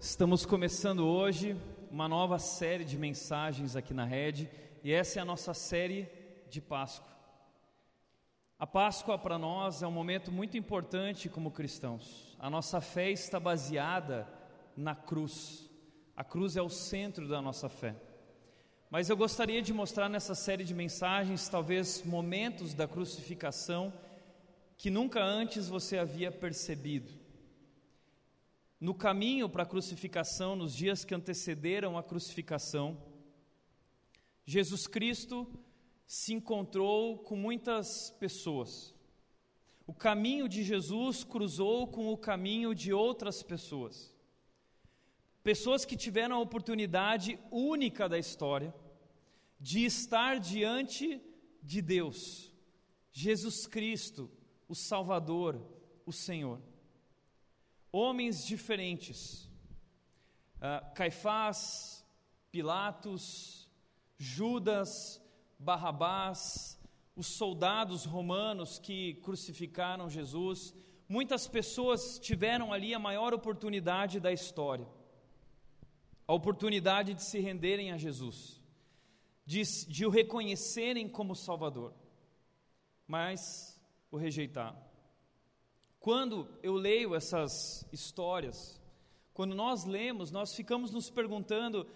Estamos 0.00 0.46
começando 0.46 1.04
hoje 1.04 1.56
uma 1.90 2.06
nova 2.06 2.38
série 2.38 2.84
de 2.84 2.96
mensagens 2.96 3.74
aqui 3.74 3.92
na 3.92 4.04
Rede 4.04 4.48
e 4.84 4.92
essa 4.92 5.18
é 5.18 5.22
a 5.22 5.24
nossa 5.24 5.52
série 5.52 6.08
de 6.48 6.60
Páscoa. 6.60 7.10
A 8.56 8.64
Páscoa 8.64 9.18
para 9.18 9.36
nós 9.36 9.82
é 9.82 9.88
um 9.88 9.90
momento 9.90 10.30
muito 10.30 10.56
importante 10.56 11.28
como 11.28 11.50
cristãos. 11.50 12.36
A 12.38 12.48
nossa 12.48 12.80
fé 12.80 13.10
está 13.10 13.40
baseada 13.40 14.28
na 14.76 14.94
cruz. 14.94 15.68
A 16.16 16.22
cruz 16.22 16.56
é 16.56 16.62
o 16.62 16.70
centro 16.70 17.26
da 17.26 17.42
nossa 17.42 17.68
fé. 17.68 17.96
Mas 18.88 19.10
eu 19.10 19.16
gostaria 19.16 19.60
de 19.60 19.72
mostrar 19.72 20.08
nessa 20.08 20.36
série 20.36 20.62
de 20.62 20.74
mensagens, 20.74 21.48
talvez 21.48 22.04
momentos 22.04 22.72
da 22.72 22.86
crucificação 22.86 23.92
que 24.76 24.90
nunca 24.90 25.20
antes 25.20 25.68
você 25.68 25.98
havia 25.98 26.30
percebido. 26.30 27.27
No 28.80 28.94
caminho 28.94 29.48
para 29.48 29.64
a 29.64 29.66
crucificação, 29.66 30.54
nos 30.54 30.74
dias 30.74 31.04
que 31.04 31.14
antecederam 31.14 31.98
a 31.98 32.02
crucificação, 32.02 32.96
Jesus 34.46 34.86
Cristo 34.86 35.46
se 36.06 36.32
encontrou 36.32 37.18
com 37.18 37.36
muitas 37.36 38.10
pessoas. 38.12 38.94
O 39.86 39.92
caminho 39.92 40.48
de 40.48 40.62
Jesus 40.62 41.24
cruzou 41.24 41.88
com 41.88 42.12
o 42.12 42.16
caminho 42.16 42.74
de 42.74 42.92
outras 42.92 43.42
pessoas. 43.42 44.14
Pessoas 45.42 45.84
que 45.84 45.96
tiveram 45.96 46.36
a 46.36 46.40
oportunidade 46.40 47.38
única 47.50 48.08
da 48.08 48.18
história 48.18 48.74
de 49.58 49.84
estar 49.84 50.38
diante 50.38 51.20
de 51.62 51.82
Deus, 51.82 52.54
Jesus 53.12 53.66
Cristo, 53.66 54.30
o 54.68 54.74
Salvador, 54.74 55.60
o 56.06 56.12
Senhor. 56.12 56.60
Homens 57.90 58.46
diferentes, 58.46 59.48
uh, 60.56 60.94
Caifás, 60.94 62.06
Pilatos, 62.50 63.68
Judas, 64.18 65.22
Barrabás, 65.58 66.78
os 67.16 67.36
soldados 67.36 68.04
romanos 68.04 68.78
que 68.78 69.14
crucificaram 69.14 70.08
Jesus, 70.08 70.74
muitas 71.08 71.48
pessoas 71.48 72.18
tiveram 72.18 72.72
ali 72.72 72.94
a 72.94 72.98
maior 72.98 73.34
oportunidade 73.34 74.20
da 74.20 74.32
história, 74.32 74.86
a 76.26 76.34
oportunidade 76.34 77.14
de 77.14 77.24
se 77.24 77.40
renderem 77.40 77.90
a 77.90 77.96
Jesus, 77.96 78.62
de, 79.44 79.62
de 79.88 80.06
o 80.06 80.10
reconhecerem 80.10 81.08
como 81.08 81.34
Salvador, 81.34 81.94
mas 83.06 83.80
o 84.10 84.16
rejeitaram. 84.16 84.87
Quando 86.00 86.48
eu 86.62 86.74
leio 86.74 87.14
essas 87.14 87.86
histórias, 87.92 88.80
quando 89.34 89.54
nós 89.54 89.84
lemos, 89.84 90.30
nós 90.30 90.54
ficamos 90.54 90.90
nos 90.90 91.10
perguntando 91.10 91.86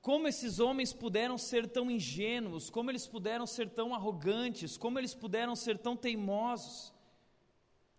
como 0.00 0.26
esses 0.26 0.58
homens 0.58 0.92
puderam 0.92 1.38
ser 1.38 1.68
tão 1.68 1.90
ingênuos, 1.90 2.68
como 2.68 2.90
eles 2.90 3.06
puderam 3.06 3.46
ser 3.46 3.70
tão 3.70 3.94
arrogantes, 3.94 4.76
como 4.76 4.98
eles 4.98 5.14
puderam 5.14 5.54
ser 5.54 5.78
tão 5.78 5.96
teimosos. 5.96 6.92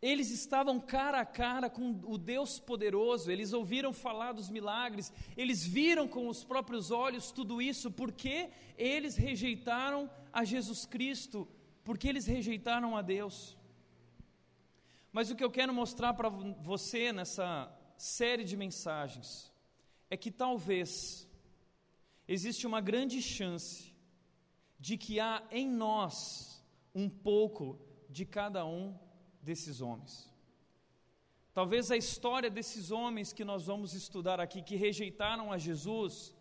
Eles 0.02 0.30
estavam 0.32 0.82
cara 0.82 1.22
a 1.22 1.26
cara 1.26 1.70
com 1.70 2.02
o 2.06 2.18
Deus 2.18 2.60
poderoso, 2.60 3.32
eles 3.32 3.54
ouviram 3.54 3.94
falar 3.94 4.34
dos 4.34 4.50
milagres, 4.50 5.14
eles 5.38 5.66
viram 5.66 6.10
com 6.10 6.28
os 6.28 6.44
próprios 6.44 6.92
olhos 6.92 7.32
tudo 7.32 7.62
isso, 7.62 7.90
porque 7.90 8.50
eles 8.78 9.16
rejeitaram 9.16 10.12
a 10.34 10.44
Jesus 10.44 10.86
Cristo, 10.86 11.48
porque 11.86 12.10
eles 12.10 12.26
rejeitaram 12.26 12.98
a 12.98 13.02
Deus. 13.02 13.58
Mas 15.14 15.30
o 15.30 15.36
que 15.36 15.44
eu 15.44 15.52
quero 15.52 15.72
mostrar 15.72 16.12
para 16.16 16.28
você 16.28 17.14
nessa 17.14 17.72
série 17.96 18.44
de 18.44 18.58
mensagens 18.58 19.54
é 20.10 20.18
que 20.18 20.32
talvez 20.32 21.30
existe 22.28 22.66
uma 22.66 22.82
grande 22.82 23.22
chance 23.22 23.94
de 24.80 24.98
que 24.98 25.20
há 25.20 25.44
em 25.52 25.70
nós 25.70 26.66
um 26.96 27.08
pouco 27.08 27.80
de 28.10 28.26
cada 28.26 28.66
um 28.66 28.98
desses 29.40 29.82
homens. 29.82 30.34
Talvez 31.54 31.92
a 31.92 31.96
história 31.96 32.50
desses 32.50 32.90
homens 32.90 33.32
que 33.32 33.46
nós 33.46 33.68
vamos 33.68 33.94
estudar 33.94 34.40
aqui, 34.40 34.64
que 34.64 34.76
rejeitaram 34.76 35.52
a 35.52 35.60
Jesus, 35.60 36.36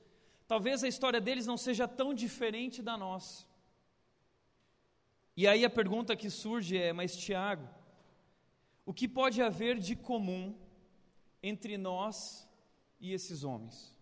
talvez 0.48 0.82
a 0.82 0.88
história 0.88 1.20
deles 1.20 1.47
não 1.47 1.58
seja 1.58 1.86
tão 1.86 2.14
diferente 2.14 2.80
da 2.80 2.97
nossa. 2.97 3.44
E 5.36 5.47
aí 5.47 5.62
a 5.62 5.70
pergunta 5.70 6.16
que 6.16 6.30
surge 6.30 6.78
é: 6.78 6.92
mas 6.94 7.14
Tiago, 7.14 7.68
o 8.84 8.93
que 8.93 9.06
pode 9.09 9.41
haver 9.41 9.78
de 9.78 9.94
comum 9.94 10.59
entre 11.43 11.76
nós 11.78 12.48
e 13.00 13.12
esses 13.12 13.44
homens? 13.44 13.97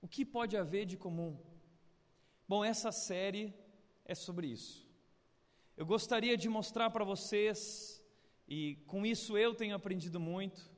O 0.00 0.08
que 0.08 0.24
pode 0.24 0.56
haver 0.56 0.86
de 0.86 0.96
comum? 0.96 1.38
Bom, 2.48 2.64
essa 2.64 2.92
série 2.92 3.54
é 4.04 4.14
sobre 4.14 4.46
isso. 4.46 4.86
Eu 5.76 5.84
gostaria 5.84 6.36
de 6.36 6.48
mostrar 6.48 6.90
para 6.90 7.04
vocês, 7.04 8.02
e 8.48 8.76
com 8.86 9.04
isso 9.04 9.36
eu 9.36 9.54
tenho 9.54 9.74
aprendido 9.74 10.18
muito, 10.18 10.70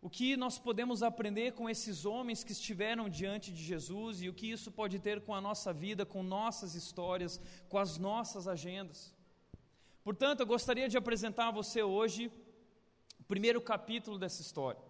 o 0.00 0.10
que 0.10 0.36
nós 0.36 0.58
podemos 0.58 1.02
aprender 1.02 1.52
com 1.52 1.68
esses 1.68 2.04
homens 2.04 2.42
que 2.42 2.52
estiveram 2.52 3.08
diante 3.08 3.52
de 3.52 3.62
Jesus 3.62 4.20
e 4.20 4.28
o 4.28 4.34
que 4.34 4.50
isso 4.50 4.70
pode 4.72 4.98
ter 4.98 5.20
com 5.20 5.34
a 5.34 5.40
nossa 5.40 5.72
vida, 5.72 6.04
com 6.04 6.22
nossas 6.22 6.74
histórias, 6.74 7.40
com 7.68 7.78
as 7.78 7.98
nossas 7.98 8.48
agendas. 8.48 9.14
Portanto, 10.04 10.40
eu 10.40 10.46
gostaria 10.46 10.88
de 10.88 10.98
apresentar 10.98 11.48
a 11.48 11.50
você 11.52 11.80
hoje 11.80 12.30
o 13.20 13.22
primeiro 13.22 13.60
capítulo 13.60 14.18
dessa 14.18 14.42
história, 14.42 14.82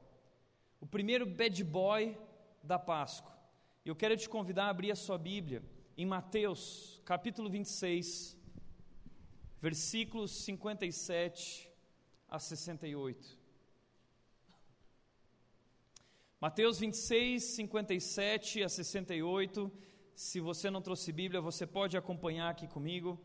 o 0.80 0.86
primeiro 0.86 1.26
bad 1.26 1.62
boy 1.64 2.16
da 2.62 2.78
Páscoa. 2.78 3.30
Eu 3.84 3.94
quero 3.94 4.16
te 4.16 4.26
convidar 4.26 4.64
a 4.66 4.70
abrir 4.70 4.90
a 4.90 4.96
sua 4.96 5.18
Bíblia 5.18 5.62
em 5.98 6.06
Mateus, 6.06 7.02
capítulo 7.04 7.50
26, 7.50 8.34
versículos 9.60 10.30
57 10.30 11.70
a 12.26 12.38
68. 12.38 13.38
Mateus 16.40 16.78
26, 16.78 17.42
57 17.42 18.62
a 18.62 18.68
68. 18.68 19.70
Se 20.14 20.40
você 20.40 20.70
não 20.70 20.80
trouxe 20.80 21.12
Bíblia, 21.12 21.40
você 21.42 21.66
pode 21.66 21.98
acompanhar 21.98 22.48
aqui 22.48 22.66
comigo. 22.66 23.20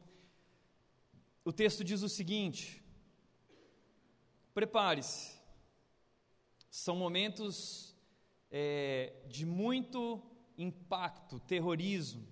O 1.47 1.53
texto 1.53 1.81
diz 1.81 2.01
o 2.03 2.09
seguinte: 2.09 2.83
Prepare-se, 4.53 5.31
são 6.69 6.93
momentos 6.97 7.95
é, 8.51 9.13
de 9.29 9.45
muito 9.45 10.21
impacto, 10.57 11.39
terrorismo, 11.39 12.27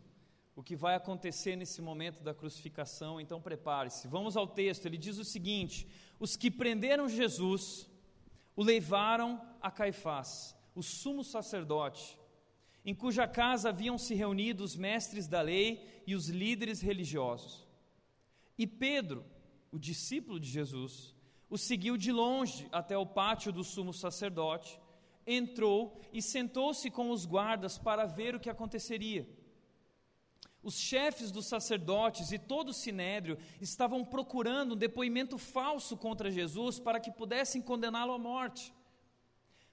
o 0.54 0.62
que 0.62 0.76
vai 0.76 0.96
acontecer 0.96 1.56
nesse 1.56 1.82
momento 1.82 2.22
da 2.24 2.34
crucificação, 2.34 3.22
então 3.22 3.42
prepare-se. 3.42 4.06
Vamos 4.10 4.36
ao 4.36 4.46
texto, 4.46 4.86
ele 4.86 4.98
diz 4.98 5.18
o 5.18 5.24
seguinte: 5.24 5.88
Os 6.20 6.36
que 6.36 6.52
prenderam 6.52 7.08
Jesus 7.08 7.90
o 8.54 8.62
levaram 8.62 9.42
a 9.62 9.72
Caifás, 9.72 10.54
o 10.76 10.84
sumo 10.84 11.24
sacerdote, 11.24 12.20
em 12.84 12.94
cuja 12.94 13.26
casa 13.30 13.70
haviam 13.70 13.98
se 13.98 14.14
reunido 14.14 14.62
os 14.62 14.76
mestres 14.76 15.26
da 15.26 15.40
lei 15.40 16.04
e 16.06 16.14
os 16.16 16.28
líderes 16.28 16.82
religiosos. 16.82 17.65
E 18.58 18.66
Pedro, 18.66 19.26
o 19.72 19.78
discípulo 19.78 20.40
de 20.40 20.50
Jesus, 20.50 21.16
o 21.50 21.58
seguiu 21.58 21.98
de 21.98 22.12
longe 22.12 22.68
até 22.72 22.98
o 22.98 23.06
pátio 23.06 23.52
do 23.52 23.64
sumo 23.64 23.94
sacerdote 23.94 24.80
entrou 25.26 26.00
e 26.14 26.22
sentou-se 26.22 26.90
com 26.92 27.10
os 27.10 27.26
guardas 27.26 27.78
para 27.78 28.06
ver 28.06 28.36
o 28.36 28.40
que 28.40 28.50
aconteceria. 28.50 29.28
Os 30.62 30.76
chefes 30.76 31.32
dos 31.32 31.46
sacerdotes 31.46 32.32
e 32.32 32.40
todo 32.40 32.70
o 32.70 32.74
sinédrio 32.74 33.38
estavam 33.62 34.04
procurando 34.04 34.74
um 34.74 34.78
depoimento 34.78 35.38
falso 35.38 35.96
contra 35.96 36.32
Jesus 36.32 36.80
para 36.80 37.00
que 37.00 37.12
pudessem 37.12 37.62
condená-lo 37.62 38.14
à 38.14 38.18
morte, 38.18 38.74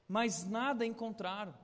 mas 0.07 0.45
nada 0.45 0.85
encontraram, 0.85 1.55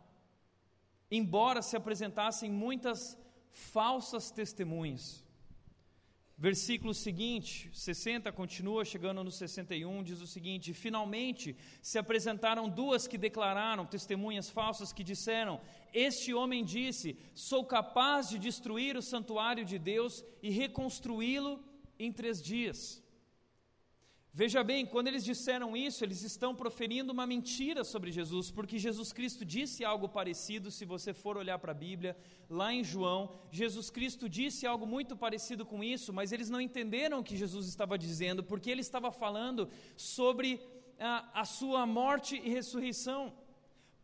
embora 1.11 1.61
se 1.61 1.77
apresentassem 1.77 2.51
muitas 2.51 3.19
falsas 3.51 4.31
testemunhas. 4.31 5.23
Versículo 6.41 6.95
seguinte, 6.95 7.69
60, 7.73 8.31
continua 8.31 8.85
chegando 8.85 9.25
no 9.25 9.31
61, 9.31 10.05
diz 10.05 10.21
o 10.21 10.27
seguinte: 10.27 10.73
Finalmente 10.73 11.57
se 11.83 11.99
apresentaram 11.99 12.69
duas 12.69 13.09
que 13.09 13.19
declararam, 13.19 13.85
testemunhas 13.85 14.49
falsas, 14.49 14.93
que 14.93 15.03
disseram: 15.03 15.61
Este 15.93 16.33
homem 16.33 16.65
disse: 16.65 17.19
Sou 17.35 17.65
capaz 17.65 18.29
de 18.29 18.39
destruir 18.39 18.97
o 18.97 19.03
santuário 19.03 19.65
de 19.65 19.81
Deus 19.81 20.25
e 20.41 20.49
reconstruí-lo 20.49 21.61
em 21.99 22.13
três 22.13 22.41
dias. 22.41 23.03
Veja 24.33 24.63
bem, 24.63 24.85
quando 24.85 25.09
eles 25.09 25.25
disseram 25.25 25.77
isso, 25.77 26.05
eles 26.05 26.23
estão 26.23 26.55
proferindo 26.55 27.13
uma 27.13 27.27
mentira 27.27 27.83
sobre 27.83 28.13
Jesus, 28.13 28.51
porque 28.51 28.79
Jesus 28.79 29.13
Cristo 29.13 29.45
disse 29.45 29.85
algo 29.85 30.09
parecido, 30.09 30.71
se 30.71 30.85
você 30.85 31.15
for 31.15 31.37
olhar 31.37 31.59
para 31.59 31.73
a 31.73 31.75
Bíblia, 31.75 32.17
lá 32.49 32.73
em 32.73 32.85
João, 32.85 33.35
Jesus 33.51 33.91
Cristo 33.91 34.29
disse 34.29 34.67
algo 34.67 34.87
muito 34.87 35.17
parecido 35.17 35.65
com 35.65 35.83
isso, 35.83 36.13
mas 36.13 36.31
eles 36.31 36.51
não 36.51 36.61
entenderam 36.61 37.21
o 37.21 37.25
que 37.25 37.37
Jesus 37.37 37.67
estava 37.67 37.99
dizendo, 37.99 38.45
porque 38.45 38.71
ele 38.71 38.83
estava 38.83 39.11
falando 39.11 39.69
sobre 39.97 40.61
a, 41.01 41.41
a 41.41 41.45
sua 41.45 41.87
morte 41.87 42.37
e 42.37 42.49
ressurreição. 42.49 43.33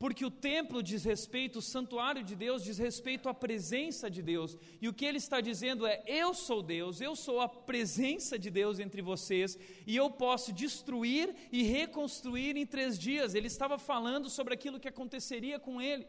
Porque 0.05 0.23
o 0.23 0.31
templo 0.31 0.83
diz 0.83 1.03
respeito, 1.03 1.61
o 1.61 1.63
santuário 1.63 2.23
de 2.23 2.37
Deus 2.37 2.63
diz 2.63 2.77
respeito 2.77 3.27
à 3.27 3.33
presença 3.33 4.11
de 4.11 4.21
Deus, 4.21 4.55
e 4.79 4.87
o 4.87 4.93
que 4.93 5.03
ele 5.03 5.17
está 5.17 5.41
dizendo 5.41 5.87
é: 5.87 6.03
Eu 6.07 6.35
sou 6.35 6.63
Deus, 6.63 7.01
eu 7.01 7.17
sou 7.17 7.41
a 7.41 7.49
presença 7.49 8.39
de 8.39 8.51
Deus 8.51 8.79
entre 8.79 9.01
vocês, 9.01 9.59
e 9.87 9.97
eu 9.97 10.11
posso 10.11 10.53
destruir 10.53 11.35
e 11.51 11.63
reconstruir 11.63 12.55
em 12.55 12.67
três 12.67 12.99
dias. 12.99 13.35
Ele 13.35 13.47
estava 13.47 13.79
falando 13.79 14.29
sobre 14.29 14.53
aquilo 14.53 14.79
que 14.79 14.89
aconteceria 14.89 15.59
com 15.59 15.81
ele. 15.81 16.07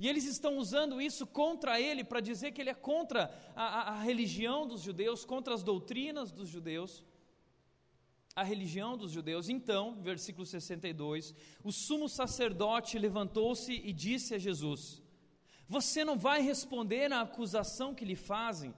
E 0.00 0.08
eles 0.08 0.24
estão 0.24 0.58
usando 0.58 1.00
isso 1.00 1.24
contra 1.24 1.80
ele 1.80 2.02
para 2.02 2.18
dizer 2.18 2.50
que 2.50 2.60
ele 2.60 2.70
é 2.70 2.74
contra 2.74 3.32
a, 3.54 3.62
a, 3.62 3.88
a 3.90 4.02
religião 4.02 4.66
dos 4.66 4.80
judeus, 4.82 5.24
contra 5.24 5.54
as 5.54 5.62
doutrinas 5.62 6.32
dos 6.32 6.48
judeus 6.48 7.04
a 8.38 8.44
religião 8.44 8.96
dos 8.96 9.10
judeus. 9.10 9.48
Então, 9.48 10.00
versículo 10.00 10.46
62, 10.46 11.34
o 11.64 11.72
sumo 11.72 12.08
sacerdote 12.08 12.96
levantou-se 12.96 13.72
e 13.72 13.92
disse 13.92 14.32
a 14.32 14.38
Jesus: 14.38 15.02
Você 15.66 16.04
não 16.04 16.16
vai 16.16 16.40
responder 16.40 17.12
à 17.12 17.22
acusação 17.22 17.92
que 17.96 18.04
lhe 18.04 18.14
fazem? 18.14 18.72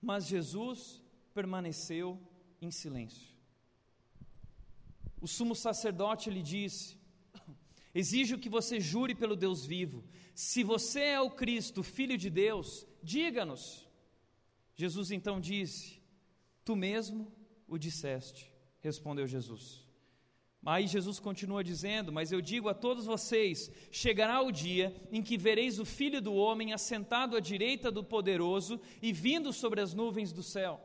Mas 0.00 0.26
Jesus 0.26 1.00
permaneceu 1.32 2.20
em 2.60 2.72
silêncio. 2.72 3.32
O 5.20 5.28
sumo 5.28 5.54
sacerdote 5.54 6.28
lhe 6.28 6.42
disse: 6.42 6.98
Exijo 7.94 8.38
que 8.38 8.48
você 8.48 8.80
jure 8.80 9.14
pelo 9.14 9.36
Deus 9.36 9.64
vivo. 9.64 10.02
Se 10.34 10.64
você 10.64 11.00
é 11.00 11.20
o 11.20 11.30
Cristo, 11.30 11.84
filho 11.84 12.18
de 12.18 12.28
Deus, 12.28 12.84
diga-nos. 13.00 13.88
Jesus 14.74 15.12
então 15.12 15.40
disse: 15.40 16.02
Tu 16.64 16.74
mesmo 16.74 17.32
o 17.68 17.78
disseste 17.78 18.53
respondeu 18.84 19.26
Jesus. 19.26 19.84
Aí 20.64 20.86
Jesus 20.86 21.18
continua 21.18 21.64
dizendo: 21.64 22.12
Mas 22.12 22.32
eu 22.32 22.40
digo 22.40 22.68
a 22.68 22.74
todos 22.74 23.04
vocês: 23.06 23.70
chegará 23.90 24.40
o 24.42 24.52
dia 24.52 24.94
em 25.10 25.22
que 25.22 25.36
vereis 25.36 25.78
o 25.78 25.84
Filho 25.84 26.20
do 26.20 26.34
Homem 26.34 26.72
assentado 26.72 27.36
à 27.36 27.40
direita 27.40 27.90
do 27.90 28.04
Poderoso 28.04 28.80
e 29.02 29.12
vindo 29.12 29.52
sobre 29.52 29.80
as 29.80 29.92
nuvens 29.92 30.32
do 30.32 30.42
céu. 30.42 30.80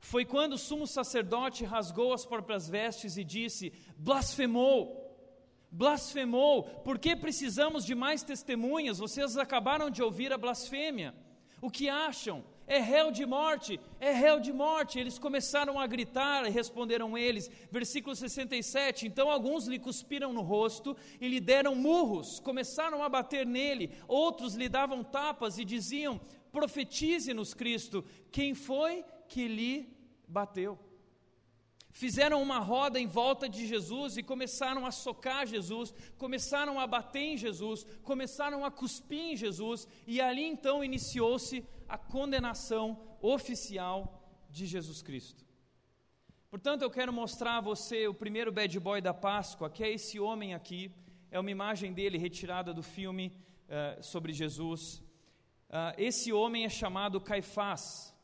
Foi 0.00 0.24
quando 0.24 0.52
o 0.54 0.58
sumo 0.58 0.86
sacerdote 0.86 1.64
rasgou 1.64 2.12
as 2.12 2.24
próprias 2.24 2.68
vestes 2.68 3.16
e 3.16 3.24
disse: 3.24 3.72
Blasfemou! 3.96 5.04
Blasfemou! 5.70 6.62
Por 6.62 6.98
que 6.98 7.14
precisamos 7.14 7.84
de 7.84 7.94
mais 7.94 8.22
testemunhas? 8.22 8.98
Vocês 8.98 9.36
acabaram 9.36 9.90
de 9.90 10.02
ouvir 10.02 10.32
a 10.32 10.38
blasfêmia. 10.38 11.14
O 11.60 11.70
que 11.70 11.88
acham? 11.88 12.44
É 12.68 12.78
réu 12.78 13.10
de 13.10 13.24
morte, 13.24 13.80
é 13.98 14.12
réu 14.12 14.38
de 14.38 14.52
morte. 14.52 14.98
Eles 14.98 15.18
começaram 15.18 15.80
a 15.80 15.86
gritar 15.86 16.46
e 16.46 16.50
responderam 16.50 17.16
eles. 17.16 17.50
Versículo 17.70 18.14
67. 18.14 19.06
Então 19.06 19.30
alguns 19.30 19.66
lhe 19.66 19.78
cuspiram 19.78 20.32
no 20.32 20.42
rosto 20.42 20.96
e 21.20 21.26
lhe 21.26 21.40
deram 21.40 21.74
murros, 21.74 22.38
começaram 22.38 23.02
a 23.02 23.08
bater 23.08 23.46
nele. 23.46 23.90
Outros 24.06 24.54
lhe 24.54 24.68
davam 24.68 25.02
tapas 25.02 25.58
e 25.58 25.64
diziam: 25.64 26.20
Profetize-nos, 26.52 27.54
Cristo, 27.54 28.04
quem 28.30 28.54
foi 28.54 29.04
que 29.26 29.48
lhe 29.48 29.88
bateu? 30.28 30.78
Fizeram 31.98 32.40
uma 32.40 32.60
roda 32.60 33.00
em 33.00 33.08
volta 33.08 33.48
de 33.48 33.66
Jesus 33.66 34.16
e 34.16 34.22
começaram 34.22 34.86
a 34.86 34.92
socar 34.92 35.44
Jesus, 35.44 35.92
começaram 36.16 36.78
a 36.78 36.86
bater 36.86 37.18
em 37.32 37.36
Jesus, 37.36 37.84
começaram 38.04 38.64
a 38.64 38.70
cuspir 38.70 39.32
em 39.32 39.36
Jesus, 39.36 39.88
e 40.06 40.20
ali 40.20 40.44
então 40.44 40.84
iniciou-se 40.84 41.66
a 41.88 41.98
condenação 41.98 42.96
oficial 43.20 44.22
de 44.48 44.64
Jesus 44.64 45.02
Cristo. 45.02 45.44
Portanto, 46.48 46.82
eu 46.82 46.90
quero 46.90 47.12
mostrar 47.12 47.56
a 47.56 47.60
você 47.60 48.06
o 48.06 48.14
primeiro 48.14 48.52
bad 48.52 48.78
boy 48.78 49.00
da 49.00 49.12
Páscoa, 49.12 49.68
que 49.68 49.82
é 49.82 49.90
esse 49.90 50.20
homem 50.20 50.54
aqui, 50.54 50.92
é 51.32 51.40
uma 51.40 51.50
imagem 51.50 51.92
dele 51.92 52.16
retirada 52.16 52.72
do 52.72 52.82
filme 52.96 53.32
uh, 53.66 54.00
sobre 54.00 54.32
Jesus. 54.32 55.02
Uh, 55.68 55.98
esse 55.98 56.32
homem 56.32 56.64
é 56.64 56.68
chamado 56.68 57.20
Caifás, 57.20 58.14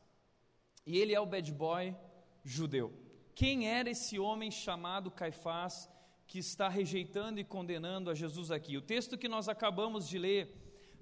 e 0.85 0.97
ele 0.97 1.13
é 1.13 1.19
o 1.19 1.25
bad 1.25 1.51
boy 1.51 1.93
judeu. 2.41 3.04
Quem 3.35 3.67
era 3.67 3.89
esse 3.89 4.17
homem 4.17 4.49
chamado 4.49 5.11
Caifás 5.11 5.89
que 6.25 6.39
está 6.39 6.67
rejeitando 6.69 7.39
e 7.39 7.43
condenando 7.43 8.09
a 8.09 8.15
Jesus 8.15 8.49
aqui? 8.49 8.77
O 8.77 8.81
texto 8.81 9.17
que 9.17 9.27
nós 9.27 9.47
acabamos 9.47 10.07
de 10.07 10.17
ler 10.17 10.43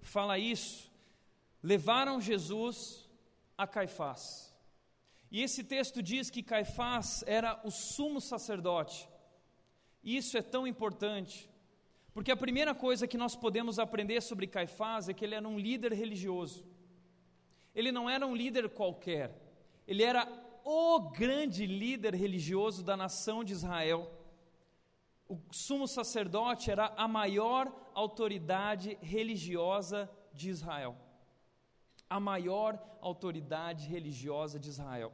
fala 0.01 0.37
isso 0.37 0.91
levaram 1.63 2.19
Jesus 2.19 3.09
a 3.57 3.65
Caifás. 3.65 4.53
E 5.31 5.41
esse 5.41 5.63
texto 5.63 6.03
diz 6.03 6.29
que 6.29 6.43
Caifás 6.43 7.23
era 7.25 7.59
o 7.63 7.71
sumo 7.71 8.19
sacerdote. 8.19 9.07
Isso 10.03 10.37
é 10.37 10.41
tão 10.41 10.67
importante, 10.67 11.49
porque 12.13 12.31
a 12.31 12.35
primeira 12.35 12.75
coisa 12.75 13.07
que 13.07 13.17
nós 13.17 13.35
podemos 13.35 13.79
aprender 13.79 14.21
sobre 14.21 14.45
Caifás 14.45 15.07
é 15.07 15.13
que 15.13 15.23
ele 15.23 15.33
era 15.33 15.47
um 15.47 15.57
líder 15.57 15.93
religioso. 15.93 16.67
Ele 17.73 17.91
não 17.91 18.09
era 18.09 18.27
um 18.27 18.35
líder 18.35 18.69
qualquer, 18.69 19.33
ele 19.87 20.03
era 20.03 20.25
o 20.63 21.09
grande 21.11 21.65
líder 21.65 22.15
religioso 22.15 22.83
da 22.83 22.95
nação 22.95 23.43
de 23.43 23.53
Israel. 23.53 24.11
O 25.27 25.39
sumo 25.51 25.87
sacerdote 25.87 26.71
era 26.71 26.93
a 26.97 27.07
maior 27.07 27.71
autoridade 27.93 28.97
religiosa 29.01 30.09
de 30.33 30.49
Israel 30.49 30.97
a 32.13 32.19
maior 32.19 32.79
autoridade 33.01 33.87
religiosa 33.87 34.59
de 34.59 34.69
Israel. 34.69 35.11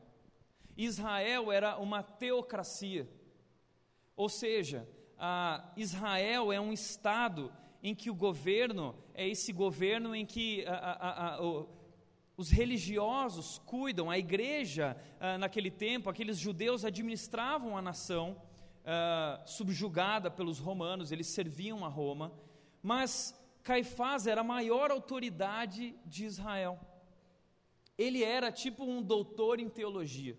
Israel 0.75 1.49
era 1.49 1.77
uma 1.77 2.03
teocracia, 2.03 3.09
ou 4.17 4.27
seja, 4.27 4.85
Israel 5.77 6.51
é 6.51 6.59
um 6.59 6.73
estado 6.73 7.53
em 7.81 7.95
que 7.95 8.09
o 8.09 8.13
governo 8.13 8.93
é 9.13 9.25
esse 9.25 9.53
governo 9.53 10.13
em 10.13 10.25
que 10.25 10.65
a, 10.65 10.75
a, 10.75 11.35
a, 11.35 11.65
os 12.39 12.49
religiosos 12.49 13.59
cuidam, 13.65 14.09
a 14.09 14.17
igreja 14.17 14.95
naquele 15.41 15.69
tempo, 15.69 16.09
aqueles 16.09 16.37
judeus 16.37 16.85
administravam 16.85 17.75
a 17.75 17.81
nação 17.81 18.41
subjugada 19.45 20.31
pelos 20.31 20.57
romanos, 20.57 21.11
eles 21.11 21.27
serviam 21.27 21.83
a 21.83 21.89
Roma, 21.89 22.31
mas 22.81 23.37
Caifás 23.61 24.25
era 24.25 24.39
a 24.39 24.43
maior 24.43 24.89
autoridade 24.89 25.93
de 26.05 26.23
Israel. 26.23 26.79
Ele 27.97 28.23
era 28.23 28.53
tipo 28.53 28.85
um 28.85 29.01
doutor 29.01 29.59
em 29.59 29.67
teologia. 29.67 30.37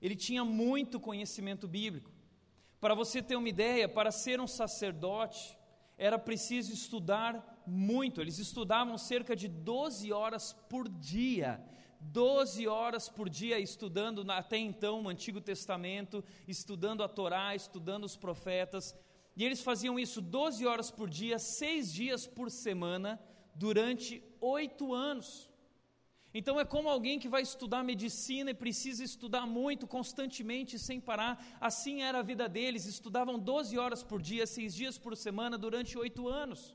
Ele 0.00 0.14
tinha 0.14 0.44
muito 0.44 1.00
conhecimento 1.00 1.66
bíblico. 1.66 2.12
Para 2.80 2.94
você 2.94 3.20
ter 3.20 3.34
uma 3.34 3.48
ideia, 3.48 3.88
para 3.88 4.12
ser 4.12 4.40
um 4.40 4.46
sacerdote, 4.46 5.58
era 5.98 6.20
preciso 6.20 6.72
estudar 6.72 7.51
muito. 7.66 8.20
Eles 8.20 8.38
estudavam 8.38 8.96
cerca 8.98 9.34
de 9.34 9.48
12 9.48 10.12
horas 10.12 10.52
por 10.68 10.88
dia. 10.88 11.60
12 12.00 12.66
horas 12.66 13.08
por 13.08 13.28
dia 13.28 13.58
estudando 13.58 14.28
até 14.30 14.58
então 14.58 15.02
o 15.02 15.08
Antigo 15.08 15.40
Testamento, 15.40 16.24
estudando 16.48 17.02
a 17.02 17.08
Torá, 17.08 17.54
estudando 17.54 18.04
os 18.04 18.16
profetas. 18.16 18.94
E 19.36 19.44
eles 19.44 19.62
faziam 19.62 19.98
isso 19.98 20.20
12 20.20 20.66
horas 20.66 20.90
por 20.90 21.08
dia, 21.08 21.38
seis 21.38 21.92
dias 21.92 22.26
por 22.26 22.50
semana, 22.50 23.20
durante 23.54 24.22
oito 24.40 24.92
anos. 24.92 25.50
Então 26.34 26.58
é 26.58 26.64
como 26.64 26.88
alguém 26.88 27.18
que 27.18 27.28
vai 27.28 27.42
estudar 27.42 27.84
medicina 27.84 28.50
e 28.50 28.54
precisa 28.54 29.04
estudar 29.04 29.46
muito, 29.46 29.86
constantemente, 29.86 30.78
sem 30.78 30.98
parar. 30.98 31.44
Assim 31.60 32.02
era 32.02 32.20
a 32.20 32.22
vida 32.22 32.48
deles, 32.48 32.86
estudavam 32.86 33.38
12 33.38 33.78
horas 33.78 34.02
por 34.02 34.20
dia, 34.20 34.46
seis 34.46 34.74
dias 34.74 34.96
por 34.96 35.14
semana, 35.16 35.58
durante 35.58 35.98
oito 35.98 36.28
anos. 36.28 36.74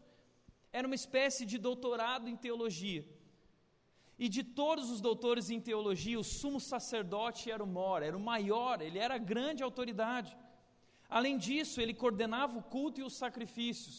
Era 0.77 0.89
uma 0.89 0.99
espécie 1.03 1.43
de 1.51 1.57
doutorado 1.67 2.25
em 2.31 2.35
teologia. 2.45 3.03
E 4.23 4.27
de 4.35 4.43
todos 4.59 4.85
os 4.93 4.99
doutores 5.07 5.49
em 5.49 5.59
teologia, 5.69 6.19
o 6.19 6.29
sumo 6.39 6.59
sacerdote 6.59 7.51
era 7.55 7.63
o 7.63 7.67
maior, 7.67 8.01
era 8.09 8.17
o 8.17 8.25
maior, 8.31 8.75
ele 8.81 8.99
era 9.05 9.15
a 9.15 9.25
grande 9.31 9.63
autoridade. 9.63 10.31
Além 11.17 11.35
disso, 11.45 11.79
ele 11.81 11.93
coordenava 11.93 12.57
o 12.59 12.63
culto 12.75 12.99
e 12.99 13.03
os 13.03 13.15
sacrifícios. 13.23 13.97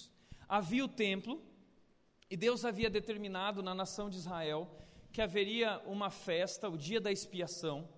Havia 0.48 0.84
o 0.84 0.94
templo, 1.06 1.34
e 2.30 2.36
Deus 2.36 2.64
havia 2.64 2.90
determinado 2.98 3.62
na 3.62 3.74
nação 3.74 4.08
de 4.10 4.18
Israel 4.22 4.60
que 5.12 5.22
haveria 5.22 5.80
uma 5.86 6.10
festa, 6.10 6.68
o 6.68 6.76
dia 6.76 7.00
da 7.00 7.10
expiação. 7.10 7.88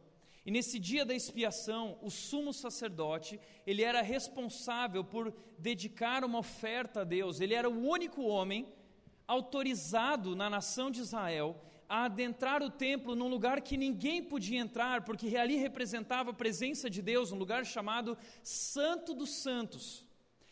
E 0.51 0.53
nesse 0.53 0.81
dia 0.81 1.05
da 1.05 1.15
expiação, 1.15 1.97
o 2.03 2.11
sumo 2.11 2.53
sacerdote, 2.53 3.39
ele 3.65 3.85
era 3.85 4.03
responsável 4.03 5.05
por 5.05 5.33
dedicar 5.57 6.25
uma 6.25 6.41
oferta 6.41 7.03
a 7.03 7.05
Deus. 7.05 7.41
Ele 7.41 7.55
era 7.55 7.71
o 7.71 7.87
único 7.89 8.23
homem 8.23 8.67
autorizado 9.29 10.35
na 10.35 10.51
nação 10.51 10.91
de 10.91 10.99
Israel 10.99 11.63
a 11.89 12.07
adentrar 12.07 12.65
o 12.65 12.69
templo 12.69 13.15
num 13.15 13.29
lugar 13.29 13.61
que 13.61 13.77
ninguém 13.77 14.25
podia 14.25 14.59
entrar, 14.59 15.05
porque 15.05 15.37
ali 15.37 15.55
representava 15.55 16.31
a 16.31 16.35
presença 16.43 16.91
de 16.91 17.01
Deus, 17.01 17.31
um 17.31 17.39
lugar 17.39 17.65
chamado 17.65 18.19
Santo 18.43 19.15
dos 19.15 19.31
Santos. 19.31 20.05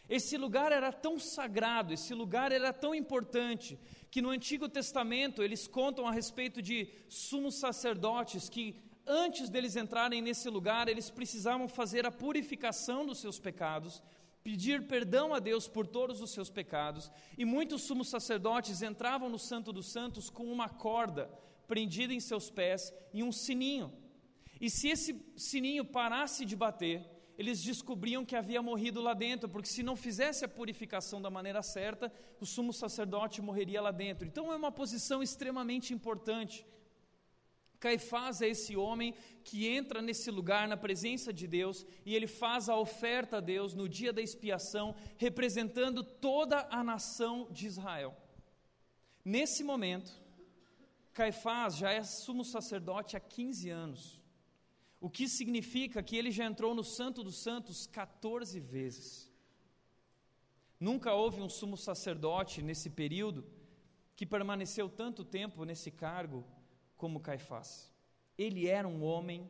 Esse 0.09 0.37
lugar 0.37 0.71
era 0.71 0.93
tão 0.93 1.19
sagrado, 1.19 1.93
esse 1.93 2.15
lugar 2.15 2.53
era 2.53 2.73
tão 2.73 2.95
importante, 2.95 3.77
que 4.13 4.23
no 4.23 4.31
Antigo 4.31 4.69
Testamento 4.69 5.43
eles 5.43 5.67
contam 5.67 6.07
a 6.07 6.13
respeito 6.13 6.63
de 6.63 6.89
sumos 7.09 7.57
sacerdotes 7.57 8.49
que 8.49 8.87
antes 9.09 9.49
deles 9.49 9.75
entrarem 9.75 10.21
nesse 10.21 10.49
lugar, 10.51 10.89
eles 10.89 11.11
precisavam 11.11 11.67
fazer 11.67 12.07
a 12.07 12.13
purificação 12.13 13.07
dos 13.07 13.19
seus 13.19 13.39
pecados, 13.39 14.03
pedir 14.45 14.87
perdão 14.87 15.35
a 15.35 15.39
Deus 15.39 15.67
por 15.67 15.87
todos 15.87 16.21
os 16.21 16.31
seus 16.31 16.51
pecados, 16.51 17.11
e 17.37 17.45
muitos 17.45 17.83
sumos 17.83 18.09
sacerdotes 18.09 18.83
entravam 18.83 19.29
no 19.29 19.39
Santo 19.39 19.73
dos 19.73 19.91
Santos 19.91 20.31
com 20.31 20.45
uma 20.45 20.69
corda 20.69 21.31
prendida 21.67 22.15
em 22.15 22.21
seus 22.21 22.51
pés 22.51 22.93
e 23.13 23.23
um 23.23 23.33
sininho. 23.33 23.93
E 24.61 24.69
se 24.69 24.89
esse 24.89 25.21
sininho 25.37 25.85
parasse 25.85 26.45
de 26.45 26.57
bater, 26.57 27.05
eles 27.39 27.63
descobriam 27.63 28.25
que 28.25 28.35
havia 28.35 28.61
morrido 28.61 29.01
lá 29.01 29.15
dentro, 29.15 29.49
porque 29.49 29.69
se 29.69 29.83
não 29.83 29.95
fizesse 29.95 30.45
a 30.45 30.49
purificação 30.49 31.23
da 31.23 31.31
maneira 31.31 31.63
certa, 31.63 32.13
o 32.41 32.45
sumo 32.45 32.73
sacerdote 32.73 33.41
morreria 33.41 33.81
lá 33.81 33.93
dentro. 33.93 34.27
Então 34.27 34.53
é 34.53 34.57
uma 34.57 34.73
posição 34.73 35.23
extremamente 35.23 35.95
importante. 35.95 36.67
Caifás 37.81 38.43
é 38.43 38.49
esse 38.49 38.77
homem 38.77 39.15
que 39.45 39.69
entra 39.69 40.03
nesse 40.03 40.31
lugar 40.31 40.67
na 40.67 40.77
presença 40.77 41.33
de 41.33 41.47
Deus 41.47 41.87
e 42.05 42.15
ele 42.15 42.27
faz 42.27 42.69
a 42.69 42.77
oferta 42.77 43.37
a 43.37 43.41
Deus 43.41 43.73
no 43.75 43.89
dia 43.89 44.13
da 44.13 44.21
expiação, 44.21 44.95
representando 45.17 46.03
toda 46.03 46.67
a 46.71 46.83
nação 46.83 47.49
de 47.51 47.67
Israel. 47.67 48.17
Nesse 49.25 49.63
momento, 49.63 50.11
Caifás 51.13 51.77
já 51.77 51.93
é 51.93 52.03
sumo 52.03 52.45
sacerdote 52.45 53.17
há 53.17 53.21
15 53.21 53.71
anos, 53.71 54.25
o 55.01 55.09
que 55.09 55.29
significa 55.29 56.03
que 56.03 56.17
ele 56.17 56.33
já 56.33 56.45
entrou 56.45 56.75
no 56.75 56.83
Santo 56.83 57.23
dos 57.23 57.37
Santos 57.37 57.87
14 57.87 58.59
vezes. 58.59 59.31
Nunca 60.81 61.15
houve 61.15 61.41
um 61.41 61.49
sumo 61.49 61.77
sacerdote 61.77 62.63
nesse 62.63 62.91
período 62.91 63.45
que 64.17 64.27
permaneceu 64.27 64.89
tanto 64.89 65.25
tempo 65.25 65.65
nesse 65.65 65.91
cargo 65.91 66.45
como 66.99 67.21
Caifás. 67.21 67.91
Ele 68.37 68.67
era 68.67 68.87
um 68.87 69.03
homem 69.03 69.49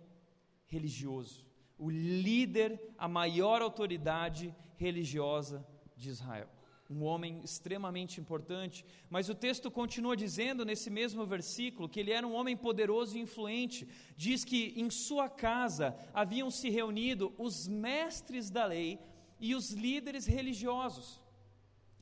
religioso, 0.67 1.47
o 1.79 1.91
líder, 1.91 2.81
a 2.97 3.09
maior 3.09 3.63
autoridade 3.63 4.55
religiosa 4.77 5.67
de 5.97 6.11
Israel. 6.11 6.49
Um 6.91 7.03
homem 7.03 7.41
extremamente 7.45 8.19
importante, 8.19 8.85
mas 9.11 9.29
o 9.29 9.35
texto 9.35 9.71
continua 9.71 10.17
dizendo 10.17 10.65
nesse 10.65 10.89
mesmo 10.89 11.27
versículo 11.27 11.89
que 11.89 12.01
ele 12.01 12.13
era 12.13 12.27
um 12.27 12.35
homem 12.35 12.57
poderoso 12.57 13.17
e 13.17 13.21
influente. 13.21 13.87
Diz 14.17 14.43
que 14.43 14.73
em 14.75 14.89
sua 14.89 15.29
casa 15.29 15.95
haviam 16.15 16.51
se 16.51 16.71
reunido 16.71 17.35
os 17.37 17.69
mestres 17.69 18.49
da 18.51 18.65
lei 18.65 18.99
e 19.39 19.55
os 19.55 19.71
líderes 19.73 20.27
religiosos. 20.27 21.23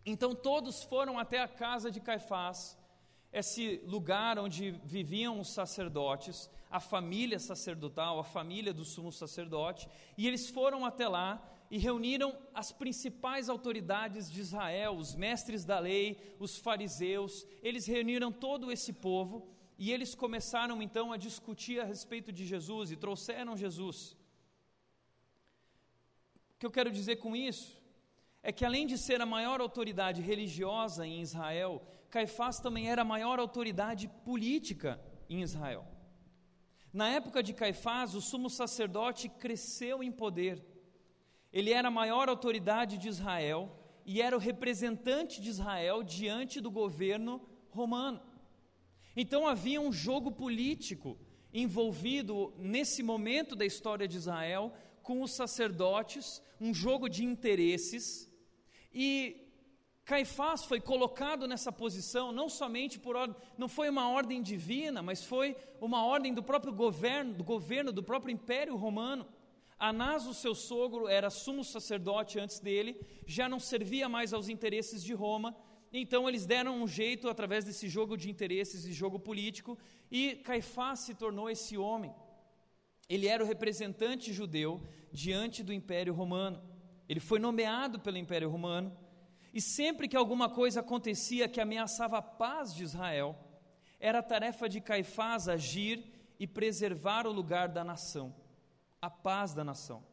Então 0.05 0.35
todos 0.37 0.85
foram 0.85 1.19
até 1.19 1.41
a 1.41 1.49
casa 1.49 1.91
de 1.91 2.01
Caifás 2.01 2.79
esse 3.39 3.83
lugar 3.85 4.39
onde 4.39 4.71
viviam 4.83 5.39
os 5.39 5.51
sacerdotes, 5.51 6.49
a 6.71 6.81
família 6.81 7.39
sacerdotal, 7.39 8.19
a 8.19 8.25
família 8.25 8.73
do 8.73 8.83
sumo 8.83 9.13
sacerdote, 9.13 9.87
e 10.17 10.27
eles 10.27 10.49
foram 10.49 10.87
até 10.87 11.07
lá 11.07 11.47
e 11.71 11.77
reuniram 11.77 12.35
as 12.55 12.73
principais 12.73 13.51
autoridades 13.51 14.31
de 14.31 14.41
Israel, 14.41 14.97
os 14.97 15.15
mestres 15.15 15.67
da 15.67 15.79
lei, 15.79 16.35
os 16.39 16.57
fariseus, 16.57 17.47
eles 17.63 17.87
reuniram 17.87 18.33
todo 18.33 18.73
esse 18.73 18.93
povo 18.93 19.47
e 19.77 19.93
eles 19.93 20.15
começaram 20.15 20.81
então 20.81 21.13
a 21.13 21.19
discutir 21.19 21.79
a 21.79 21.85
respeito 21.85 22.33
de 22.33 22.47
Jesus 22.47 22.91
e 22.91 22.97
trouxeram 22.97 23.55
Jesus. 23.55 24.17
O 26.55 26.59
que 26.59 26.65
eu 26.65 26.71
quero 26.71 26.91
dizer 26.91 27.17
com 27.17 27.37
isso 27.37 27.83
é 28.43 28.51
que 28.51 28.65
além 28.65 28.87
de 28.87 28.97
ser 28.97 29.21
a 29.21 29.27
maior 29.27 29.61
autoridade 29.61 30.23
religiosa 30.23 31.07
em 31.07 31.21
Israel, 31.21 31.83
Caifás 32.11 32.61
também 32.61 32.91
era 32.91 33.03
a 33.03 33.05
maior 33.05 33.39
autoridade 33.39 34.09
política 34.25 35.01
em 35.29 35.43
Israel. 35.43 35.87
Na 36.93 37.09
época 37.09 37.43
de 37.43 37.53
Caifás, 37.53 38.15
o 38.15 38.21
sumo 38.21 38.49
sacerdote 38.49 39.29
cresceu 39.29 40.03
em 40.03 40.11
poder. 40.11 40.65
Ele 41.53 41.73
era 41.73 41.89
a 41.89 41.91
maior 41.91 42.29
autoridade 42.29 42.97
de 42.97 43.09
Israel 43.09 43.71
e 44.05 44.23
era 44.23 44.37
o 44.37 44.41
representante 44.41 45.41
de 45.41 45.51
Israel 45.51 46.03
diante 46.03 46.61
do 46.61 46.71
governo 46.71 47.41
romano. 47.71 48.23
Então 49.17 49.47
havia 49.47 49.81
um 49.81 49.93
jogo 49.93 50.31
político 50.31 51.19
envolvido 51.53 52.55
nesse 52.59 53.03
momento 53.03 53.57
da 53.57 53.65
história 53.65 54.07
de 54.07 54.17
Israel 54.17 54.73
com 55.03 55.23
os 55.23 55.33
sacerdotes, 55.33 56.43
um 56.61 56.75
jogo 56.75 57.09
de 57.09 57.25
interesses, 57.25 58.31
e 58.93 59.46
Caifás 60.07 60.65
foi 60.65 60.81
colocado 60.81 61.49
nessa 61.49 61.73
posição 61.73 62.31
não 62.31 62.49
somente 62.49 62.97
por 62.97 63.17
ordem, 63.17 63.37
não 63.59 63.69
foi 63.69 63.89
uma 63.89 64.09
ordem 64.09 64.41
divina, 64.41 65.03
mas 65.03 65.25
foi 65.25 65.57
uma 65.81 66.05
ordem 66.05 66.33
do 66.33 66.45
próprio 66.45 66.73
governo, 66.73 67.35
do 67.35 67.43
governo 67.43 67.93
do 67.93 68.05
próprio 68.05 68.33
Império 68.33 68.77
Romano. 68.77 69.27
Anás, 69.77 70.25
o 70.29 70.33
seu 70.33 70.55
sogro, 70.55 71.09
era 71.09 71.29
sumo 71.29 71.65
sacerdote 71.65 72.39
antes 72.39 72.61
dele, 72.61 72.97
já 73.27 73.49
não 73.49 73.59
servia 73.59 74.09
mais 74.09 74.33
aos 74.33 74.49
interesses 74.49 75.03
de 75.03 75.13
Roma, 75.13 75.57
então 75.93 76.29
eles 76.29 76.47
deram 76.47 76.81
um 76.81 76.87
jeito 76.87 77.29
através 77.29 77.65
desse 77.65 77.89
jogo 77.89 78.17
de 78.17 78.31
interesses 78.31 78.85
e 78.85 78.93
jogo 78.93 79.19
político, 79.19 79.77
e 80.09 80.37
Caifás 80.37 81.01
se 81.01 81.15
tornou 81.17 81.51
esse 81.51 81.77
homem. 81.77 82.15
Ele 83.09 83.27
era 83.27 83.43
o 83.43 83.47
representante 83.47 84.33
judeu 84.33 84.81
diante 85.11 85.65
do 85.65 85.73
Império 85.73 86.15
Romano. 86.15 86.63
Ele 87.09 87.21
foi 87.21 87.41
nomeado 87.41 87.99
pelo 87.99 88.19
Império 88.19 88.49
Romano 88.49 88.97
e 89.57 89.61
sempre 89.63 90.07
que 90.07 90.19
alguma 90.19 90.51
coisa 90.51 90.81
acontecia 90.81 91.49
que 91.49 91.63
ameaçava 91.63 92.19
a 92.19 92.23
paz 92.43 92.75
de 92.75 92.83
Israel, 92.83 93.35
era 93.99 94.23
tarefa 94.23 94.69
de 94.69 94.83
Caifás 94.83 95.49
agir 95.49 96.13
e 96.39 96.47
preservar 96.47 97.27
o 97.27 97.33
lugar 97.33 97.67
da 97.71 97.83
nação, 97.83 98.37
a 99.01 99.09
paz 99.09 99.55
da 99.55 99.65
nação. 99.65 100.05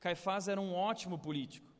Caifás 0.00 0.48
era 0.48 0.60
um 0.60 0.74
ótimo 0.74 1.16
político, 1.16 1.72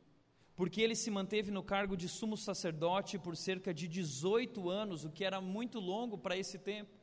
porque 0.55 0.79
ele 0.79 0.95
se 0.95 1.11
manteve 1.11 1.51
no 1.51 1.61
cargo 1.61 1.97
de 1.97 2.07
sumo 2.07 2.37
sacerdote 2.37 3.19
por 3.19 3.35
cerca 3.35 3.73
de 3.73 3.85
18 3.85 4.69
anos, 4.69 5.03
o 5.03 5.11
que 5.11 5.25
era 5.25 5.41
muito 5.41 5.81
longo 5.81 6.17
para 6.17 6.37
esse 6.37 6.57
tempo. 6.57 6.96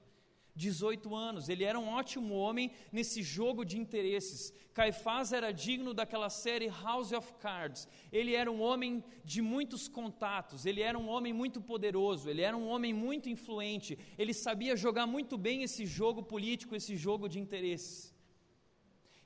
18 0.55 1.15
anos. 1.15 1.49
Ele 1.49 1.65
era 1.65 1.79
um 1.79 1.89
ótimo 1.89 2.35
homem 2.35 2.71
nesse 2.93 3.23
jogo 3.23 3.65
de 3.65 3.79
interesses. 3.79 4.53
Caifás 4.73 5.33
era 5.33 5.53
digno 5.53 5.93
daquela 5.93 6.31
série 6.31 6.69
House 6.69 7.13
of 7.13 7.35
Cards. 7.35 7.89
Ele 8.13 8.35
era 8.35 8.51
um 8.51 8.61
homem 8.61 9.03
de 9.25 9.43
muitos 9.43 9.89
contatos, 9.89 10.65
ele 10.67 10.81
era 10.81 10.99
um 10.99 11.09
homem 11.09 11.33
muito 11.33 11.61
poderoso, 11.61 12.29
ele 12.31 12.43
era 12.43 12.57
um 12.57 12.69
homem 12.69 12.93
muito 12.93 13.29
influente. 13.29 13.99
Ele 14.17 14.33
sabia 14.33 14.77
jogar 14.77 15.07
muito 15.07 15.37
bem 15.37 15.63
esse 15.63 15.85
jogo 15.87 16.23
político, 16.23 16.77
esse 16.77 16.97
jogo 16.97 17.29
de 17.29 17.39
interesses. 17.39 18.15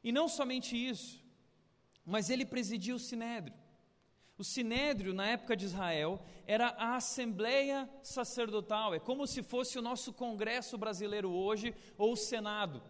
E 0.02 0.12
não 0.12 0.28
somente 0.28 0.76
isso, 0.76 1.24
mas 2.04 2.30
ele 2.30 2.46
presidia 2.46 2.94
o 2.94 2.98
sinédrio. 2.98 3.56
O 4.38 4.44
sinédrio, 4.44 5.12
na 5.12 5.26
época 5.26 5.56
de 5.56 5.64
Israel, 5.64 6.22
era 6.46 6.68
a 6.78 6.94
assembleia 6.94 7.90
sacerdotal, 8.04 8.94
é 8.94 9.00
como 9.00 9.26
se 9.26 9.42
fosse 9.42 9.76
o 9.76 9.82
nosso 9.82 10.12
congresso 10.12 10.78
brasileiro 10.78 11.28
hoje, 11.28 11.74
ou 11.98 12.12
o 12.12 12.16
Senado. 12.16 12.80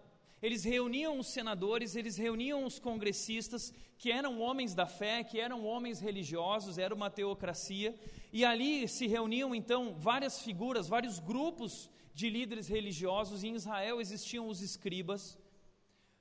Eles 0.42 0.62
reuniam 0.62 1.18
os 1.18 1.28
senadores, 1.28 1.96
eles 1.96 2.18
reuniam 2.18 2.64
os 2.66 2.78
congressistas, 2.78 3.72
que 3.96 4.12
eram 4.12 4.40
homens 4.40 4.74
da 4.74 4.86
fé, 4.86 5.24
que 5.24 5.40
eram 5.40 5.64
homens 5.64 6.00
religiosos, 6.00 6.76
era 6.76 6.94
uma 6.94 7.10
teocracia, 7.10 7.98
e 8.30 8.44
ali 8.44 8.86
se 8.86 9.06
reuniam 9.06 9.54
então 9.54 9.94
várias 9.94 10.42
figuras, 10.42 10.86
vários 10.86 11.18
grupos 11.18 11.88
de 12.12 12.28
líderes 12.28 12.68
religiosos. 12.68 13.42
Em 13.42 13.54
Israel 13.54 14.02
existiam 14.02 14.48
os 14.48 14.60
escribas, 14.60 15.32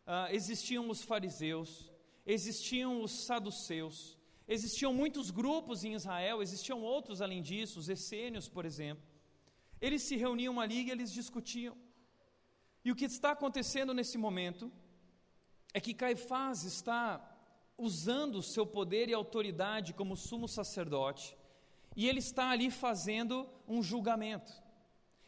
uh, 0.08 0.32
existiam 0.32 0.90
os 0.90 1.04
fariseus, 1.04 1.92
existiam 2.26 3.04
os 3.04 3.12
saduceus, 3.12 4.17
Existiam 4.48 4.94
muitos 4.94 5.30
grupos 5.30 5.84
em 5.84 5.94
Israel, 5.94 6.42
existiam 6.42 6.82
outros 6.82 7.22
além 7.22 7.42
disso, 7.42 7.80
os 7.80 7.90
essênios, 7.90 8.48
por 8.48 8.66
exemplo. 8.66 9.04
Eles 9.82 10.02
se 10.04 10.16
reuniam 10.16 10.60
ali 10.60 10.84
e 10.84 10.92
eles 10.92 11.12
discutiam. 11.12 11.76
E 12.84 12.92
o 12.92 12.96
que 12.96 13.06
está 13.06 13.32
acontecendo 13.32 13.94
nesse 13.94 14.18
momento 14.18 14.72
é 15.74 15.82
que 15.82 15.94
Caifás 15.94 16.64
está 16.64 17.04
usando 17.78 18.36
o 18.36 18.44
seu 18.44 18.66
poder 18.66 19.10
e 19.10 19.14
autoridade 19.14 19.94
como 19.94 20.16
sumo 20.16 20.48
sacerdote, 20.48 21.38
e 21.96 22.08
ele 22.08 22.20
está 22.20 22.50
ali 22.50 22.72
fazendo 22.72 23.48
um 23.68 23.84
julgamento. 23.84 24.54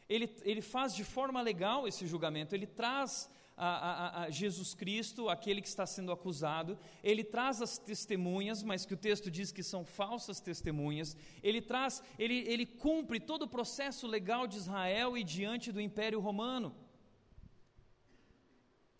Ele, 0.08 0.34
ele 0.44 0.62
faz 0.62 0.96
de 0.96 1.04
forma 1.04 1.42
legal 1.42 1.88
esse 1.88 2.08
julgamento, 2.08 2.56
ele 2.56 2.66
traz 2.66 3.30
a, 3.60 3.68
a, 3.68 4.24
a, 4.24 4.30
Jesus 4.30 4.74
Cristo, 4.74 5.28
aquele 5.28 5.62
que 5.62 5.68
está 5.68 5.86
sendo 5.86 6.14
acusado, 6.14 6.80
ele 7.04 7.26
traz 7.26 7.62
as 7.62 7.78
testemunhas, 7.78 8.64
mas 8.64 8.86
que 8.86 8.94
o 8.94 8.98
texto 8.98 9.30
diz 9.30 9.52
que 9.52 9.62
são 9.62 9.84
falsas 9.84 10.40
testemunhas, 10.40 11.18
ele 11.44 11.62
traz, 11.62 12.02
ele, 12.18 12.38
ele 12.48 12.66
cumpre 12.66 13.20
todo 13.20 13.44
o 13.44 13.50
processo 13.50 14.08
legal 14.08 14.48
de 14.48 14.56
Israel 14.56 15.18
e 15.18 15.26
diante 15.26 15.74
do 15.74 15.82
Império 15.82 16.22
Romano. 16.22 16.74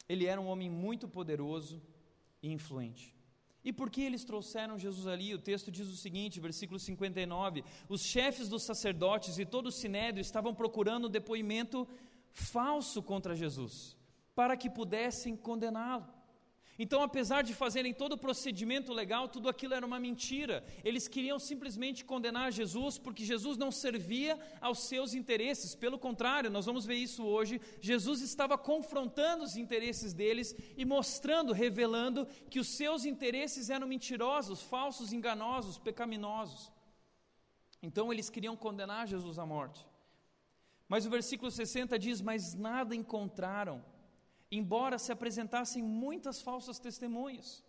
Ele 0.10 0.26
era 0.26 0.42
um 0.42 0.48
homem 0.48 0.70
muito 0.70 1.08
poderoso 1.08 1.82
e 2.44 2.52
influente. 2.52 3.16
E 3.64 3.72
por 3.72 3.90
que 3.90 4.02
eles 4.02 4.26
trouxeram 4.26 4.78
Jesus 4.78 5.08
ali? 5.08 5.34
O 5.34 5.40
texto 5.40 5.72
diz 5.72 5.88
o 5.88 5.96
seguinte, 5.96 6.40
versículo 6.40 6.80
59: 6.80 7.64
Os 7.88 8.02
chefes 8.02 8.50
dos 8.50 8.64
sacerdotes 8.64 9.38
e 9.40 9.46
todo 9.46 9.68
o 9.68 9.72
sinédrio 9.72 10.22
estavam 10.22 10.54
procurando 10.54 11.08
um 11.08 11.12
depoimento 11.12 11.88
falso 12.32 13.02
contra 13.02 13.36
Jesus 13.36 13.99
para 14.40 14.56
que 14.56 14.70
pudessem 14.70 15.36
condená-lo. 15.36 16.08
Então, 16.84 17.00
apesar 17.04 17.42
de 17.42 17.54
fazerem 17.54 17.94
todo 17.94 18.14
o 18.14 18.18
procedimento 18.26 18.94
legal, 18.94 19.28
tudo 19.28 19.50
aquilo 19.50 19.74
era 19.74 19.86
uma 19.86 20.00
mentira. 20.00 20.64
Eles 20.82 21.10
queriam 21.10 21.38
simplesmente 21.38 22.06
condenar 22.06 22.54
Jesus 22.54 22.98
porque 22.98 23.26
Jesus 23.26 23.58
não 23.58 23.70
servia 23.70 24.40
aos 24.62 24.80
seus 24.92 25.14
interesses. 25.14 25.76
Pelo 25.76 26.00
contrário, 26.00 26.50
nós 26.50 26.66
vamos 26.66 26.86
ver 26.86 26.96
isso 26.96 27.26
hoje. 27.26 27.60
Jesus 27.82 28.22
estava 28.22 28.58
confrontando 28.58 29.44
os 29.44 29.58
interesses 29.58 30.14
deles 30.14 30.56
e 30.78 30.86
mostrando, 30.86 31.52
revelando 31.52 32.26
que 32.50 32.62
os 32.62 32.70
seus 32.70 33.04
interesses 33.04 33.70
eram 33.70 33.90
mentirosos, 33.90 34.62
falsos, 34.62 35.12
enganosos, 35.12 35.78
pecaminosos. 35.78 36.72
Então, 37.84 38.14
eles 38.14 38.30
queriam 38.30 38.56
condenar 38.56 39.06
Jesus 39.06 39.38
à 39.38 39.46
morte. 39.46 39.86
Mas 40.88 41.06
o 41.06 41.10
versículo 41.10 41.52
60 41.52 42.00
diz: 42.00 42.22
Mas 42.22 42.54
nada 42.56 42.96
encontraram 42.96 43.84
embora 44.52 44.98
se 44.98 45.12
apresentassem 45.12 45.84
muitas 45.84 46.42
falsas 46.42 46.80
testemunhas. 46.80 47.64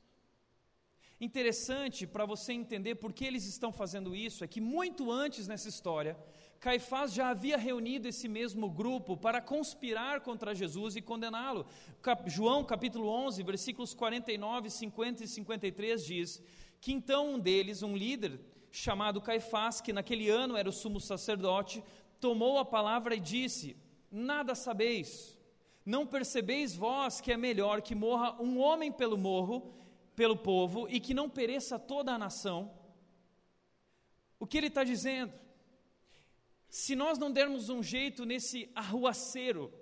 Interessante 1.20 2.06
para 2.06 2.24
você 2.24 2.54
entender 2.54 2.94
por 2.94 3.12
que 3.12 3.26
eles 3.26 3.44
estão 3.44 3.70
fazendo 3.70 4.16
isso 4.16 4.42
é 4.42 4.46
que 4.46 4.60
muito 4.60 5.12
antes 5.12 5.46
nessa 5.46 5.68
história, 5.68 6.16
Caifás 6.58 7.12
já 7.12 7.28
havia 7.28 7.58
reunido 7.58 8.08
esse 8.08 8.26
mesmo 8.26 8.70
grupo 8.70 9.18
para 9.18 9.40
conspirar 9.40 10.22
contra 10.22 10.54
Jesus 10.54 10.96
e 10.96 11.02
condená-lo. 11.02 11.66
João 12.26 12.64
capítulo 12.64 13.06
11, 13.08 13.42
versículos 13.42 13.92
49, 13.92 14.70
50 14.70 15.24
e 15.24 15.28
53 15.28 16.04
diz 16.04 16.42
que 16.80 16.92
então 16.92 17.34
um 17.34 17.38
deles, 17.38 17.82
um 17.82 17.94
líder 17.94 18.40
chamado 18.70 19.20
Caifás, 19.20 19.80
que 19.80 19.92
naquele 19.92 20.30
ano 20.30 20.56
era 20.56 20.68
o 20.68 20.72
sumo 20.72 21.00
sacerdote, 21.00 21.84
tomou 22.18 22.58
a 22.58 22.64
palavra 22.64 23.14
e 23.14 23.20
disse: 23.20 23.76
Nada 24.10 24.54
sabeis 24.54 25.38
não 25.84 26.06
percebeis 26.06 26.74
vós 26.74 27.20
que 27.20 27.32
é 27.32 27.36
melhor 27.36 27.82
que 27.82 27.94
morra 27.94 28.40
um 28.40 28.58
homem 28.58 28.92
pelo 28.92 29.16
morro, 29.16 29.74
pelo 30.14 30.36
povo, 30.36 30.86
e 30.88 31.00
que 31.00 31.14
não 31.14 31.28
pereça 31.28 31.78
toda 31.78 32.12
a 32.12 32.18
nação? 32.18 32.70
O 34.38 34.46
que 34.46 34.58
ele 34.58 34.68
está 34.68 34.84
dizendo? 34.84 35.32
Se 36.68 36.94
nós 36.94 37.18
não 37.18 37.30
dermos 37.30 37.68
um 37.68 37.82
jeito 37.82 38.24
nesse 38.24 38.70
arruaceiro, 38.74 39.72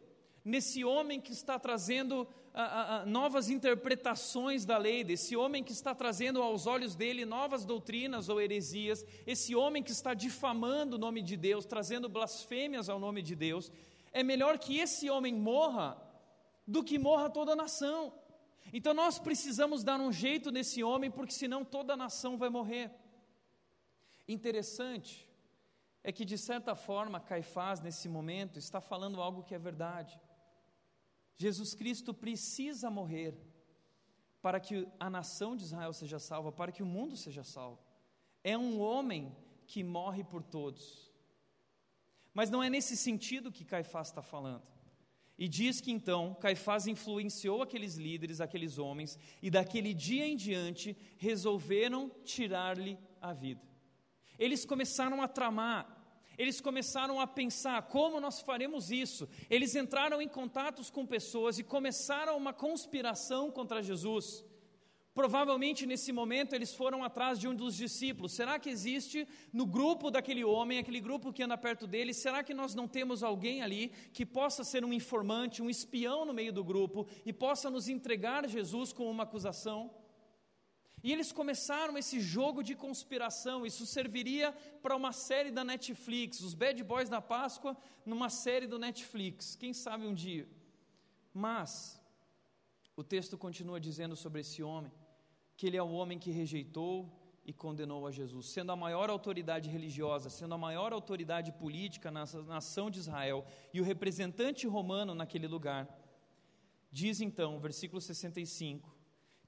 nesse 0.45 0.85
homem 0.85 1.21
que 1.21 1.33
está 1.33 1.59
trazendo 1.59 2.27
a, 2.55 2.63
a, 2.63 3.03
a, 3.03 3.07
novas 3.07 3.51
interpretações 3.51 4.65
da 4.65 4.79
lei, 4.79 5.05
desse 5.05 5.37
homem 5.37 5.63
que 5.63 5.73
está 5.73 5.95
trazendo 5.95 6.43
aos 6.43 6.67
olhos 6.67 6.97
dele 6.97 7.25
novas 7.25 7.65
doutrinas 7.65 8.29
ou 8.29 8.41
heresias, 8.41 9.05
esse 9.27 9.55
homem 9.55 9.83
que 9.83 9.93
está 9.93 10.15
difamando 10.15 10.97
o 10.97 10.99
nome 10.99 11.23
de 11.23 11.37
Deus, 11.37 11.67
trazendo 11.67 12.09
blasfêmias 12.09 12.89
ao 12.89 12.99
nome 12.99 13.23
de 13.23 13.37
Deus, 13.37 13.71
é 14.13 14.23
melhor 14.23 14.59
que 14.59 14.79
esse 14.79 15.09
homem 15.11 15.35
morra 15.35 15.97
do 16.67 16.85
que 16.85 16.99
morra 16.99 17.31
toda 17.31 17.53
a 17.53 17.57
nação. 17.57 18.13
Então 18.73 18.93
nós 18.93 19.19
precisamos 19.19 19.83
dar 19.83 20.01
um 20.01 20.13
jeito 20.13 20.51
nesse 20.51 20.83
homem, 20.83 21.11
porque 21.11 21.33
senão 21.33 21.65
toda 21.65 21.95
a 21.95 21.97
nação 21.97 22.37
vai 22.37 22.51
morrer. 22.51 22.91
Interessante 24.27 25.27
é 26.05 26.13
que, 26.13 26.25
de 26.25 26.39
certa 26.39 26.75
forma, 26.75 27.21
Caifás, 27.21 27.81
nesse 27.81 28.09
momento, 28.09 28.59
está 28.59 28.81
falando 28.81 29.21
algo 29.21 29.43
que 29.43 29.55
é 29.55 29.59
verdade. 29.59 30.21
Jesus 31.37 31.75
Cristo 31.75 32.13
precisa 32.13 32.91
morrer 32.91 33.35
para 34.41 34.61
que 34.61 34.87
a 35.01 35.09
nação 35.09 35.57
de 35.57 35.65
Israel 35.65 35.93
seja 35.93 36.19
salva, 36.19 36.53
para 36.53 36.73
que 36.73 36.83
o 36.83 36.87
mundo 36.87 37.17
seja 37.17 37.43
salvo. 37.43 37.83
É 38.45 38.57
um 38.57 38.81
homem 38.81 39.35
que 39.67 39.83
morre 39.83 40.23
por 40.25 40.43
todos. 40.43 41.08
Mas 42.39 42.51
não 42.51 42.63
é 42.63 42.71
nesse 42.71 42.97
sentido 42.97 43.51
que 43.51 43.65
Caifás 43.65 44.07
está 44.07 44.23
falando. 44.23 44.63
E 45.37 45.49
diz 45.49 45.81
que 45.81 45.91
então 45.91 46.37
Caifás 46.41 46.87
influenciou 46.87 47.63
aqueles 47.63 47.97
líderes, 47.97 48.41
aqueles 48.41 48.79
homens, 48.79 49.19
e 49.43 49.51
daquele 49.51 49.93
dia 49.93 50.25
em 50.25 50.37
diante 50.37 50.97
resolveram 51.17 52.09
tirar-lhe 52.25 52.97
a 53.21 53.33
vida. 53.33 53.61
Eles 54.39 54.65
começaram 54.65 55.21
a 55.21 55.27
tramar, 55.27 55.85
eles 56.39 56.61
começaram 56.61 57.21
a 57.21 57.27
pensar 57.27 57.83
como 57.89 58.21
nós 58.21 58.41
faremos 58.41 58.93
isso. 58.93 59.29
Eles 59.51 59.75
entraram 59.75 60.23
em 60.23 60.29
contatos 60.29 60.91
com 60.91 61.05
pessoas 61.05 61.59
e 61.59 61.65
começaram 61.65 62.37
uma 62.37 62.53
conspiração 62.53 63.51
contra 63.51 63.83
Jesus. 63.83 64.45
Provavelmente 65.19 65.85
nesse 65.85 66.13
momento 66.13 66.53
eles 66.55 66.73
foram 66.73 67.03
atrás 67.03 67.41
de 67.41 67.49
um 67.49 67.55
dos 67.63 67.75
discípulos. 67.75 68.31
Será 68.31 68.57
que 68.57 68.71
existe 68.71 69.27
no 69.53 69.67
grupo 69.67 70.13
daquele 70.13 70.45
homem, 70.45 70.79
aquele 70.79 71.01
grupo 71.01 71.33
que 71.33 71.43
anda 71.43 71.59
perto 71.59 71.89
dele, 71.89 72.15
será 72.15 72.45
que 72.45 72.55
nós 72.55 72.73
não 72.73 72.87
temos 72.87 73.25
alguém 73.25 73.61
ali 73.61 73.89
que 74.13 74.25
possa 74.25 74.63
ser 74.63 74.85
um 74.85 74.93
informante, 74.93 75.61
um 75.61 75.69
espião 75.69 76.25
no 76.25 76.33
meio 76.33 76.53
do 76.53 76.63
grupo 76.63 77.09
e 77.27 77.33
possa 77.33 77.69
nos 77.69 77.89
entregar 77.89 78.49
Jesus 78.49 78.93
com 78.93 79.11
uma 79.11 79.25
acusação? 79.25 79.91
E 81.03 81.13
eles 81.13 81.33
começaram 81.33 81.99
esse 81.99 82.21
jogo 82.21 82.63
de 82.63 82.77
conspiração. 82.77 83.67
Isso 83.67 83.85
serviria 83.87 84.53
para 84.81 84.95
uma 84.95 85.11
série 85.11 85.51
da 85.51 85.65
Netflix, 85.65 86.39
os 86.43 86.55
Bad 86.55 86.81
Boys 86.85 87.09
da 87.09 87.21
Páscoa, 87.21 87.77
numa 88.07 88.31
série 88.31 88.69
do 88.69 88.79
Netflix. 88.79 89.57
Quem 89.57 89.73
sabe 89.73 90.07
um 90.07 90.15
dia. 90.15 90.49
Mas 91.35 92.01
o 92.95 93.03
texto 93.03 93.37
continua 93.37 93.81
dizendo 93.81 94.15
sobre 94.15 94.43
esse 94.43 94.63
homem 94.63 94.93
que 95.59 95.67
ele 95.67 95.77
é 95.77 95.83
o 95.83 95.91
homem 95.91 96.21
que 96.21 96.31
rejeitou 96.31 97.13
e 97.45 97.53
condenou 97.53 98.07
a 98.07 98.13
Jesus, 98.13 98.47
sendo 98.47 98.71
a 98.71 98.77
maior 98.77 99.11
autoridade 99.11 99.69
religiosa, 99.69 100.31
sendo 100.31 100.55
a 100.55 100.59
maior 100.59 100.93
autoridade 100.93 101.51
política 101.51 102.13
na 102.13 102.25
nação 102.47 102.89
de 102.89 103.01
Israel 103.01 103.45
e 103.75 103.81
o 103.81 103.85
representante 103.85 104.69
romano 104.69 105.17
naquele 105.17 105.49
lugar. 105.49 105.89
Diz 106.93 107.21
então, 107.21 107.59
versículo 107.59 108.01
65, 108.01 108.97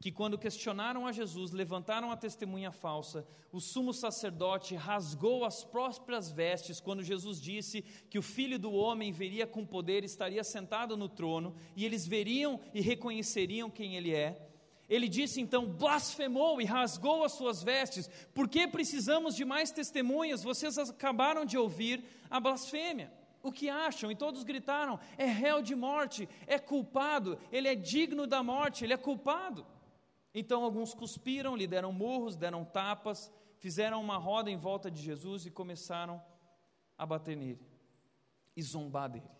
que 0.00 0.10
quando 0.10 0.36
questionaram 0.36 1.06
a 1.06 1.12
Jesus, 1.12 1.52
levantaram 1.52 2.10
a 2.10 2.16
testemunha 2.16 2.72
falsa, 2.72 3.24
o 3.52 3.60
sumo 3.60 3.94
sacerdote 3.94 4.74
rasgou 4.74 5.44
as 5.44 5.62
próprias 5.62 6.28
vestes 6.28 6.80
quando 6.80 7.04
Jesus 7.04 7.40
disse 7.40 7.82
que 7.82 8.18
o 8.18 8.22
filho 8.22 8.58
do 8.58 8.72
homem 8.72 9.12
veria 9.12 9.46
com 9.46 9.64
poder, 9.64 10.02
estaria 10.02 10.42
sentado 10.42 10.96
no 10.96 11.08
trono, 11.08 11.54
e 11.76 11.84
eles 11.84 12.04
veriam 12.04 12.58
e 12.74 12.80
reconheceriam 12.80 13.70
quem 13.70 13.94
ele 13.94 14.12
é. 14.12 14.49
Ele 14.90 15.08
disse 15.08 15.40
então: 15.40 15.66
blasfemou 15.66 16.60
e 16.60 16.64
rasgou 16.64 17.24
as 17.24 17.32
suas 17.32 17.62
vestes. 17.62 18.10
Por 18.34 18.48
que 18.48 18.66
precisamos 18.66 19.36
de 19.36 19.44
mais 19.44 19.70
testemunhas? 19.70 20.42
Vocês 20.42 20.76
acabaram 20.76 21.44
de 21.44 21.56
ouvir 21.56 22.04
a 22.28 22.40
blasfêmia. 22.40 23.12
O 23.40 23.52
que 23.52 23.70
acham? 23.70 24.10
E 24.10 24.16
todos 24.16 24.42
gritaram: 24.42 24.98
é 25.16 25.24
réu 25.26 25.62
de 25.62 25.76
morte, 25.76 26.28
é 26.44 26.58
culpado, 26.58 27.38
ele 27.52 27.68
é 27.68 27.76
digno 27.76 28.26
da 28.26 28.42
morte, 28.42 28.84
ele 28.84 28.92
é 28.92 28.96
culpado. 28.96 29.64
Então 30.34 30.64
alguns 30.64 30.92
cuspiram, 30.92 31.56
lhe 31.56 31.68
deram 31.68 31.92
murros, 31.92 32.36
deram 32.36 32.64
tapas, 32.64 33.32
fizeram 33.58 34.00
uma 34.00 34.16
roda 34.16 34.50
em 34.50 34.56
volta 34.56 34.90
de 34.90 35.00
Jesus 35.00 35.46
e 35.46 35.50
começaram 35.50 36.20
a 36.98 37.06
bater 37.06 37.36
nele 37.36 37.64
e 38.56 38.62
zombar 38.62 39.08
dele. 39.08 39.39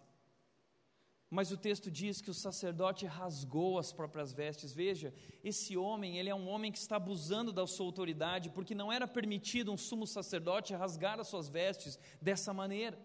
Mas 1.31 1.53
o 1.53 1.57
texto 1.57 1.89
diz 1.89 2.21
que 2.21 2.31
o 2.31 2.35
sacerdote 2.35 3.07
rasgou 3.07 3.79
as 3.79 3.93
próprias 3.93 4.33
vestes. 4.33 4.73
Veja, 4.73 5.15
esse 5.45 5.77
homem, 5.77 6.19
ele 6.19 6.29
é 6.29 6.35
um 6.35 6.49
homem 6.49 6.73
que 6.73 6.79
está 6.79 6.97
abusando 6.97 7.53
da 7.53 7.65
sua 7.69 7.87
autoridade, 7.87 8.51
porque 8.51 8.75
não 8.75 8.93
era 8.93 9.07
permitido 9.07 9.73
um 9.73 9.77
sumo 9.77 10.09
sacerdote 10.09 10.75
rasgar 10.75 11.21
as 11.21 11.29
suas 11.29 11.49
vestes 11.49 12.01
dessa 12.21 12.53
maneira. 12.53 12.99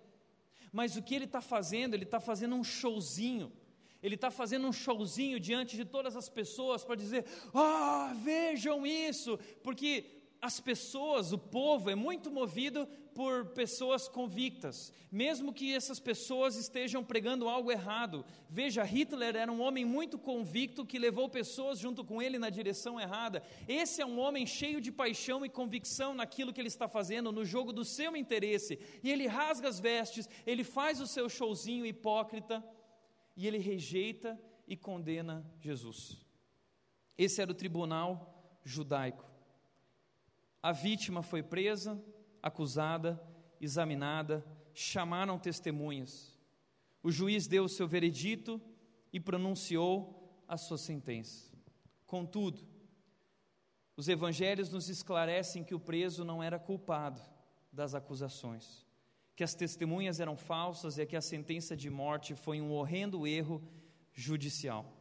Mas 0.73 0.97
o 0.97 1.03
que 1.03 1.13
ele 1.13 1.25
está 1.25 1.39
fazendo? 1.39 1.93
Ele 1.93 2.03
está 2.03 2.19
fazendo 2.19 2.55
um 2.55 2.63
showzinho. 2.63 3.53
Ele 4.01 4.15
está 4.15 4.31
fazendo 4.31 4.67
um 4.67 4.73
showzinho 4.73 5.39
diante 5.39 5.77
de 5.77 5.85
todas 5.85 6.15
as 6.15 6.27
pessoas 6.27 6.83
para 6.83 6.95
dizer: 6.95 7.25
Ah, 7.53 8.11
vejam 8.23 8.85
isso, 8.87 9.37
porque 9.63 10.14
as 10.41 10.59
pessoas, 10.59 11.31
o 11.31 11.37
povo, 11.37 11.89
é 11.89 11.95
muito 11.95 12.29
movido 12.31 12.87
por 13.13 13.45
pessoas 13.47 14.07
convictas, 14.07 14.91
mesmo 15.11 15.53
que 15.53 15.73
essas 15.73 15.99
pessoas 15.99 16.55
estejam 16.57 17.03
pregando 17.03 17.47
algo 17.47 17.71
errado. 17.71 18.25
Veja, 18.49 18.83
Hitler 18.83 19.35
era 19.35 19.51
um 19.51 19.61
homem 19.61 19.85
muito 19.85 20.17
convicto 20.17 20.85
que 20.85 20.99
levou 20.99 21.29
pessoas 21.29 21.79
junto 21.79 22.03
com 22.03 22.21
ele 22.21 22.37
na 22.37 22.49
direção 22.49 22.99
errada. 22.99 23.41
Esse 23.67 24.01
é 24.01 24.05
um 24.05 24.19
homem 24.19 24.45
cheio 24.45 24.81
de 24.81 24.91
paixão 24.91 25.45
e 25.45 25.49
convicção 25.49 26.13
naquilo 26.13 26.51
que 26.51 26.59
ele 26.59 26.67
está 26.67 26.87
fazendo, 26.87 27.31
no 27.31 27.45
jogo 27.45 27.71
do 27.71 27.85
seu 27.85 28.15
interesse. 28.15 28.77
E 29.01 29.09
ele 29.09 29.27
rasga 29.27 29.69
as 29.69 29.79
vestes, 29.79 30.29
ele 30.45 30.63
faz 30.63 30.99
o 30.99 31.07
seu 31.07 31.29
showzinho 31.29 31.85
hipócrita 31.85 32.63
e 33.35 33.47
ele 33.47 33.57
rejeita 33.57 34.39
e 34.67 34.75
condena 34.75 35.45
Jesus. 35.61 36.25
Esse 37.17 37.41
era 37.41 37.51
o 37.51 37.55
tribunal 37.55 38.59
judaico. 38.63 39.34
A 40.65 40.71
vítima 40.71 41.21
foi 41.21 41.43
presa, 41.43 42.03
acusada, 42.41 43.21
examinada, 43.61 44.43
chamaram 44.73 45.37
testemunhas. 45.37 46.35
O 47.03 47.11
juiz 47.11 47.45
deu 47.45 47.65
o 47.65 47.69
seu 47.69 47.87
veredito 47.87 48.59
e 49.13 49.19
pronunciou 49.19 50.43
a 50.47 50.57
sua 50.57 50.79
sentença. 50.79 51.53
Contudo, 52.07 52.65
os 53.95 54.07
evangelhos 54.07 54.71
nos 54.71 54.89
esclarecem 54.89 55.63
que 55.63 55.75
o 55.75 55.79
preso 55.79 56.25
não 56.25 56.41
era 56.41 56.57
culpado 56.57 57.21
das 57.71 57.93
acusações, 57.93 58.87
que 59.35 59.43
as 59.43 59.53
testemunhas 59.53 60.19
eram 60.19 60.35
falsas 60.35 60.97
e 60.97 61.05
que 61.05 61.15
a 61.15 61.21
sentença 61.21 61.77
de 61.77 61.91
morte 61.91 62.33
foi 62.33 62.59
um 62.59 62.71
horrendo 62.71 63.27
erro 63.27 63.61
judicial. 64.15 64.91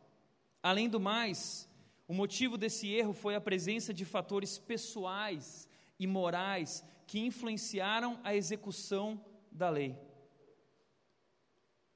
Além 0.62 0.90
do 0.90 1.00
mais, 1.00 1.66
o 2.14 2.16
motivo 2.16 2.56
desse 2.56 2.92
erro 2.92 3.12
foi 3.12 3.34
a 3.34 3.40
presença 3.40 3.92
de 3.92 4.04
fatores 4.04 4.56
pessoais 4.56 5.68
e 5.98 6.06
morais 6.06 6.84
que 7.08 7.18
influenciaram 7.18 8.20
a 8.22 8.36
execução 8.36 9.20
da 9.50 9.68
lei. 9.68 9.98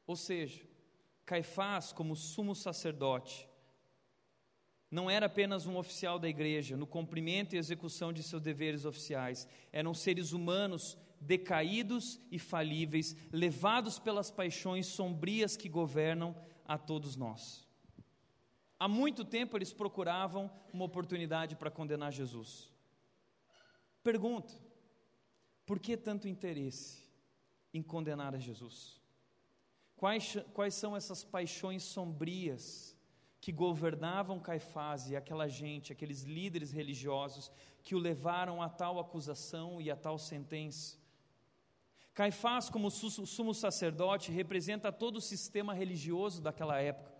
Ou 0.08 0.16
seja, 0.16 0.66
Caifás, 1.24 1.92
como 1.92 2.16
sumo 2.16 2.52
sacerdote, 2.52 3.48
não 4.90 5.08
era 5.08 5.26
apenas 5.26 5.66
um 5.66 5.76
oficial 5.76 6.18
da 6.18 6.28
igreja 6.28 6.76
no 6.76 6.86
cumprimento 6.86 7.54
e 7.54 7.58
execução 7.58 8.12
de 8.12 8.24
seus 8.24 8.42
deveres 8.42 8.84
oficiais, 8.84 9.46
eram 9.70 9.94
seres 9.94 10.32
humanos 10.32 10.98
decaídos 11.20 12.20
e 12.28 12.40
falíveis, 12.40 13.14
levados 13.30 14.00
pelas 14.00 14.32
paixões 14.32 14.88
sombrias 14.88 15.56
que 15.56 15.68
governam 15.68 16.34
a 16.64 16.76
todos 16.76 17.14
nós. 17.14 17.67
Há 18.78 18.86
muito 18.86 19.24
tempo 19.24 19.56
eles 19.56 19.72
procuravam 19.72 20.50
uma 20.72 20.84
oportunidade 20.84 21.56
para 21.56 21.70
condenar 21.70 22.12
Jesus. 22.12 22.72
Pergunta: 24.02 24.54
por 25.66 25.80
que 25.80 25.96
tanto 25.96 26.28
interesse 26.28 27.02
em 27.74 27.82
condenar 27.82 28.34
a 28.34 28.38
Jesus? 28.38 29.00
Quais, 29.96 30.36
quais 30.54 30.74
são 30.74 30.96
essas 30.96 31.24
paixões 31.24 31.82
sombrias 31.82 32.96
que 33.40 33.50
governavam 33.50 34.38
Caifás 34.38 35.10
e 35.10 35.16
aquela 35.16 35.48
gente, 35.48 35.92
aqueles 35.92 36.22
líderes 36.22 36.70
religiosos 36.70 37.50
que 37.82 37.96
o 37.96 37.98
levaram 37.98 38.62
a 38.62 38.68
tal 38.68 39.00
acusação 39.00 39.80
e 39.80 39.90
a 39.90 39.96
tal 39.96 40.18
sentença? 40.18 40.96
Caifás, 42.14 42.70
como 42.70 42.90
sumo 42.90 43.52
sacerdote, 43.52 44.32
representa 44.32 44.92
todo 44.92 45.16
o 45.16 45.20
sistema 45.20 45.74
religioso 45.74 46.40
daquela 46.40 46.80
época, 46.80 47.12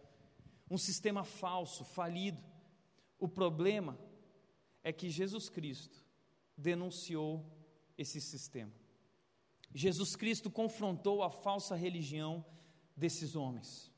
um 0.71 0.79
sistema 0.79 1.25
falso, 1.25 1.85
falido. 1.85 2.43
O 3.19 3.29
problema 3.29 3.99
é 4.83 4.93
que 4.93 5.11
Jesus 5.11 5.49
Cristo 5.49 6.05
denunciou 6.57 7.45
esse 7.97 8.21
sistema. 8.21 8.73
Jesus 9.75 10.17
Cristo 10.17 10.51
confrontou 10.51 11.23
a 11.23 11.31
falsa 11.31 11.75
religião 11.75 12.45
desses 12.97 13.37
homens. 13.37 13.93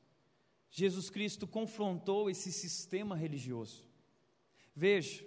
Jesus 0.71 1.11
Cristo 1.11 1.47
confrontou 1.47 2.31
esse 2.31 2.53
sistema 2.53 3.17
religioso. 3.17 3.87
Veja, 4.75 5.25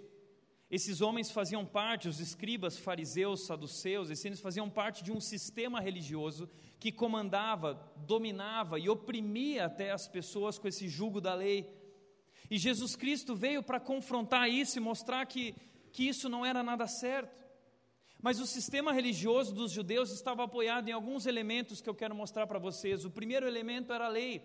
esses 0.70 1.00
homens 1.00 1.30
faziam 1.30 1.64
parte, 1.64 2.08
os 2.08 2.20
escribas, 2.20 2.78
fariseus, 2.78 3.46
saduceus, 3.46 4.10
esses 4.10 4.40
faziam 4.40 4.68
parte 4.68 5.04
de 5.04 5.12
um 5.12 5.20
sistema 5.20 5.80
religioso 5.80 6.48
que 6.80 6.90
comandava, 6.90 7.74
dominava 8.06 8.78
e 8.78 8.88
oprimia 8.88 9.66
até 9.66 9.90
as 9.90 10.08
pessoas 10.08 10.58
com 10.58 10.66
esse 10.66 10.88
jugo 10.88 11.20
da 11.20 11.34
lei. 11.34 11.68
E 12.50 12.58
Jesus 12.58 12.96
Cristo 12.96 13.34
veio 13.34 13.62
para 13.62 13.80
confrontar 13.80 14.48
isso 14.48 14.78
e 14.78 14.80
mostrar 14.80 15.24
que, 15.26 15.54
que 15.92 16.08
isso 16.08 16.28
não 16.28 16.44
era 16.44 16.62
nada 16.62 16.86
certo. 16.86 17.44
Mas 18.20 18.40
o 18.40 18.46
sistema 18.46 18.92
religioso 18.92 19.54
dos 19.54 19.70
judeus 19.70 20.10
estava 20.10 20.44
apoiado 20.44 20.88
em 20.88 20.92
alguns 20.92 21.26
elementos 21.26 21.82
que 21.82 21.88
eu 21.90 21.94
quero 21.94 22.14
mostrar 22.14 22.46
para 22.46 22.58
vocês. 22.58 23.04
O 23.04 23.10
primeiro 23.10 23.46
elemento 23.46 23.92
era 23.92 24.06
a 24.06 24.08
lei. 24.08 24.42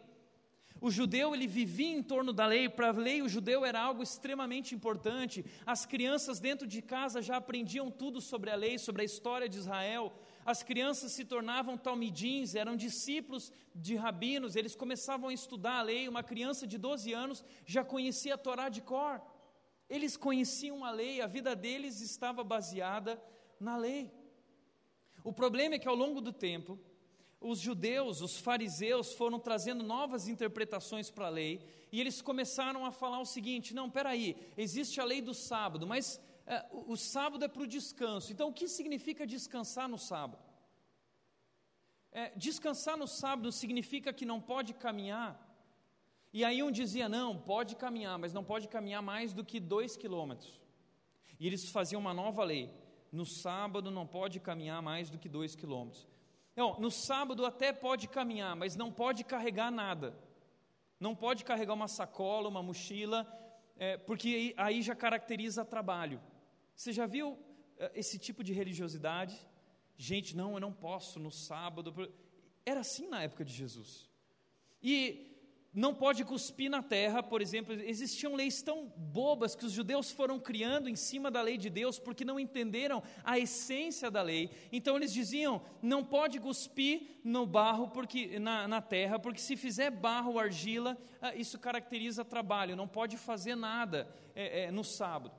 O 0.81 0.89
judeu 0.89 1.33
ele 1.33 1.47
vivia 1.47 1.91
em 1.91 2.01
torno 2.01 2.31
da 2.31 2.45
lei, 2.45 2.69
para 2.69 2.89
a 2.89 2.91
lei 2.91 3.21
o 3.21 3.27
judeu 3.27 3.65
era 3.65 3.81
algo 3.81 4.01
extremamente 4.01 4.73
importante. 4.73 5.45
As 5.65 5.85
crianças 5.85 6.39
dentro 6.39 6.65
de 6.65 6.81
casa 6.81 7.21
já 7.21 7.37
aprendiam 7.37 7.91
tudo 7.91 8.21
sobre 8.21 8.49
a 8.49 8.55
lei, 8.55 8.77
sobre 8.77 9.01
a 9.01 9.05
história 9.05 9.49
de 9.49 9.57
Israel. 9.57 10.13
As 10.45 10.63
crianças 10.63 11.11
se 11.11 11.25
tornavam 11.25 11.77
talmidins, 11.77 12.55
eram 12.55 12.75
discípulos 12.75 13.51
de 13.75 13.95
rabinos, 13.95 14.55
eles 14.55 14.73
começavam 14.73 15.29
a 15.29 15.33
estudar 15.33 15.79
a 15.79 15.81
lei. 15.81 16.07
Uma 16.07 16.23
criança 16.23 16.65
de 16.65 16.77
12 16.77 17.11
anos 17.13 17.43
já 17.65 17.83
conhecia 17.83 18.35
a 18.35 18.37
Torá 18.37 18.69
de 18.69 18.81
cor. 18.81 19.21
Eles 19.89 20.15
conheciam 20.15 20.85
a 20.85 20.91
lei, 20.91 21.19
a 21.19 21.27
vida 21.27 21.55
deles 21.55 21.99
estava 21.99 22.43
baseada 22.43 23.21
na 23.59 23.75
lei. 23.75 24.11
O 25.23 25.33
problema 25.33 25.75
é 25.75 25.79
que 25.79 25.87
ao 25.87 25.95
longo 25.95 26.21
do 26.21 26.31
tempo, 26.31 26.79
os 27.41 27.59
judeus, 27.59 28.21
os 28.21 28.37
fariseus, 28.37 29.13
foram 29.13 29.39
trazendo 29.39 29.83
novas 29.83 30.27
interpretações 30.27 31.09
para 31.09 31.27
a 31.27 31.29
lei 31.29 31.61
e 31.91 31.99
eles 31.99 32.21
começaram 32.21 32.85
a 32.85 32.91
falar 32.91 33.19
o 33.19 33.25
seguinte: 33.25 33.73
não, 33.73 33.89
peraí, 33.89 34.35
existe 34.57 34.99
a 34.99 35.05
lei 35.05 35.21
do 35.21 35.33
sábado, 35.33 35.87
mas 35.87 36.19
é, 36.45 36.65
o, 36.71 36.93
o 36.93 36.97
sábado 36.97 37.45
é 37.45 37.47
para 37.47 37.63
o 37.63 37.67
descanso. 37.67 38.31
Então, 38.31 38.49
o 38.49 38.53
que 38.53 38.67
significa 38.67 39.25
descansar 39.25 39.87
no 39.87 39.97
sábado? 39.97 40.43
É, 42.11 42.31
descansar 42.35 42.97
no 42.97 43.07
sábado 43.07 43.51
significa 43.51 44.11
que 44.11 44.25
não 44.25 44.41
pode 44.41 44.73
caminhar. 44.73 45.45
E 46.33 46.43
aí 46.43 46.61
um 46.61 46.71
dizia: 46.71 47.07
não, 47.07 47.37
pode 47.37 47.75
caminhar, 47.75 48.17
mas 48.19 48.33
não 48.33 48.43
pode 48.43 48.67
caminhar 48.67 49.01
mais 49.01 49.33
do 49.33 49.45
que 49.45 49.59
dois 49.59 49.95
quilômetros. 49.95 50.61
E 51.39 51.47
eles 51.47 51.69
faziam 51.69 52.01
uma 52.01 52.13
nova 52.13 52.43
lei 52.43 52.69
no 53.11 53.25
sábado 53.25 53.89
não 53.89 54.05
pode 54.05 54.39
caminhar 54.39 54.81
mais 54.81 55.09
do 55.09 55.17
que 55.17 55.27
dois 55.27 55.55
quilômetros. 55.55 56.07
No 56.79 56.91
sábado 56.91 57.45
até 57.45 57.71
pode 57.71 58.07
caminhar, 58.07 58.55
mas 58.55 58.75
não 58.75 58.91
pode 58.91 59.23
carregar 59.23 59.71
nada. 59.71 60.13
Não 60.99 61.15
pode 61.15 61.45
carregar 61.45 61.73
uma 61.73 61.87
sacola, 61.87 62.49
uma 62.49 62.61
mochila, 62.61 63.25
é, 63.77 63.95
porque 63.97 64.53
aí 64.57 64.81
já 64.81 64.93
caracteriza 64.93 65.63
trabalho. 65.63 66.21
Você 66.75 66.91
já 66.91 67.05
viu 67.05 67.37
é, 67.77 67.91
esse 67.95 68.19
tipo 68.19 68.43
de 68.43 68.51
religiosidade? 68.51 69.35
Gente, 69.97 70.35
não, 70.35 70.55
eu 70.55 70.59
não 70.59 70.73
posso 70.73 71.19
no 71.19 71.31
sábado. 71.31 72.11
Era 72.65 72.81
assim 72.81 73.07
na 73.07 73.23
época 73.23 73.45
de 73.45 73.53
Jesus. 73.53 74.09
E 74.83 75.28
não 75.73 75.93
pode 75.93 76.25
cuspir 76.25 76.69
na 76.69 76.81
terra, 76.81 77.21
por 77.21 77.41
exemplo, 77.41 77.73
existiam 77.73 78.35
leis 78.35 78.61
tão 78.61 78.91
bobas 78.97 79.55
que 79.55 79.65
os 79.65 79.71
judeus 79.71 80.09
foram 80.09 80.39
criando 80.39 80.89
em 80.89 80.95
cima 80.95 81.29
da 81.29 81.41
lei 81.41 81.57
de 81.57 81.69
Deus 81.69 81.99
porque 81.99 82.25
não 82.25 82.39
entenderam 82.39 83.03
a 83.23 83.37
essência 83.37 84.09
da 84.09 84.21
lei. 84.21 84.49
Então 84.71 84.97
eles 84.97 85.13
diziam: 85.13 85.61
não 85.81 86.03
pode 86.03 86.39
cuspir 86.39 87.19
no 87.23 87.45
barro 87.45 87.89
porque 87.89 88.39
na, 88.39 88.67
na 88.67 88.81
terra, 88.81 89.19
porque 89.19 89.39
se 89.39 89.55
fizer 89.55 89.91
barro 89.91 90.39
argila, 90.39 90.97
ah, 91.21 91.35
isso 91.35 91.59
caracteriza 91.59 92.25
trabalho. 92.25 92.75
Não 92.75 92.87
pode 92.87 93.15
fazer 93.15 93.55
nada 93.55 94.07
é, 94.33 94.63
é, 94.63 94.71
no 94.71 94.83
sábado. 94.83 95.31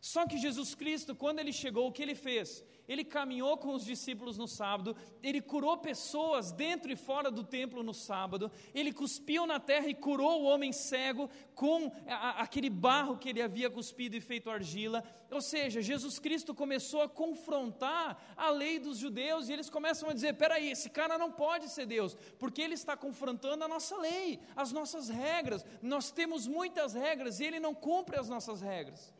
Só 0.00 0.26
que 0.26 0.38
Jesus 0.38 0.74
Cristo, 0.74 1.14
quando 1.14 1.40
ele 1.40 1.52
chegou, 1.52 1.88
o 1.88 1.92
que 1.92 2.02
ele 2.02 2.14
fez? 2.14 2.64
Ele 2.88 3.04
caminhou 3.04 3.56
com 3.56 3.74
os 3.74 3.84
discípulos 3.84 4.36
no 4.36 4.48
sábado, 4.48 4.96
ele 5.22 5.40
curou 5.40 5.78
pessoas 5.78 6.52
dentro 6.52 6.90
e 6.90 6.96
fora 6.96 7.30
do 7.30 7.44
templo 7.44 7.82
no 7.82 7.94
sábado, 7.94 8.50
ele 8.74 8.92
cuspiu 8.92 9.46
na 9.46 9.60
terra 9.60 9.86
e 9.86 9.94
curou 9.94 10.42
o 10.42 10.44
homem 10.44 10.72
cego 10.72 11.30
com 11.54 11.92
a, 12.06 12.42
aquele 12.42 12.68
barro 12.68 13.18
que 13.18 13.28
ele 13.28 13.42
havia 13.42 13.70
cuspido 13.70 14.16
e 14.16 14.20
feito 14.20 14.50
argila. 14.50 15.02
Ou 15.30 15.40
seja, 15.40 15.80
Jesus 15.80 16.18
Cristo 16.18 16.54
começou 16.54 17.02
a 17.02 17.08
confrontar 17.08 18.34
a 18.36 18.50
lei 18.50 18.78
dos 18.78 18.98
judeus 18.98 19.48
e 19.48 19.52
eles 19.52 19.70
começam 19.70 20.10
a 20.10 20.12
dizer: 20.12 20.34
peraí, 20.34 20.70
esse 20.70 20.90
cara 20.90 21.16
não 21.16 21.30
pode 21.30 21.68
ser 21.68 21.86
Deus, 21.86 22.16
porque 22.38 22.60
ele 22.60 22.74
está 22.74 22.96
confrontando 22.96 23.64
a 23.64 23.68
nossa 23.68 23.96
lei, 23.96 24.40
as 24.54 24.72
nossas 24.72 25.08
regras. 25.08 25.64
Nós 25.80 26.10
temos 26.10 26.46
muitas 26.46 26.94
regras 26.94 27.40
e 27.40 27.44
ele 27.44 27.60
não 27.60 27.74
cumpre 27.74 28.18
as 28.18 28.28
nossas 28.28 28.60
regras. 28.60 29.12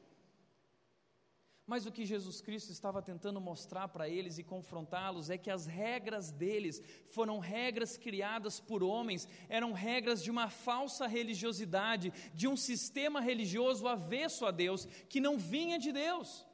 Mas 1.66 1.87
o 1.87 1.92
que 1.92 2.05
Jesus 2.05 2.40
Cristo 2.40 2.72
estava 2.72 3.01
tentando 3.01 3.40
mostrar 3.40 3.87
para 3.88 4.09
eles 4.09 4.37
e 4.37 4.42
confrontá-los 4.42 5.31
é 5.31 5.38
que 5.38 5.51
as 5.51 5.64
regras 5.66 6.33
deles 6.33 6.83
foram 7.07 7.38
regras 7.38 7.96
criadas 7.96 8.59
por 8.59 8.83
homens, 8.83 9.29
eram 9.48 9.72
regras 9.72 10.22
de 10.22 10.31
uma 10.31 10.51
falsa 10.51 11.07
religiosidade, 11.07 12.12
de 12.35 12.48
um 12.48 12.57
sistema 12.57 13.20
religioso 13.20 13.87
avesso 13.87 14.44
a 14.44 14.51
Deus, 14.51 14.87
que 15.09 15.20
não 15.20 15.38
vinha 15.38 15.79
de 15.79 15.92
Deus. 15.92 16.44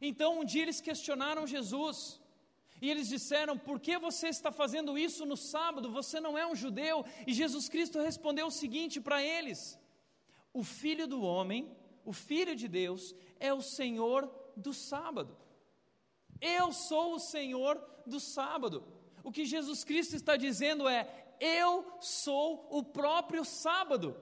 Então 0.00 0.40
um 0.40 0.44
dia 0.44 0.62
eles 0.62 0.80
questionaram 0.80 1.46
Jesus. 1.46 2.20
E 2.80 2.88
eles 2.88 3.08
disseram: 3.08 3.58
Por 3.58 3.78
que 3.78 3.98
você 3.98 4.28
está 4.28 4.50
fazendo 4.50 4.96
isso 4.96 5.26
no 5.26 5.36
sábado? 5.36 5.90
Você 5.90 6.18
não 6.18 6.38
é 6.38 6.46
um 6.46 6.54
judeu. 6.54 7.04
E 7.26 7.34
Jesus 7.34 7.68
Cristo 7.68 8.00
respondeu 8.00 8.46
o 8.46 8.50
seguinte 8.50 9.00
para 9.00 9.22
eles: 9.22 9.78
O 10.52 10.62
filho 10.62 11.06
do 11.06 11.20
homem, 11.20 11.76
o 12.10 12.12
filho 12.12 12.54
de 12.56 12.68
Deus, 12.68 13.14
é 13.38 13.52
o 13.54 13.62
Senhor 13.62 14.20
do 14.56 14.72
sábado. 14.74 15.36
Eu 16.40 16.72
sou 16.72 17.14
o 17.14 17.20
Senhor 17.34 17.74
do 18.06 18.18
sábado. 18.18 18.82
O 19.22 19.30
que 19.30 19.44
Jesus 19.44 19.84
Cristo 19.84 20.16
está 20.16 20.36
dizendo 20.36 20.88
é: 20.88 21.00
eu 21.40 21.86
sou 22.00 22.66
o 22.70 22.82
próprio 22.82 23.44
sábado. 23.44 24.16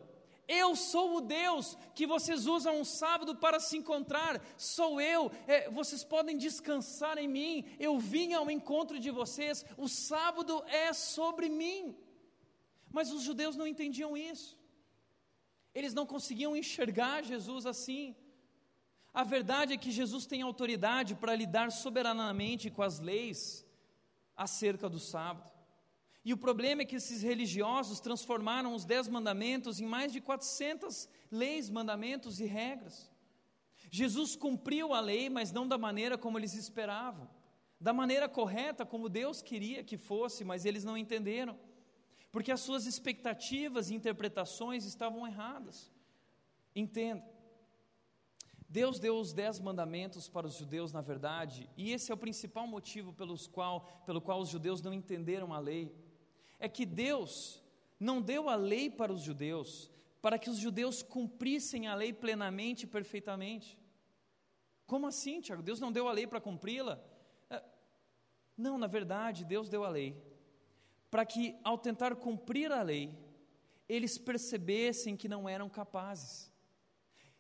Eu 0.46 0.74
sou 0.74 1.16
o 1.16 1.20
Deus 1.20 1.76
que 1.94 2.06
vocês 2.06 2.46
usam 2.46 2.80
um 2.80 2.84
sábado 2.84 3.36
para 3.36 3.60
se 3.60 3.76
encontrar. 3.76 4.42
Sou 4.56 5.00
eu. 5.00 5.30
É, 5.46 5.70
vocês 5.70 6.02
podem 6.02 6.38
descansar 6.38 7.16
em 7.18 7.28
mim. 7.28 7.64
Eu 7.78 7.98
vim 7.98 8.32
ao 8.34 8.50
encontro 8.50 8.98
de 8.98 9.10
vocês. 9.10 9.64
O 9.76 9.88
sábado 9.88 10.62
é 10.68 10.92
sobre 10.92 11.48
mim. 11.48 11.96
Mas 12.90 13.12
os 13.12 13.22
judeus 13.22 13.56
não 13.56 13.66
entendiam 13.66 14.16
isso. 14.16 14.57
Eles 15.78 15.94
não 15.98 16.06
conseguiam 16.14 16.56
enxergar 16.56 17.22
Jesus 17.32 17.64
assim. 17.72 18.16
A 19.14 19.22
verdade 19.34 19.74
é 19.74 19.82
que 19.82 19.92
Jesus 20.00 20.26
tem 20.26 20.42
autoridade 20.42 21.14
para 21.14 21.36
lidar 21.42 21.70
soberanamente 21.70 22.68
com 22.68 22.82
as 22.82 22.98
leis 22.98 23.64
acerca 24.36 24.88
do 24.88 24.98
sábado. 24.98 25.50
E 26.24 26.32
o 26.32 26.36
problema 26.36 26.82
é 26.82 26.84
que 26.84 26.96
esses 26.96 27.22
religiosos 27.22 28.00
transformaram 28.00 28.74
os 28.74 28.84
dez 28.84 29.06
mandamentos 29.08 29.78
em 29.80 29.86
mais 29.86 30.12
de 30.12 30.20
400 30.20 31.08
leis, 31.30 31.70
mandamentos 31.70 32.40
e 32.40 32.44
regras. 32.44 33.10
Jesus 33.88 34.34
cumpriu 34.34 34.92
a 34.92 35.00
lei, 35.00 35.30
mas 35.30 35.52
não 35.52 35.66
da 35.66 35.78
maneira 35.78 36.18
como 36.18 36.38
eles 36.38 36.54
esperavam, 36.54 37.30
da 37.80 37.92
maneira 37.92 38.28
correta 38.28 38.84
como 38.84 39.08
Deus 39.08 39.40
queria 39.40 39.84
que 39.84 39.96
fosse, 39.96 40.44
mas 40.44 40.64
eles 40.64 40.82
não 40.82 40.98
entenderam, 40.98 41.56
porque 42.30 42.52
as 42.52 42.60
suas 42.60 42.86
expectativas 42.86 43.90
e 43.90 43.94
interpretações 43.94 44.84
estavam 44.84 45.26
erradas. 45.26 45.90
Entenda, 46.74 47.24
Deus 48.68 48.98
deu 48.98 49.18
os 49.18 49.32
dez 49.32 49.58
mandamentos 49.58 50.28
para 50.28 50.46
os 50.46 50.54
judeus, 50.54 50.92
na 50.92 51.00
verdade, 51.00 51.68
e 51.76 51.92
esse 51.92 52.10
é 52.10 52.14
o 52.14 52.18
principal 52.18 52.66
motivo 52.66 53.12
pelos 53.12 53.46
qual, 53.46 54.02
pelo 54.04 54.20
qual 54.20 54.40
os 54.40 54.48
judeus 54.48 54.82
não 54.82 54.92
entenderam 54.92 55.52
a 55.54 55.58
lei. 55.58 55.94
É 56.58 56.68
que 56.68 56.84
Deus 56.84 57.62
não 57.98 58.20
deu 58.20 58.48
a 58.48 58.56
lei 58.56 58.90
para 58.90 59.12
os 59.12 59.22
judeus 59.22 59.90
para 60.20 60.38
que 60.38 60.50
os 60.50 60.58
judeus 60.58 61.02
cumprissem 61.02 61.86
a 61.86 61.94
lei 61.94 62.12
plenamente 62.12 62.84
e 62.84 62.88
perfeitamente. 62.88 63.78
Como 64.86 65.06
assim, 65.06 65.40
Tiago? 65.40 65.62
Deus 65.62 65.80
não 65.80 65.92
deu 65.92 66.08
a 66.08 66.12
lei 66.12 66.26
para 66.26 66.40
cumpri-la? 66.40 67.00
É, 67.48 67.62
não, 68.56 68.76
na 68.78 68.86
verdade, 68.86 69.44
Deus 69.44 69.68
deu 69.68 69.84
a 69.84 69.88
lei 69.88 70.20
para 71.10 71.24
que, 71.24 71.56
ao 71.64 71.78
tentar 71.78 72.16
cumprir 72.16 72.70
a 72.72 72.82
lei, 72.82 73.10
eles 73.88 74.18
percebessem 74.18 75.16
que 75.16 75.28
não 75.28 75.48
eram 75.48 75.68
capazes. 75.68 76.48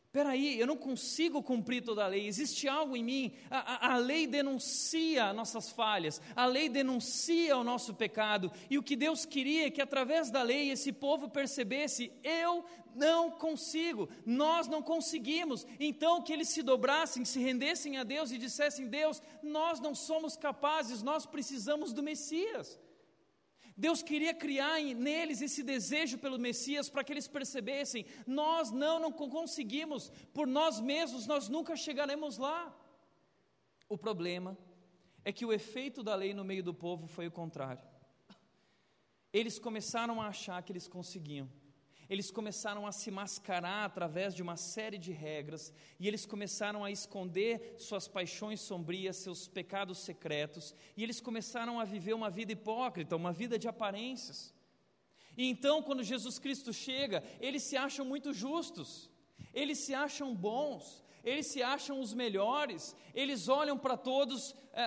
Espera 0.08 0.30
aí, 0.30 0.58
eu 0.58 0.66
não 0.66 0.76
consigo 0.76 1.42
cumprir 1.42 1.84
toda 1.84 2.02
a 2.02 2.08
lei, 2.08 2.26
existe 2.26 2.66
algo 2.66 2.96
em 2.96 3.04
mim, 3.04 3.32
a, 3.50 3.88
a, 3.88 3.92
a, 3.92 3.96
lei 3.98 4.26
denuncia 4.26 5.34
nossas 5.34 5.68
falhas, 5.68 6.18
a 6.34 6.46
lei 6.46 6.66
denuncia 6.66 7.54
o 7.58 7.62
nosso 7.62 7.92
pecado, 7.92 8.50
e 8.70 8.78
o 8.78 8.82
que 8.82 8.96
Deus 8.96 9.26
queria 9.26 9.66
é 9.66 9.70
que 9.70 9.82
através 9.82 10.30
da 10.30 10.42
lei 10.42 10.70
esse 10.70 10.92
povo 10.92 11.28
percebesse: 11.28 12.10
eu 12.24 12.64
não 12.94 13.30
consigo, 13.30 14.08
nós 14.24 14.66
não 14.66 14.82
conseguimos, 14.82 15.66
então 15.78 16.22
que 16.22 16.32
eles 16.32 16.48
se 16.48 16.62
dobrassem, 16.62 17.22
se 17.26 17.38
rendessem 17.38 17.98
a 17.98 18.02
Deus 18.02 18.32
e 18.32 18.38
dissessem: 18.38 18.88
Deus, 18.88 19.20
nós 19.42 19.78
não 19.78 19.94
somos 19.94 20.38
capazes, 20.38 21.02
nós 21.02 21.26
precisamos 21.26 21.92
do 21.92 22.02
Messias. 22.02 22.78
Deus 23.78 24.02
queria 24.02 24.34
criar 24.34 24.80
neles 24.82 25.40
esse 25.40 25.62
desejo 25.62 26.18
pelo 26.18 26.36
Messias 26.36 26.90
para 26.90 27.04
que 27.04 27.12
eles 27.12 27.28
percebessem: 27.28 28.04
nós 28.26 28.72
não, 28.72 28.98
não 28.98 29.12
conseguimos, 29.12 30.10
por 30.34 30.48
nós 30.48 30.80
mesmos 30.80 31.28
nós 31.28 31.48
nunca 31.48 31.76
chegaremos 31.76 32.38
lá. 32.38 32.76
O 33.88 33.96
problema 33.96 34.58
é 35.24 35.32
que 35.32 35.46
o 35.46 35.52
efeito 35.52 36.02
da 36.02 36.16
lei 36.16 36.34
no 36.34 36.44
meio 36.44 36.64
do 36.64 36.74
povo 36.74 37.06
foi 37.06 37.28
o 37.28 37.30
contrário. 37.30 37.86
Eles 39.32 39.60
começaram 39.60 40.20
a 40.20 40.26
achar 40.26 40.60
que 40.62 40.72
eles 40.72 40.88
conseguiam 40.88 41.48
eles 42.08 42.30
começaram 42.30 42.86
a 42.86 42.92
se 42.92 43.10
mascarar 43.10 43.84
através 43.84 44.34
de 44.34 44.42
uma 44.42 44.56
série 44.56 44.98
de 44.98 45.12
regras, 45.12 45.72
e 46.00 46.08
eles 46.08 46.24
começaram 46.24 46.84
a 46.84 46.90
esconder 46.90 47.74
suas 47.78 48.08
paixões 48.08 48.60
sombrias, 48.60 49.16
seus 49.16 49.46
pecados 49.46 49.98
secretos, 49.98 50.74
e 50.96 51.02
eles 51.02 51.20
começaram 51.20 51.78
a 51.78 51.84
viver 51.84 52.14
uma 52.14 52.30
vida 52.30 52.52
hipócrita, 52.52 53.16
uma 53.16 53.32
vida 53.32 53.58
de 53.58 53.68
aparências. 53.68 54.54
E 55.36 55.48
então, 55.48 55.82
quando 55.82 56.02
Jesus 56.02 56.38
Cristo 56.38 56.72
chega, 56.72 57.22
eles 57.40 57.62
se 57.62 57.76
acham 57.76 58.04
muito 58.04 58.32
justos, 58.32 59.10
eles 59.52 59.78
se 59.78 59.94
acham 59.94 60.34
bons, 60.34 61.04
eles 61.28 61.46
se 61.46 61.62
acham 61.62 62.00
os 62.00 62.14
melhores, 62.14 62.96
eles 63.14 63.48
olham 63.48 63.76
para 63.78 63.96
todos 63.96 64.54
é, 64.72 64.82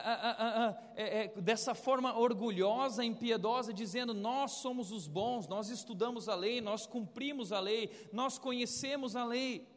é, 0.95 1.23
é, 1.23 1.41
dessa 1.41 1.75
forma 1.75 2.17
orgulhosa, 2.17 3.03
impiedosa, 3.03 3.73
dizendo: 3.73 4.13
Nós 4.13 4.53
somos 4.53 4.91
os 4.91 5.07
bons, 5.07 5.47
nós 5.47 5.69
estudamos 5.69 6.29
a 6.29 6.35
lei, 6.35 6.61
nós 6.61 6.87
cumprimos 6.87 7.51
a 7.51 7.59
lei, 7.59 7.91
nós 8.11 8.37
conhecemos 8.37 9.15
a 9.15 9.25
lei. 9.25 9.67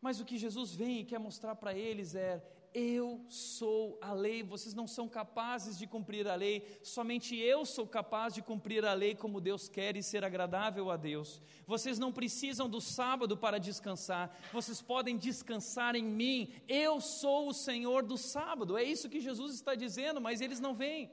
Mas 0.00 0.20
o 0.20 0.24
que 0.24 0.38
Jesus 0.38 0.74
vem 0.74 1.00
e 1.00 1.04
quer 1.04 1.18
mostrar 1.18 1.56
para 1.56 1.74
eles 1.74 2.14
é: 2.14 2.42
eu 2.74 3.24
sou 3.28 3.98
a 4.00 4.12
lei, 4.12 4.42
vocês 4.42 4.74
não 4.74 4.86
são 4.86 5.08
capazes 5.08 5.78
de 5.78 5.86
cumprir 5.86 6.26
a 6.28 6.34
lei, 6.34 6.64
somente 6.82 7.36
eu 7.36 7.64
sou 7.64 7.86
capaz 7.86 8.34
de 8.34 8.42
cumprir 8.42 8.84
a 8.84 8.92
lei 8.92 9.14
como 9.14 9.40
Deus 9.40 9.68
quer 9.68 9.96
e 9.96 10.02
ser 10.02 10.24
agradável 10.24 10.90
a 10.90 10.96
Deus. 10.96 11.42
Vocês 11.66 11.98
não 11.98 12.12
precisam 12.12 12.68
do 12.68 12.80
sábado 12.80 13.36
para 13.36 13.58
descansar, 13.58 14.36
vocês 14.52 14.80
podem 14.80 15.16
descansar 15.16 15.96
em 15.96 16.04
mim, 16.04 16.52
eu 16.68 17.00
sou 17.00 17.48
o 17.48 17.54
Senhor 17.54 18.02
do 18.02 18.16
sábado. 18.16 18.76
É 18.76 18.82
isso 18.82 19.08
que 19.08 19.20
Jesus 19.20 19.54
está 19.54 19.74
dizendo, 19.74 20.20
mas 20.20 20.40
eles 20.40 20.60
não 20.60 20.74
vêm. 20.74 21.10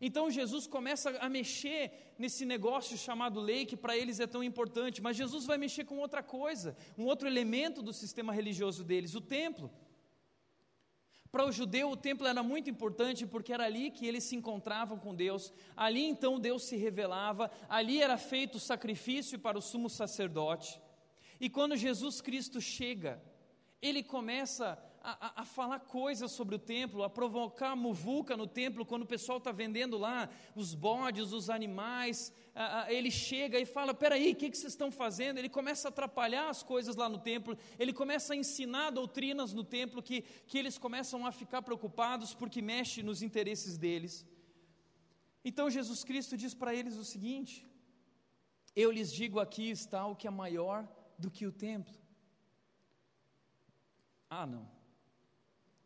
Então 0.00 0.30
Jesus 0.30 0.66
começa 0.66 1.10
a 1.18 1.28
mexer 1.28 2.14
nesse 2.18 2.44
negócio 2.44 2.96
chamado 2.96 3.40
lei, 3.40 3.66
que 3.66 3.76
para 3.76 3.96
eles 3.96 4.20
é 4.20 4.26
tão 4.26 4.42
importante, 4.44 5.02
mas 5.02 5.16
Jesus 5.16 5.44
vai 5.44 5.58
mexer 5.58 5.84
com 5.84 5.98
outra 5.98 6.22
coisa, 6.22 6.76
um 6.96 7.04
outro 7.04 7.26
elemento 7.26 7.82
do 7.82 7.92
sistema 7.92 8.32
religioso 8.32 8.84
deles, 8.84 9.14
o 9.14 9.20
templo. 9.20 9.70
Para 11.30 11.44
o 11.44 11.52
judeu, 11.52 11.90
o 11.90 11.96
templo 11.96 12.26
era 12.26 12.42
muito 12.42 12.70
importante 12.70 13.26
porque 13.26 13.52
era 13.52 13.64
ali 13.64 13.90
que 13.90 14.06
eles 14.06 14.24
se 14.24 14.34
encontravam 14.34 14.98
com 14.98 15.14
Deus, 15.14 15.52
ali 15.76 16.04
então 16.04 16.40
Deus 16.40 16.64
se 16.64 16.76
revelava, 16.76 17.50
ali 17.68 18.02
era 18.02 18.16
feito 18.16 18.54
o 18.54 18.60
sacrifício 18.60 19.38
para 19.38 19.58
o 19.58 19.62
sumo 19.62 19.90
sacerdote. 19.90 20.80
E 21.38 21.50
quando 21.50 21.76
Jesus 21.76 22.20
Cristo 22.20 22.60
chega, 22.60 23.22
ele 23.80 24.02
começa 24.02 24.78
a, 25.12 25.42
a, 25.42 25.44
falar 25.44 25.80
coisas 25.80 26.30
sobre 26.32 26.54
o 26.54 26.58
templo, 26.58 27.02
a 27.02 27.08
provocar 27.08 27.74
muvuca 27.74 28.36
no 28.36 28.46
templo, 28.46 28.84
quando 28.84 29.02
o 29.02 29.06
pessoal 29.06 29.38
está 29.38 29.50
vendendo 29.50 29.96
lá 29.96 30.28
os 30.54 30.74
bodes, 30.74 31.32
os 31.32 31.48
animais, 31.48 32.32
a, 32.54 32.92
ele 32.92 33.10
chega 33.10 33.58
e 33.58 33.64
fala: 33.64 33.94
peraí, 33.94 34.32
o 34.32 34.36
que, 34.36 34.50
que 34.50 34.58
vocês 34.58 34.72
estão 34.72 34.90
fazendo? 34.90 35.38
Ele 35.38 35.48
começa 35.48 35.88
a 35.88 35.90
atrapalhar 35.90 36.48
as 36.48 36.62
coisas 36.62 36.96
lá 36.96 37.08
no 37.08 37.18
templo, 37.18 37.56
ele 37.78 37.92
começa 37.92 38.34
a 38.34 38.36
ensinar 38.36 38.90
doutrinas 38.90 39.52
no 39.54 39.64
templo 39.64 40.02
que, 40.02 40.22
que 40.46 40.58
eles 40.58 40.76
começam 40.76 41.24
a 41.24 41.32
ficar 41.32 41.62
preocupados 41.62 42.34
porque 42.34 42.60
mexe 42.60 43.02
nos 43.02 43.22
interesses 43.22 43.78
deles. 43.78 44.26
Então 45.44 45.70
Jesus 45.70 46.04
Cristo 46.04 46.36
diz 46.36 46.52
para 46.52 46.74
eles 46.74 46.96
o 46.96 47.04
seguinte: 47.04 47.66
Eu 48.76 48.90
lhes 48.90 49.12
digo 49.12 49.40
aqui 49.40 49.70
está 49.70 50.06
o 50.06 50.16
que 50.16 50.26
é 50.26 50.30
maior 50.30 50.86
do 51.18 51.30
que 51.30 51.46
o 51.46 51.52
templo. 51.52 51.96
Ah, 54.28 54.46
não 54.46 54.77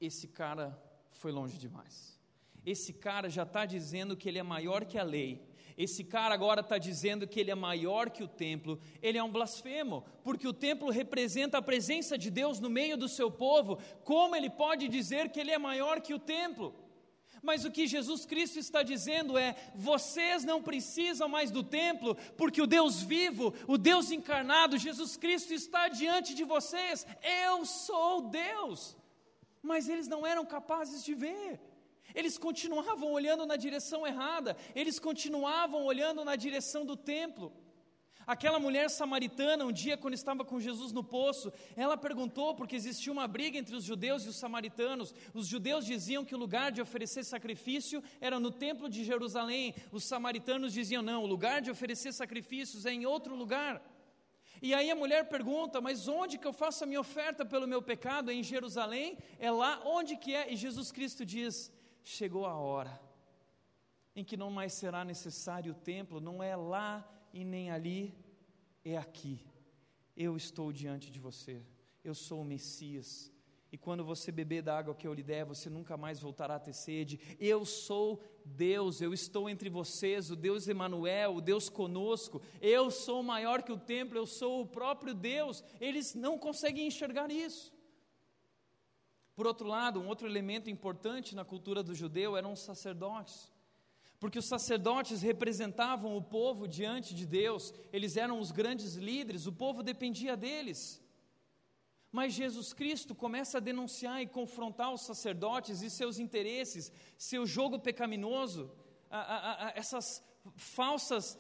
esse 0.07 0.27
cara 0.27 0.77
foi 1.11 1.31
longe 1.31 1.57
demais. 1.57 2.19
Esse 2.67 2.93
cara 2.93 3.31
já 3.31 3.45
está 3.45 3.65
dizendo 3.65 4.17
que 4.17 4.29
ele 4.29 4.39
é 4.39 4.43
maior 4.43 4.85
que 4.85 4.99
a 4.99 5.03
lei. 5.03 5.49
Esse 5.79 6.05
cara 6.05 6.35
agora 6.35 6.61
está 6.61 6.77
dizendo 6.77 7.27
que 7.27 7.41
ele 7.41 7.51
é 7.51 7.55
maior 7.55 8.11
que 8.11 8.23
o 8.23 8.29
templo. 8.29 8.81
Ele 9.01 9.17
é 9.17 9.23
um 9.23 9.31
blasfemo, 9.31 10.05
porque 10.23 10.47
o 10.47 10.53
templo 10.53 10.91
representa 10.91 11.59
a 11.59 11.63
presença 11.63 12.19
de 12.19 12.31
Deus 12.31 12.61
no 12.61 12.69
meio 12.69 12.97
do 12.97 13.09
seu 13.09 13.31
povo. 13.31 13.79
Como 14.05 14.37
ele 14.37 14.51
pode 14.51 14.89
dizer 14.89 15.31
que 15.31 15.41
ele 15.41 15.51
é 15.51 15.59
maior 15.59 16.01
que 16.01 16.15
o 16.15 16.19
templo? 16.19 16.75
Mas 17.41 17.65
o 17.65 17.71
que 17.73 17.89
Jesus 17.89 18.25
Cristo 18.25 18.59
está 18.59 18.83
dizendo 18.83 19.39
é: 19.39 19.57
vocês 19.75 20.45
não 20.45 20.63
precisam 20.63 21.29
mais 21.29 21.51
do 21.51 21.65
templo, 21.65 22.17
porque 22.37 22.63
o 22.63 22.67
Deus 22.67 23.03
vivo, 23.03 23.55
o 23.67 23.79
Deus 23.79 24.11
encarnado, 24.13 24.79
Jesus 24.79 25.17
Cristo 25.17 25.53
está 25.53 25.89
diante 25.89 26.35
de 26.35 26.45
vocês. 26.45 27.07
Eu 27.23 27.65
sou 27.65 28.29
Deus 28.29 28.97
mas 29.63 29.89
eles 29.89 30.09
não 30.09 30.27
eram 30.27 30.45
capazes 30.45 31.05
de 31.05 31.15
ver. 31.15 31.61
Eles 32.15 32.37
continuavam 32.37 33.11
olhando 33.13 33.47
na 33.47 33.57
direção 33.57 34.07
errada, 34.07 34.57
eles 34.75 34.99
continuavam 34.99 35.85
olhando 35.85 36.25
na 36.25 36.37
direção 36.37 36.85
do 36.85 36.97
templo. 36.97 37.53
Aquela 38.27 38.61
mulher 38.61 38.89
samaritana, 38.89 39.65
um 39.65 39.73
dia, 39.73 39.97
quando 39.97 40.15
estava 40.15 40.45
com 40.45 40.61
Jesus 40.61 40.93
no 40.93 41.03
poço, 41.03 41.53
ela 41.77 41.97
perguntou, 41.97 42.55
porque 42.55 42.77
existia 42.77 43.13
uma 43.13 43.27
briga 43.27 43.59
entre 43.59 43.75
os 43.75 43.83
judeus 43.83 44.25
e 44.25 44.29
os 44.29 44.37
samaritanos. 44.37 45.13
Os 45.35 45.47
judeus 45.49 45.85
diziam 45.85 46.25
que 46.25 46.35
o 46.35 46.39
lugar 46.39 46.71
de 46.71 46.81
oferecer 46.81 47.25
sacrifício 47.25 48.03
era 48.21 48.39
no 48.39 48.53
templo 48.53 48.89
de 48.89 49.05
Jerusalém, 49.05 49.75
os 49.91 50.05
samaritanos 50.05 50.73
diziam: 50.73 51.03
não, 51.03 51.25
o 51.25 51.27
lugar 51.27 51.61
de 51.61 51.71
oferecer 51.71 52.13
sacrifícios 52.13 52.87
é 52.87 52.93
em 52.93 53.07
outro 53.07 53.35
lugar. 53.35 53.83
E 54.61 54.75
aí 54.75 54.91
a 54.91 54.97
mulher 54.97 55.29
pergunta: 55.29 55.81
Mas 55.81 56.09
onde 56.09 56.39
que 56.39 56.47
eu 56.47 56.53
faço 56.53 56.85
a 56.85 56.87
minha 56.87 57.01
oferta 57.01 57.45
pelo 57.45 57.67
meu 57.67 57.81
pecado? 57.81 58.31
É 58.31 58.35
em 58.35 58.43
Jerusalém? 58.43 59.19
É 59.39 59.51
lá? 59.51 59.81
Onde 59.85 60.17
que 60.17 60.35
é? 60.35 60.53
E 60.53 60.57
Jesus 60.57 60.93
Cristo 60.93 61.25
diz: 61.25 61.73
Chegou 62.03 62.45
a 62.47 62.57
hora 62.57 63.01
em 64.15 64.25
que 64.25 64.37
não 64.37 64.51
mais 64.51 64.73
será 64.75 65.05
necessário 65.05 65.73
o 65.73 65.75
templo, 65.75 66.21
não 66.21 66.43
é 66.43 66.55
lá 66.55 67.09
e 67.33 67.45
nem 67.45 67.71
ali, 67.71 68.15
é 68.85 68.97
aqui. 68.97 69.41
Eu 70.17 70.37
estou 70.37 70.71
diante 70.71 71.11
de 71.11 71.19
você, 71.19 71.63
eu 72.05 72.15
sou 72.15 72.43
o 72.43 72.45
Messias, 72.45 73.32
e 73.73 73.79
quando 73.79 74.05
você 74.05 74.31
beber 74.31 74.63
da 74.63 74.77
água 74.77 74.95
que 74.95 75.09
eu 75.09 75.15
lhe 75.15 75.23
der, 75.23 75.47
você 75.47 75.71
nunca 75.71 75.97
mais 75.97 76.21
voltará 76.21 76.57
a 76.57 76.61
ter 76.61 76.75
sede. 76.75 77.19
Eu 77.41 77.65
sou 77.65 78.23
Deus, 78.45 79.01
eu 79.01 79.15
estou 79.15 79.49
entre 79.49 79.71
vocês, 79.71 80.31
o 80.31 80.37
Deus 80.37 80.69
Emanuel, 80.69 81.37
o 81.37 81.41
Deus 81.41 81.71
conosco. 81.71 82.43
Eu 82.61 82.91
sou 82.91 83.23
maior 83.23 83.63
que 83.63 83.73
o 83.73 83.79
templo, 83.79 84.19
eu 84.19 84.27
sou 84.27 84.61
o 84.61 84.67
próprio 84.67 85.15
Deus. 85.15 85.65
Eles 85.81 86.15
não 86.15 86.39
conseguem 86.39 86.87
enxergar 86.87 87.31
isso. 87.31 87.73
Por 89.35 89.47
outro 89.47 89.67
lado, 89.67 89.99
um 89.99 90.07
outro 90.07 90.29
elemento 90.29 90.69
importante 90.69 91.35
na 91.35 91.43
cultura 91.43 91.83
do 91.83 91.95
judeu 91.95 92.37
eram 92.37 92.53
os 92.53 92.61
sacerdotes. 92.61 93.51
porque 94.21 94.39
os 94.39 94.45
sacerdotes 94.45 95.21
representavam 95.21 96.17
o 96.17 96.23
povo 96.23 96.69
diante 96.69 97.13
de 97.13 97.27
Deus, 97.27 97.75
eles 97.93 98.17
eram 98.17 98.39
os 98.39 98.53
grandes 98.53 98.95
líderes, 98.95 99.49
o 99.49 99.53
povo 99.53 99.83
dependia 99.83 100.37
deles. 100.37 101.02
Mas 102.13 102.35
Jesus 102.35 102.75
Cristo 102.75 103.15
começa 103.15 103.57
a 103.57 103.61
denunciar 103.61 104.21
e 104.21 104.27
confrontar 104.27 104.93
os 104.93 105.01
sacerdotes 105.01 105.81
e 105.81 105.89
seus 105.89 106.19
interesses, 106.19 106.93
seu 107.17 107.47
jogo 107.47 107.79
pecaminoso, 107.79 108.71
a, 109.11 109.19
a, 109.19 109.69
a, 109.69 109.73
essas 109.75 110.23
falsas 110.55 111.39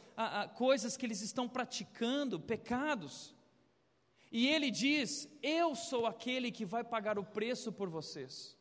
coisas 0.57 0.97
que 0.97 1.05
eles 1.05 1.21
estão 1.21 1.47
praticando, 1.47 2.41
pecados. 2.41 3.35
E 4.31 4.49
ele 4.49 4.71
diz: 4.71 5.29
Eu 5.43 5.75
sou 5.75 6.07
aquele 6.07 6.51
que 6.51 6.65
vai 6.65 6.83
pagar 6.83 7.19
o 7.19 7.25
preço 7.25 7.71
por 7.71 7.91
vocês. 7.91 8.57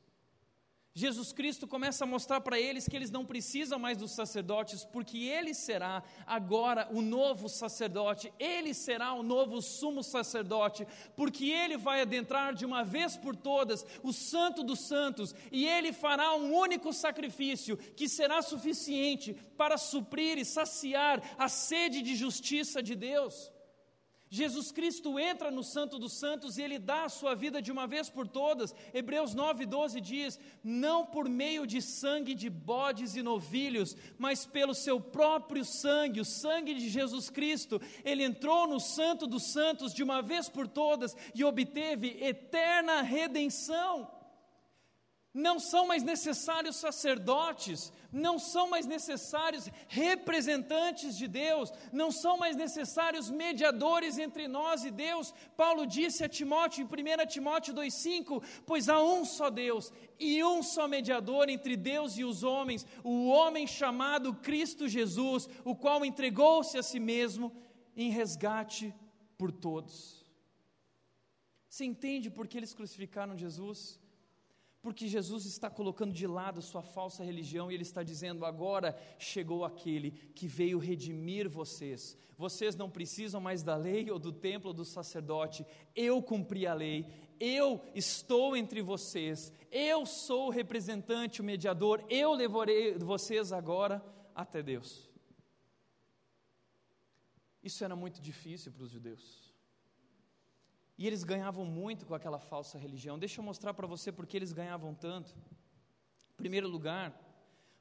Jesus 0.93 1.31
Cristo 1.31 1.65
começa 1.65 2.03
a 2.03 2.07
mostrar 2.07 2.41
para 2.41 2.59
eles 2.59 2.85
que 2.85 2.95
eles 2.97 3.09
não 3.09 3.25
precisam 3.25 3.79
mais 3.79 3.97
dos 3.97 4.11
sacerdotes, 4.11 4.83
porque 4.83 5.19
ele 5.19 5.53
será 5.53 6.03
agora 6.27 6.89
o 6.91 7.01
novo 7.01 7.47
sacerdote, 7.47 8.33
ele 8.37 8.73
será 8.73 9.13
o 9.13 9.23
novo 9.23 9.61
sumo 9.61 10.03
sacerdote, 10.03 10.85
porque 11.15 11.49
ele 11.49 11.77
vai 11.77 12.01
adentrar 12.01 12.53
de 12.53 12.65
uma 12.65 12.83
vez 12.83 13.15
por 13.15 13.37
todas 13.37 13.85
o 14.03 14.11
Santo 14.11 14.63
dos 14.63 14.81
Santos, 14.81 15.33
e 15.49 15.65
ele 15.65 15.93
fará 15.93 16.35
um 16.35 16.53
único 16.53 16.91
sacrifício 16.91 17.77
que 17.77 18.09
será 18.09 18.41
suficiente 18.41 19.33
para 19.55 19.77
suprir 19.77 20.37
e 20.37 20.43
saciar 20.43 21.23
a 21.37 21.47
sede 21.47 22.01
de 22.01 22.15
justiça 22.15 22.83
de 22.83 22.95
Deus. 22.95 23.49
Jesus 24.33 24.71
Cristo 24.71 25.19
entra 25.19 25.51
no 25.51 25.61
Santo 25.61 25.99
dos 25.99 26.13
Santos 26.13 26.57
e 26.57 26.61
ele 26.61 26.79
dá 26.79 27.03
a 27.03 27.09
sua 27.09 27.35
vida 27.35 27.61
de 27.61 27.69
uma 27.69 27.85
vez 27.85 28.09
por 28.09 28.25
todas. 28.25 28.73
Hebreus 28.93 29.35
9:12 29.35 29.99
diz: 29.99 30.39
"Não 30.63 31.05
por 31.05 31.27
meio 31.27 31.67
de 31.67 31.81
sangue 31.81 32.33
de 32.33 32.49
bodes 32.49 33.17
e 33.17 33.21
novilhos, 33.21 33.93
mas 34.17 34.45
pelo 34.45 34.73
seu 34.73 35.01
próprio 35.01 35.65
sangue, 35.65 36.21
o 36.21 36.25
sangue 36.25 36.73
de 36.73 36.87
Jesus 36.87 37.29
Cristo, 37.29 37.81
ele 38.05 38.23
entrou 38.23 38.65
no 38.65 38.79
Santo 38.79 39.27
dos 39.27 39.51
Santos 39.51 39.93
de 39.93 40.01
uma 40.01 40.21
vez 40.21 40.47
por 40.47 40.65
todas 40.65 41.13
e 41.35 41.43
obteve 41.43 42.17
eterna 42.23 43.01
redenção." 43.01 44.20
Não 45.33 45.59
são 45.61 45.87
mais 45.87 46.03
necessários 46.03 46.75
sacerdotes, 46.75 47.91
não 48.11 48.37
são 48.37 48.69
mais 48.69 48.85
necessários 48.85 49.69
representantes 49.87 51.17
de 51.17 51.25
Deus, 51.25 51.71
não 51.93 52.11
são 52.11 52.37
mais 52.37 52.57
necessários 52.57 53.29
mediadores 53.29 54.17
entre 54.17 54.45
nós 54.49 54.83
e 54.83 54.91
Deus. 54.91 55.33
Paulo 55.55 55.87
disse 55.87 56.25
a 56.25 56.27
Timóteo 56.27 56.81
em 56.81 56.85
1 56.85 57.27
Timóteo 57.27 57.73
2,5: 57.73 58.43
Pois 58.65 58.89
há 58.89 59.01
um 59.01 59.23
só 59.23 59.49
Deus 59.49 59.93
e 60.19 60.43
um 60.43 60.61
só 60.61 60.85
mediador 60.85 61.47
entre 61.47 61.77
Deus 61.77 62.17
e 62.17 62.25
os 62.25 62.43
homens, 62.43 62.85
o 63.01 63.27
homem 63.27 63.65
chamado 63.65 64.33
Cristo 64.33 64.85
Jesus, 64.85 65.47
o 65.63 65.73
qual 65.73 66.03
entregou-se 66.03 66.77
a 66.77 66.83
si 66.83 66.99
mesmo 66.99 67.55
em 67.95 68.09
resgate 68.09 68.93
por 69.37 69.49
todos. 69.49 70.25
Você 71.69 71.85
entende 71.85 72.29
por 72.29 72.49
que 72.49 72.57
eles 72.57 72.73
crucificaram 72.73 73.37
Jesus? 73.37 74.00
Porque 74.81 75.07
Jesus 75.07 75.45
está 75.45 75.69
colocando 75.69 76.11
de 76.11 76.25
lado 76.25 76.61
sua 76.61 76.81
falsa 76.81 77.23
religião 77.23 77.71
e 77.71 77.75
ele 77.75 77.83
está 77.83 78.01
dizendo: 78.01 78.45
agora 78.45 78.97
chegou 79.19 79.63
aquele 79.63 80.11
que 80.11 80.47
veio 80.47 80.79
redimir 80.79 81.47
vocês. 81.47 82.17
Vocês 82.35 82.75
não 82.75 82.89
precisam 82.89 83.39
mais 83.39 83.61
da 83.61 83.75
lei 83.75 84.09
ou 84.09 84.17
do 84.17 84.31
templo 84.31 84.69
ou 84.69 84.73
do 84.73 84.83
sacerdote. 84.83 85.63
Eu 85.95 86.21
cumpri 86.23 86.65
a 86.65 86.73
lei, 86.73 87.05
eu 87.39 87.79
estou 87.93 88.57
entre 88.57 88.81
vocês, 88.81 89.53
eu 89.71 90.05
sou 90.05 90.47
o 90.47 90.51
representante, 90.51 91.41
o 91.41 91.43
mediador, 91.43 92.03
eu 92.09 92.33
levarei 92.33 92.95
vocês 92.97 93.51
agora 93.51 94.03
até 94.33 94.63
Deus. 94.63 95.11
Isso 97.61 97.83
era 97.83 97.95
muito 97.95 98.19
difícil 98.19 98.71
para 98.71 98.83
os 98.83 98.89
judeus. 98.89 99.50
E 101.01 101.07
eles 101.07 101.23
ganhavam 101.23 101.65
muito 101.65 102.05
com 102.05 102.13
aquela 102.13 102.37
falsa 102.37 102.77
religião. 102.77 103.17
Deixa 103.17 103.39
eu 103.39 103.43
mostrar 103.43 103.73
para 103.73 103.87
você 103.87 104.11
por 104.11 104.27
que 104.27 104.37
eles 104.37 104.53
ganhavam 104.53 104.93
tanto. 104.93 105.35
Em 106.33 106.35
primeiro 106.37 106.67
lugar, 106.67 107.19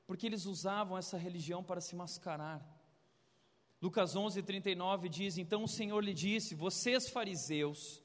porque 0.06 0.24
eles 0.24 0.46
usavam 0.46 0.96
essa 0.96 1.18
religião 1.18 1.62
para 1.62 1.82
se 1.82 1.94
mascarar. 1.94 2.66
Lucas 3.78 4.16
11, 4.16 4.42
39 4.42 5.10
diz: 5.10 5.36
Então 5.36 5.64
o 5.64 5.68
Senhor 5.68 6.02
lhe 6.02 6.14
disse: 6.14 6.54
Vocês, 6.54 7.10
fariseus, 7.10 8.02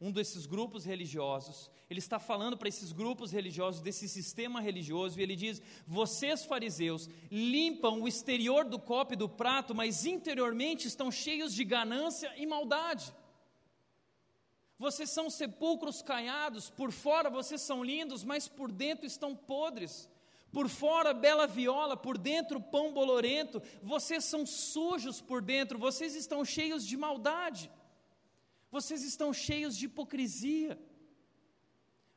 um 0.00 0.10
desses 0.10 0.44
grupos 0.44 0.84
religiosos, 0.84 1.70
ele 1.88 2.00
está 2.00 2.18
falando 2.18 2.58
para 2.58 2.68
esses 2.68 2.90
grupos 2.90 3.30
religiosos, 3.30 3.80
desse 3.80 4.08
sistema 4.08 4.60
religioso, 4.60 5.20
e 5.20 5.22
ele 5.22 5.36
diz: 5.36 5.62
Vocês, 5.86 6.44
fariseus, 6.44 7.08
limpam 7.30 8.00
o 8.02 8.08
exterior 8.08 8.64
do 8.64 8.80
copo 8.80 9.12
e 9.12 9.16
do 9.16 9.28
prato, 9.28 9.72
mas 9.72 10.04
interiormente 10.04 10.88
estão 10.88 11.12
cheios 11.12 11.54
de 11.54 11.62
ganância 11.62 12.34
e 12.36 12.44
maldade. 12.44 13.14
Vocês 14.78 15.10
são 15.10 15.28
sepulcros 15.28 16.00
caiados, 16.02 16.70
por 16.70 16.92
fora 16.92 17.28
vocês 17.28 17.60
são 17.60 17.82
lindos, 17.82 18.22
mas 18.22 18.46
por 18.46 18.70
dentro 18.70 19.04
estão 19.04 19.34
podres. 19.34 20.08
Por 20.52 20.68
fora, 20.68 21.12
bela 21.12 21.46
viola, 21.46 21.96
por 21.96 22.16
dentro, 22.16 22.60
pão 22.60 22.92
bolorento. 22.92 23.60
Vocês 23.82 24.24
são 24.24 24.46
sujos 24.46 25.20
por 25.20 25.42
dentro, 25.42 25.78
vocês 25.78 26.14
estão 26.14 26.44
cheios 26.44 26.86
de 26.86 26.96
maldade. 26.96 27.70
Vocês 28.70 29.02
estão 29.02 29.32
cheios 29.32 29.76
de 29.76 29.86
hipocrisia. 29.86 30.78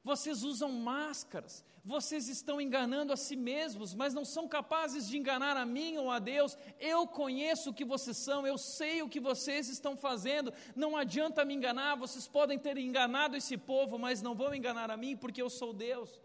Vocês 0.04 0.44
usam 0.44 0.72
máscaras, 0.72 1.66
vocês 1.84 2.28
estão 2.28 2.62
enganando 2.62 3.12
a 3.12 3.18
si 3.18 3.36
mesmos, 3.36 3.94
mas 3.94 4.14
não 4.14 4.24
são 4.24 4.48
capazes 4.48 5.08
de 5.10 5.18
enganar 5.18 5.58
a 5.58 5.66
mim 5.66 5.98
ou 5.98 6.12
a 6.12 6.20
Deus. 6.20 6.58
Eu 6.80 7.08
conheço 7.08 7.72
o 7.72 7.74
que 7.74 7.84
vocês 7.84 8.18
são, 8.18 8.46
eu 8.46 8.58
sei 8.58 9.02
o 9.02 9.10
que 9.10 9.20
vocês 9.20 9.68
estão 9.68 9.98
fazendo. 9.98 10.54
Não 10.76 10.96
adianta 10.96 11.44
me 11.44 11.56
enganar, 11.56 11.96
vocês 11.96 12.28
podem 12.28 12.60
ter 12.60 12.78
enganado 12.78 13.36
esse 13.36 13.58
povo, 13.58 13.98
mas 13.98 14.22
não 14.22 14.36
vão 14.36 14.54
enganar 14.54 14.92
a 14.92 14.98
mim, 14.98 15.18
porque 15.18 15.42
eu 15.42 15.50
sou 15.50 15.74
Deus. 15.74 16.22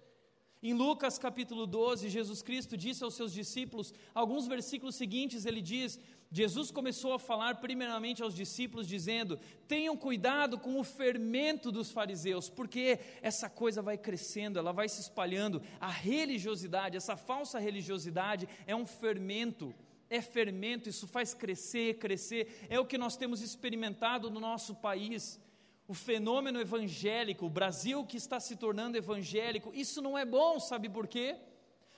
Em 0.62 0.74
Lucas 0.74 1.18
capítulo 1.18 1.66
12, 1.66 2.08
Jesus 2.08 2.42
Cristo 2.42 2.76
disse 2.76 3.04
aos 3.04 3.14
seus 3.14 3.32
discípulos, 3.32 3.94
alguns 4.14 4.46
versículos 4.46 4.96
seguintes, 4.96 5.46
ele 5.46 5.62
diz: 5.62 5.98
Jesus 6.30 6.70
começou 6.70 7.12
a 7.12 7.18
falar 7.18 7.56
primeiramente 7.56 8.22
aos 8.22 8.34
discípulos, 8.34 8.86
dizendo: 8.86 9.38
tenham 9.68 9.96
cuidado 9.96 10.58
com 10.58 10.78
o 10.78 10.84
fermento 10.84 11.70
dos 11.70 11.90
fariseus, 11.90 12.48
porque 12.48 12.98
essa 13.22 13.48
coisa 13.48 13.80
vai 13.80 13.96
crescendo, 13.96 14.58
ela 14.58 14.72
vai 14.72 14.88
se 14.88 15.00
espalhando. 15.00 15.62
A 15.80 15.88
religiosidade, 15.88 16.96
essa 16.96 17.16
falsa 17.16 17.58
religiosidade, 17.58 18.48
é 18.66 18.74
um 18.74 18.86
fermento. 18.86 19.74
É 20.08 20.20
fermento, 20.20 20.88
isso 20.88 21.06
faz 21.06 21.34
crescer, 21.34 21.98
crescer. 21.98 22.66
É 22.68 22.78
o 22.78 22.86
que 22.86 22.96
nós 22.96 23.16
temos 23.16 23.40
experimentado 23.40 24.30
no 24.30 24.38
nosso 24.38 24.74
país 24.74 25.40
o 25.88 25.94
fenômeno 25.94 26.60
evangélico, 26.60 27.46
o 27.46 27.50
Brasil 27.50 28.04
que 28.04 28.16
está 28.16 28.40
se 28.40 28.56
tornando 28.56 28.96
evangélico, 28.96 29.72
isso 29.72 30.02
não 30.02 30.18
é 30.18 30.24
bom, 30.24 30.58
sabe 30.58 30.88
por 30.88 31.06
quê? 31.06 31.36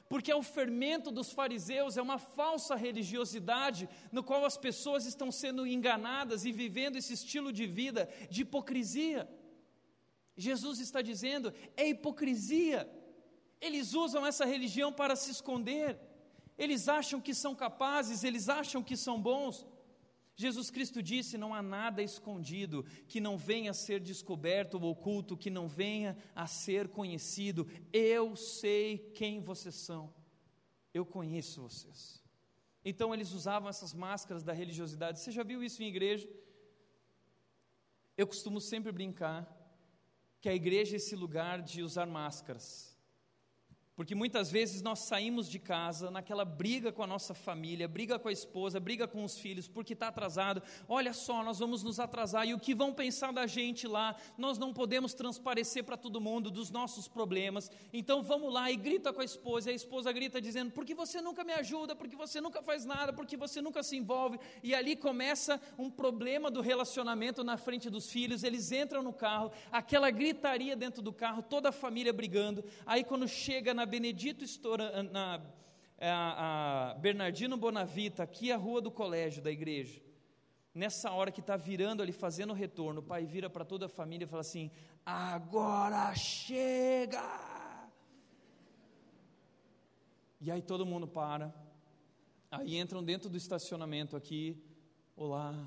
Porque 0.08 0.30
é 0.30 0.36
o 0.36 0.42
fermento 0.42 1.10
dos 1.10 1.30
fariseus, 1.32 1.96
é 1.96 2.02
uma 2.02 2.18
falsa 2.18 2.74
religiosidade 2.74 3.88
no 4.10 4.22
qual 4.22 4.44
as 4.44 4.56
pessoas 4.56 5.04
estão 5.04 5.30
sendo 5.30 5.66
enganadas 5.66 6.44
e 6.44 6.52
vivendo 6.52 6.96
esse 6.96 7.12
estilo 7.12 7.52
de 7.52 7.66
vida 7.66 8.08
de 8.30 8.42
hipocrisia. 8.42 9.28
Jesus 10.34 10.78
está 10.80 11.02
dizendo, 11.02 11.52
é 11.76 11.88
hipocrisia. 11.88 12.88
Eles 13.60 13.92
usam 13.92 14.24
essa 14.24 14.46
religião 14.46 14.92
para 14.92 15.14
se 15.14 15.30
esconder. 15.30 15.98
Eles 16.56 16.88
acham 16.88 17.20
que 17.20 17.34
são 17.34 17.54
capazes, 17.54 18.24
eles 18.24 18.48
acham 18.48 18.82
que 18.82 18.96
são 18.96 19.20
bons, 19.20 19.66
Jesus 20.40 20.70
Cristo 20.70 21.02
disse: 21.02 21.36
não 21.36 21.52
há 21.52 21.60
nada 21.60 22.00
escondido 22.00 22.84
que 23.08 23.20
não 23.20 23.36
venha 23.36 23.72
a 23.72 23.74
ser 23.74 23.98
descoberto 23.98 24.74
ou 24.74 24.92
oculto, 24.92 25.36
que 25.36 25.50
não 25.50 25.66
venha 25.66 26.16
a 26.32 26.46
ser 26.46 26.86
conhecido. 26.86 27.66
Eu 27.92 28.36
sei 28.36 28.98
quem 29.16 29.40
vocês 29.40 29.74
são, 29.74 30.14
eu 30.94 31.04
conheço 31.04 31.60
vocês. 31.60 32.22
Então 32.84 33.12
eles 33.12 33.32
usavam 33.32 33.68
essas 33.68 33.92
máscaras 33.92 34.44
da 34.44 34.52
religiosidade. 34.52 35.18
Você 35.18 35.32
já 35.32 35.42
viu 35.42 35.60
isso 35.60 35.82
em 35.82 35.88
igreja? 35.88 36.30
Eu 38.16 38.26
costumo 38.28 38.60
sempre 38.60 38.92
brincar 38.92 39.44
que 40.40 40.48
a 40.48 40.54
igreja 40.54 40.94
é 40.94 40.98
esse 40.98 41.16
lugar 41.16 41.60
de 41.60 41.82
usar 41.82 42.06
máscaras. 42.06 42.87
Porque 43.98 44.14
muitas 44.14 44.48
vezes 44.48 44.80
nós 44.80 45.00
saímos 45.00 45.50
de 45.50 45.58
casa 45.58 46.08
naquela 46.08 46.44
briga 46.44 46.92
com 46.92 47.02
a 47.02 47.06
nossa 47.06 47.34
família, 47.34 47.88
briga 47.88 48.16
com 48.16 48.28
a 48.28 48.32
esposa, 48.32 48.78
briga 48.78 49.08
com 49.08 49.24
os 49.24 49.36
filhos, 49.40 49.66
porque 49.66 49.92
está 49.92 50.06
atrasado. 50.06 50.62
Olha 50.88 51.12
só, 51.12 51.42
nós 51.42 51.58
vamos 51.58 51.82
nos 51.82 51.98
atrasar 51.98 52.46
e 52.46 52.54
o 52.54 52.60
que 52.60 52.76
vão 52.76 52.94
pensar 52.94 53.32
da 53.32 53.44
gente 53.44 53.88
lá? 53.88 54.14
Nós 54.36 54.56
não 54.56 54.72
podemos 54.72 55.14
transparecer 55.14 55.82
para 55.82 55.96
todo 55.96 56.20
mundo 56.20 56.48
dos 56.48 56.70
nossos 56.70 57.08
problemas. 57.08 57.72
Então 57.92 58.22
vamos 58.22 58.52
lá 58.54 58.70
e 58.70 58.76
grita 58.76 59.12
com 59.12 59.20
a 59.20 59.24
esposa, 59.24 59.68
e 59.68 59.72
a 59.72 59.74
esposa 59.74 60.12
grita 60.12 60.40
dizendo: 60.40 60.70
porque 60.70 60.94
você 60.94 61.20
nunca 61.20 61.42
me 61.42 61.52
ajuda, 61.54 61.96
porque 61.96 62.14
você 62.14 62.40
nunca 62.40 62.62
faz 62.62 62.84
nada, 62.84 63.12
porque 63.12 63.36
você 63.36 63.60
nunca 63.60 63.82
se 63.82 63.96
envolve. 63.96 64.38
E 64.62 64.76
ali 64.76 64.94
começa 64.94 65.60
um 65.76 65.90
problema 65.90 66.52
do 66.52 66.60
relacionamento 66.60 67.42
na 67.42 67.56
frente 67.56 67.90
dos 67.90 68.08
filhos. 68.08 68.44
Eles 68.44 68.70
entram 68.70 69.02
no 69.02 69.12
carro, 69.12 69.50
aquela 69.72 70.08
gritaria 70.08 70.76
dentro 70.76 71.02
do 71.02 71.12
carro, 71.12 71.42
toda 71.42 71.70
a 71.70 71.72
família 71.72 72.12
brigando. 72.12 72.64
Aí 72.86 73.02
quando 73.02 73.26
chega 73.26 73.74
na 73.74 73.87
Benedito 73.88 74.44
Estoura, 74.44 75.02
na 75.02 75.40
a, 76.00 76.90
a 76.90 76.94
Bernardino 76.94 77.56
Bonavita, 77.56 78.22
aqui 78.22 78.50
é 78.50 78.54
a 78.54 78.56
rua 78.56 78.80
do 78.80 78.90
colégio, 78.90 79.42
da 79.42 79.50
igreja. 79.50 80.00
Nessa 80.72 81.10
hora 81.10 81.32
que 81.32 81.40
está 81.40 81.56
virando 81.56 82.02
ali, 82.02 82.12
fazendo 82.12 82.50
o 82.50 82.54
retorno, 82.54 83.00
o 83.00 83.02
pai 83.02 83.24
vira 83.24 83.50
para 83.50 83.64
toda 83.64 83.86
a 83.86 83.88
família 83.88 84.24
e 84.24 84.28
fala 84.28 84.42
assim: 84.42 84.70
Agora 85.04 86.14
chega! 86.14 87.20
E 90.40 90.50
aí 90.52 90.62
todo 90.62 90.86
mundo 90.86 91.08
para. 91.08 91.52
Aí 92.50 92.78
entram 92.78 93.02
dentro 93.02 93.28
do 93.28 93.36
estacionamento 93.36 94.16
aqui. 94.16 94.62
Olá, 95.16 95.66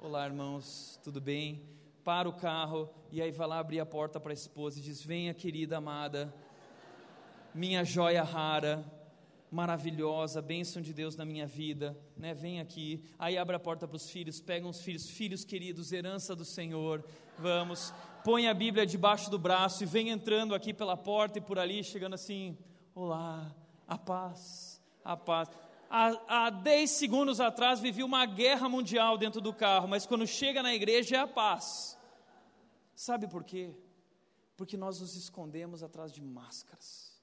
olá 0.00 0.24
irmãos, 0.26 1.00
tudo 1.02 1.20
bem? 1.20 1.68
Para 2.04 2.28
o 2.28 2.32
carro 2.34 2.88
e 3.10 3.20
aí 3.20 3.32
vai 3.32 3.48
lá 3.48 3.58
abrir 3.58 3.80
a 3.80 3.86
porta 3.86 4.20
para 4.20 4.30
a 4.30 4.34
esposa 4.34 4.78
e 4.78 4.82
diz: 4.82 5.02
Venha, 5.02 5.34
querida 5.34 5.78
amada, 5.78 6.32
minha 7.54 7.84
joia 7.84 8.22
rara, 8.24 8.84
maravilhosa, 9.50 10.42
bênção 10.42 10.82
de 10.82 10.92
Deus 10.92 11.14
na 11.14 11.24
minha 11.24 11.46
vida, 11.46 11.96
né? 12.16 12.34
Vem 12.34 12.60
aqui. 12.60 13.04
Aí 13.16 13.38
abre 13.38 13.54
a 13.54 13.60
porta 13.60 13.86
para 13.86 13.96
os 13.96 14.10
filhos, 14.10 14.40
pega 14.40 14.66
os 14.66 14.80
filhos, 14.80 15.08
filhos 15.08 15.44
queridos, 15.44 15.92
herança 15.92 16.34
do 16.34 16.44
Senhor. 16.44 17.04
Vamos, 17.38 17.94
põe 18.24 18.48
a 18.48 18.54
Bíblia 18.54 18.84
debaixo 18.84 19.30
do 19.30 19.38
braço 19.38 19.84
e 19.84 19.86
vem 19.86 20.08
entrando 20.08 20.54
aqui 20.54 20.74
pela 20.74 20.96
porta 20.96 21.38
e 21.38 21.40
por 21.40 21.56
ali, 21.56 21.84
chegando 21.84 22.14
assim: 22.14 22.58
Olá, 22.92 23.54
a 23.86 23.96
paz, 23.96 24.82
a 25.04 25.16
paz 25.16 25.48
há, 25.88 26.46
há 26.46 26.50
10 26.50 26.90
segundos 26.90 27.40
atrás 27.40 27.78
vivia 27.78 28.04
uma 28.04 28.26
guerra 28.26 28.68
mundial 28.68 29.16
dentro 29.16 29.40
do 29.40 29.52
carro, 29.52 29.86
mas 29.86 30.04
quando 30.04 30.26
chega 30.26 30.60
na 30.60 30.74
igreja 30.74 31.16
é 31.16 31.20
a 31.20 31.28
paz. 31.28 31.96
Sabe 32.96 33.28
por 33.28 33.44
quê? 33.44 33.72
Porque 34.56 34.76
nós 34.76 35.00
nos 35.00 35.14
escondemos 35.14 35.82
atrás 35.82 36.12
de 36.12 36.20
máscaras 36.20 37.13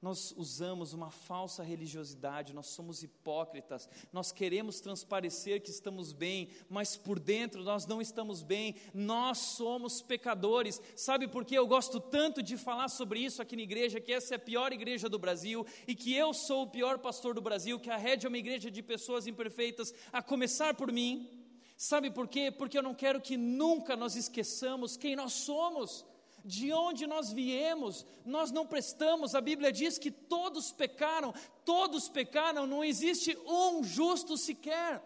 nós 0.00 0.32
usamos 0.36 0.92
uma 0.92 1.10
falsa 1.10 1.62
religiosidade, 1.62 2.54
nós 2.54 2.66
somos 2.66 3.02
hipócritas, 3.02 3.88
nós 4.12 4.30
queremos 4.30 4.78
transparecer 4.80 5.62
que 5.62 5.70
estamos 5.70 6.12
bem, 6.12 6.50
mas 6.68 6.96
por 6.96 7.18
dentro 7.18 7.62
nós 7.64 7.86
não 7.86 8.00
estamos 8.00 8.42
bem, 8.42 8.76
nós 8.92 9.38
somos 9.38 10.02
pecadores. 10.02 10.80
Sabe 10.94 11.26
por 11.26 11.44
que 11.44 11.54
eu 11.54 11.66
gosto 11.66 11.98
tanto 11.98 12.42
de 12.42 12.56
falar 12.56 12.88
sobre 12.88 13.20
isso 13.20 13.40
aqui 13.40 13.56
na 13.56 13.62
igreja? 13.62 14.00
Que 14.00 14.12
essa 14.12 14.34
é 14.34 14.36
a 14.36 14.40
pior 14.40 14.72
igreja 14.72 15.08
do 15.08 15.18
Brasil 15.18 15.66
e 15.88 15.94
que 15.94 16.14
eu 16.14 16.34
sou 16.34 16.64
o 16.64 16.70
pior 16.70 16.98
pastor 16.98 17.34
do 17.34 17.40
Brasil, 17.40 17.80
que 17.80 17.90
a 17.90 17.96
rede 17.96 18.26
é 18.26 18.28
uma 18.28 18.38
igreja 18.38 18.70
de 18.70 18.82
pessoas 18.82 19.26
imperfeitas, 19.26 19.94
a 20.12 20.22
começar 20.22 20.74
por 20.74 20.92
mim. 20.92 21.30
Sabe 21.76 22.10
por 22.10 22.28
quê? 22.28 22.50
Porque 22.50 22.78
eu 22.78 22.82
não 22.82 22.94
quero 22.94 23.20
que 23.20 23.36
nunca 23.36 23.96
nós 23.96 24.14
esqueçamos 24.14 24.96
quem 24.96 25.16
nós 25.16 25.32
somos 25.32 26.04
de 26.46 26.72
onde 26.72 27.06
nós 27.06 27.32
viemos, 27.32 28.06
nós 28.24 28.52
não 28.52 28.66
prestamos. 28.66 29.34
A 29.34 29.40
Bíblia 29.40 29.72
diz 29.72 29.98
que 29.98 30.12
todos 30.12 30.70
pecaram, 30.70 31.34
todos 31.64 32.08
pecaram, 32.08 32.66
não 32.66 32.84
existe 32.84 33.36
um 33.46 33.82
justo 33.82 34.38
sequer. 34.38 35.02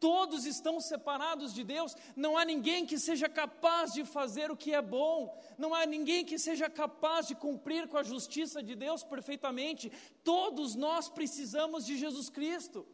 Todos 0.00 0.46
estão 0.46 0.80
separados 0.80 1.52
de 1.52 1.64
Deus, 1.64 1.96
não 2.14 2.38
há 2.38 2.44
ninguém 2.44 2.86
que 2.86 2.98
seja 3.00 3.28
capaz 3.28 3.92
de 3.92 4.04
fazer 4.04 4.48
o 4.48 4.56
que 4.56 4.72
é 4.72 4.80
bom, 4.80 5.36
não 5.58 5.74
há 5.74 5.84
ninguém 5.84 6.24
que 6.24 6.38
seja 6.38 6.70
capaz 6.70 7.26
de 7.26 7.34
cumprir 7.34 7.88
com 7.88 7.96
a 7.96 8.04
justiça 8.04 8.62
de 8.62 8.76
Deus 8.76 9.02
perfeitamente. 9.02 9.90
Todos 10.22 10.76
nós 10.76 11.08
precisamos 11.08 11.84
de 11.84 11.96
Jesus 11.96 12.30
Cristo. 12.30 12.86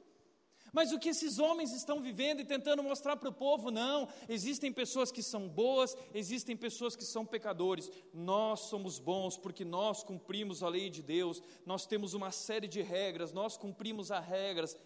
Mas 0.75 0.91
o 0.91 0.99
que 0.99 1.11
esses 1.11 1.39
homens 1.39 1.73
estão 1.73 2.03
vivendo 2.03 2.41
e 2.41 2.45
tentando 2.45 2.83
mostrar 2.83 3.17
para 3.17 3.29
o 3.29 3.33
povo, 3.33 3.71
não, 3.71 4.09
existem 4.29 4.73
pessoas 4.73 5.13
que 5.13 5.23
são 5.23 5.49
boas, 5.49 5.97
existem 6.13 6.57
pessoas 6.57 6.97
que 6.97 7.05
são 7.05 7.25
pecadores. 7.25 7.89
Nós 8.13 8.59
somos 8.63 8.99
bons 8.99 9.39
porque 9.39 9.65
nós 9.65 10.03
cumprimos 10.03 10.65
a 10.65 10.69
lei 10.69 10.91
de 10.91 11.01
Deus, 11.01 11.41
nós 11.65 11.87
temos 11.87 12.13
uma 12.13 12.33
série 12.33 12.67
de 12.67 12.83
regras, 12.83 13.33
nós 13.33 13.57
cumprimos 13.57 14.11
as 14.11 14.27
regras. 14.27 14.77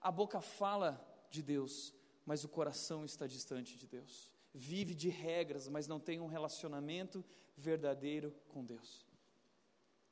A 0.00 0.10
boca 0.10 0.40
fala 0.40 0.98
de 1.30 1.42
Deus, 1.42 1.92
mas 2.24 2.42
o 2.42 2.48
coração 2.48 3.04
está 3.04 3.26
distante 3.26 3.76
de 3.76 3.86
Deus. 3.86 4.32
Vive 4.54 4.94
de 4.94 5.10
regras, 5.10 5.68
mas 5.68 5.86
não 5.86 6.00
tem 6.00 6.18
um 6.18 6.26
relacionamento 6.26 7.22
verdadeiro 7.58 8.34
com 8.48 8.64
Deus. 8.64 9.06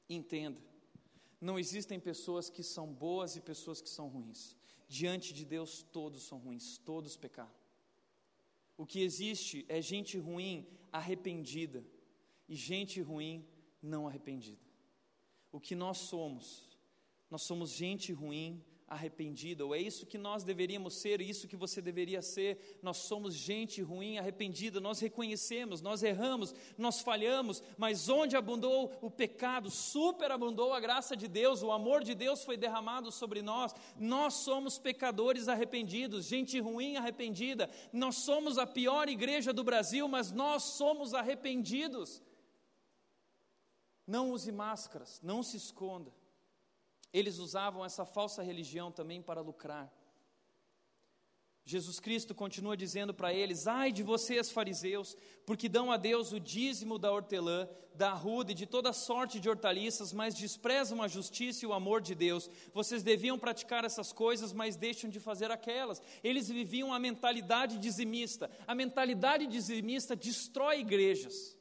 Entenda, 0.06 0.60
não 1.40 1.58
existem 1.58 1.98
pessoas 1.98 2.50
que 2.50 2.62
são 2.62 2.92
boas 2.92 3.36
e 3.36 3.40
pessoas 3.40 3.80
que 3.80 3.88
são 3.88 4.08
ruins. 4.08 4.56
Diante 4.88 5.32
de 5.32 5.44
Deus, 5.44 5.84
todos 5.90 6.22
são 6.22 6.38
ruins, 6.38 6.78
todos 6.78 7.16
pecaram. 7.16 7.54
O 8.76 8.84
que 8.84 9.00
existe 9.00 9.64
é 9.68 9.80
gente 9.80 10.18
ruim 10.18 10.66
arrependida 10.92 11.84
e 12.48 12.54
gente 12.54 13.00
ruim 13.00 13.46
não 13.80 14.06
arrependida. 14.06 14.60
O 15.52 15.60
que 15.60 15.74
nós 15.74 15.98
somos, 15.98 16.78
nós 17.30 17.42
somos 17.42 17.70
gente 17.70 18.12
ruim 18.12 18.62
arrependida, 18.90 19.64
ou 19.64 19.72
é 19.72 19.78
isso 19.78 20.04
que 20.04 20.18
nós 20.18 20.42
deveríamos 20.42 20.94
ser, 20.94 21.20
isso 21.20 21.46
que 21.46 21.54
você 21.54 21.80
deveria 21.80 22.20
ser. 22.20 22.80
Nós 22.82 22.96
somos 22.96 23.36
gente 23.36 23.80
ruim, 23.80 24.18
arrependida, 24.18 24.80
nós 24.80 24.98
reconhecemos, 24.98 25.80
nós 25.80 26.02
erramos, 26.02 26.52
nós 26.76 27.00
falhamos, 27.00 27.62
mas 27.78 28.08
onde 28.08 28.36
abundou 28.36 28.92
o 29.00 29.08
pecado, 29.08 29.70
superabundou 29.70 30.74
a 30.74 30.80
graça 30.80 31.16
de 31.16 31.28
Deus, 31.28 31.62
o 31.62 31.70
amor 31.70 32.02
de 32.02 32.16
Deus 32.16 32.42
foi 32.42 32.56
derramado 32.56 33.12
sobre 33.12 33.42
nós. 33.42 33.72
Nós 33.96 34.34
somos 34.34 34.76
pecadores 34.76 35.46
arrependidos, 35.46 36.26
gente 36.26 36.58
ruim 36.58 36.96
arrependida. 36.96 37.70
Nós 37.92 38.16
somos 38.16 38.58
a 38.58 38.66
pior 38.66 39.08
igreja 39.08 39.52
do 39.52 39.62
Brasil, 39.62 40.08
mas 40.08 40.32
nós 40.32 40.64
somos 40.64 41.14
arrependidos. 41.14 42.20
Não 44.04 44.32
use 44.32 44.50
máscaras, 44.50 45.20
não 45.22 45.44
se 45.44 45.56
esconda. 45.56 46.12
Eles 47.12 47.38
usavam 47.38 47.84
essa 47.84 48.04
falsa 48.04 48.42
religião 48.42 48.90
também 48.92 49.20
para 49.20 49.40
lucrar. 49.40 49.92
Jesus 51.64 52.00
Cristo 52.00 52.34
continua 52.34 52.76
dizendo 52.76 53.14
para 53.14 53.32
eles: 53.32 53.66
Ai 53.66 53.92
de 53.92 54.02
vocês, 54.02 54.50
fariseus, 54.50 55.16
porque 55.46 55.68
dão 55.68 55.92
a 55.92 55.96
Deus 55.96 56.32
o 56.32 56.40
dízimo 56.40 56.98
da 56.98 57.12
hortelã, 57.12 57.68
da 57.94 58.10
arruda 58.10 58.52
e 58.52 58.54
de 58.54 58.66
toda 58.66 58.92
sorte 58.92 59.38
de 59.38 59.48
hortaliças, 59.48 60.12
mas 60.12 60.34
desprezam 60.34 61.02
a 61.02 61.08
justiça 61.08 61.64
e 61.64 61.68
o 61.68 61.72
amor 61.72 62.00
de 62.00 62.14
Deus. 62.14 62.50
Vocês 62.72 63.02
deviam 63.02 63.38
praticar 63.38 63.84
essas 63.84 64.12
coisas, 64.12 64.52
mas 64.52 64.74
deixam 64.74 65.10
de 65.10 65.20
fazer 65.20 65.50
aquelas. 65.50 66.02
Eles 66.24 66.48
viviam 66.48 66.92
a 66.92 66.98
mentalidade 66.98 67.78
dizimista. 67.78 68.50
A 68.66 68.74
mentalidade 68.74 69.46
dizimista 69.46 70.16
destrói 70.16 70.80
igrejas. 70.80 71.59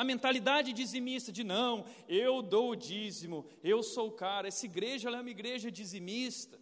A 0.00 0.04
mentalidade 0.12 0.72
dizimista 0.72 1.30
de 1.30 1.44
não, 1.44 1.84
eu 2.08 2.40
dou 2.40 2.70
o 2.70 2.74
dízimo, 2.74 3.44
eu 3.62 3.82
sou 3.82 4.08
o 4.08 4.12
cara, 4.12 4.48
essa 4.48 4.64
igreja 4.64 5.10
é 5.10 5.20
uma 5.20 5.28
igreja 5.28 5.70
dizimista. 5.70 6.58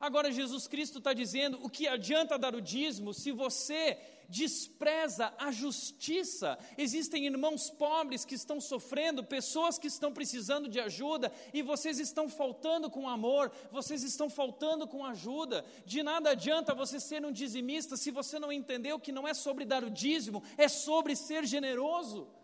Agora 0.00 0.32
Jesus 0.32 0.66
Cristo 0.66 0.96
está 0.96 1.12
dizendo: 1.12 1.58
o 1.62 1.68
que 1.68 1.86
adianta 1.86 2.38
dar 2.38 2.54
o 2.54 2.62
dízimo 2.62 3.12
se 3.12 3.30
você 3.30 3.98
despreza 4.26 5.34
a 5.36 5.52
justiça? 5.52 6.58
Existem 6.78 7.26
irmãos 7.26 7.68
pobres 7.68 8.24
que 8.24 8.36
estão 8.36 8.58
sofrendo, 8.58 9.22
pessoas 9.22 9.78
que 9.78 9.88
estão 9.88 10.10
precisando 10.10 10.66
de 10.66 10.80
ajuda 10.80 11.30
e 11.52 11.60
vocês 11.60 11.98
estão 11.98 12.26
faltando 12.26 12.88
com 12.88 13.06
amor, 13.06 13.52
vocês 13.70 14.02
estão 14.02 14.30
faltando 14.30 14.88
com 14.88 15.04
ajuda. 15.04 15.62
De 15.84 16.02
nada 16.02 16.30
adianta 16.30 16.74
você 16.74 16.98
ser 16.98 17.22
um 17.22 17.32
dizimista 17.32 17.98
se 17.98 18.10
você 18.10 18.38
não 18.38 18.50
entendeu 18.50 18.98
que 18.98 19.12
não 19.12 19.28
é 19.28 19.34
sobre 19.34 19.66
dar 19.66 19.84
o 19.84 19.90
dízimo, 19.90 20.42
é 20.56 20.68
sobre 20.68 21.14
ser 21.14 21.44
generoso. 21.44 22.40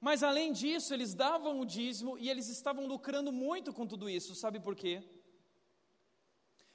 Mas 0.00 0.22
além 0.22 0.52
disso, 0.52 0.92
eles 0.92 1.14
davam 1.14 1.60
o 1.60 1.64
dízimo 1.64 2.18
e 2.18 2.28
eles 2.28 2.48
estavam 2.48 2.86
lucrando 2.86 3.32
muito 3.32 3.72
com 3.72 3.86
tudo 3.86 4.08
isso. 4.08 4.34
Sabe 4.34 4.60
por 4.60 4.76
quê? 4.76 5.02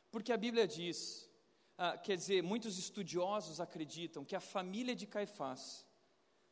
Porque 0.10 0.34
a 0.34 0.38
Bíblia 0.38 0.68
diz, 0.68 1.30
ah, 1.78 1.98
quer 1.98 2.18
dizer, 2.18 2.44
muitos 2.44 2.78
estudiosos 2.78 3.60
acreditam 3.60 4.26
que 4.26 4.36
a 4.36 4.42
família 4.42 4.96
de 4.96 5.08
Caifás, 5.08 5.86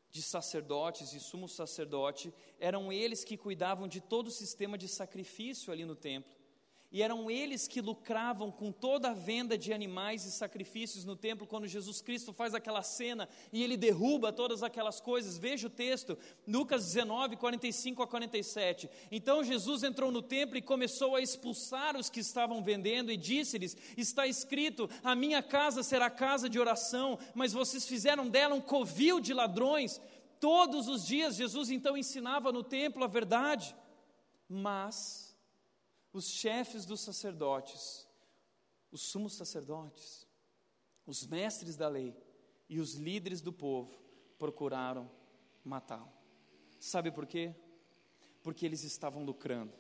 de 0.10 0.22
sacerdotes 0.22 1.14
e 1.14 1.20
sumo 1.20 1.48
sacerdote, 1.48 2.34
eram 2.60 2.92
eles 2.92 3.24
que 3.24 3.38
cuidavam 3.38 3.88
de 3.88 4.00
todo 4.00 4.28
o 4.28 4.32
sistema 4.32 4.78
de 4.78 4.88
sacrifício 4.88 5.74
ali 5.74 5.86
no 5.86 5.96
templo 5.96 6.39
e 6.92 7.04
eram 7.04 7.30
eles 7.30 7.68
que 7.68 7.82
lucravam 7.82 8.52
com 8.52 8.72
toda 8.72 9.12
a 9.12 9.14
venda 9.14 9.56
de 9.56 9.72
animais 9.72 10.26
e 10.26 10.32
sacrifícios 10.32 11.06
no 11.06 11.16
templo, 11.16 11.46
quando 11.46 11.68
Jesus 11.68 12.02
Cristo 12.02 12.34
faz 12.34 12.56
aquela 12.56 12.82
cena 12.82 13.30
e 13.54 13.64
ele 13.64 13.78
derruba 13.78 14.34
todas 14.34 14.64
aquelas 14.64 15.00
coisas. 15.00 15.38
Veja 15.38 15.68
o 15.68 15.70
texto, 15.70 16.18
Lucas 16.48 16.86
19, 16.86 17.36
45 17.36 18.02
a 18.02 18.08
47. 18.08 18.90
Então 19.12 19.44
Jesus 19.44 19.84
entrou 19.84 20.12
no 20.12 20.24
templo 20.24 20.58
e 20.58 20.64
começou 20.64 21.16
a 21.16 21.22
expulsar 21.22 21.96
os 21.96 22.10
que 22.10 22.22
estavam 22.22 22.64
vendendo, 22.64 23.12
e 23.12 23.18
disse-lhes: 23.18 23.78
Está 23.96 24.26
escrito, 24.26 24.90
a 25.04 25.14
minha 25.14 25.44
casa 25.44 25.84
será 25.84 26.10
casa 26.10 26.50
de 26.50 26.60
oração, 26.60 27.20
mas 27.36 27.54
vocês 27.54 27.86
fizeram 27.86 28.28
dela 28.28 28.56
um 28.56 28.62
covil 28.62 29.20
de 29.20 29.32
ladrões. 29.32 30.02
Todos 30.40 30.88
os 30.88 31.06
dias 31.06 31.36
Jesus 31.36 31.70
então 31.70 31.96
ensinava 31.96 32.52
no 32.52 32.64
templo 32.64 33.04
a 33.04 33.08
verdade, 33.08 33.76
mas 34.48 35.29
os 36.12 36.30
chefes 36.30 36.86
dos 36.86 37.02
sacerdotes, 37.02 38.08
os 38.92 39.02
sumos 39.02 39.34
sacerdotes, 39.34 40.28
os 41.06 41.26
mestres 41.26 41.76
da 41.76 41.88
lei 41.88 42.16
e 42.68 42.80
os 42.80 42.96
líderes 42.96 43.42
do 43.42 43.54
povo 43.54 44.00
procuraram 44.38 45.10
matá-lo. 45.64 46.12
Sabe 46.80 47.12
por 47.12 47.26
quê? 47.26 47.56
Porque 48.42 48.66
eles 48.66 48.84
estavam 48.84 49.24
lucrando. 49.24 49.74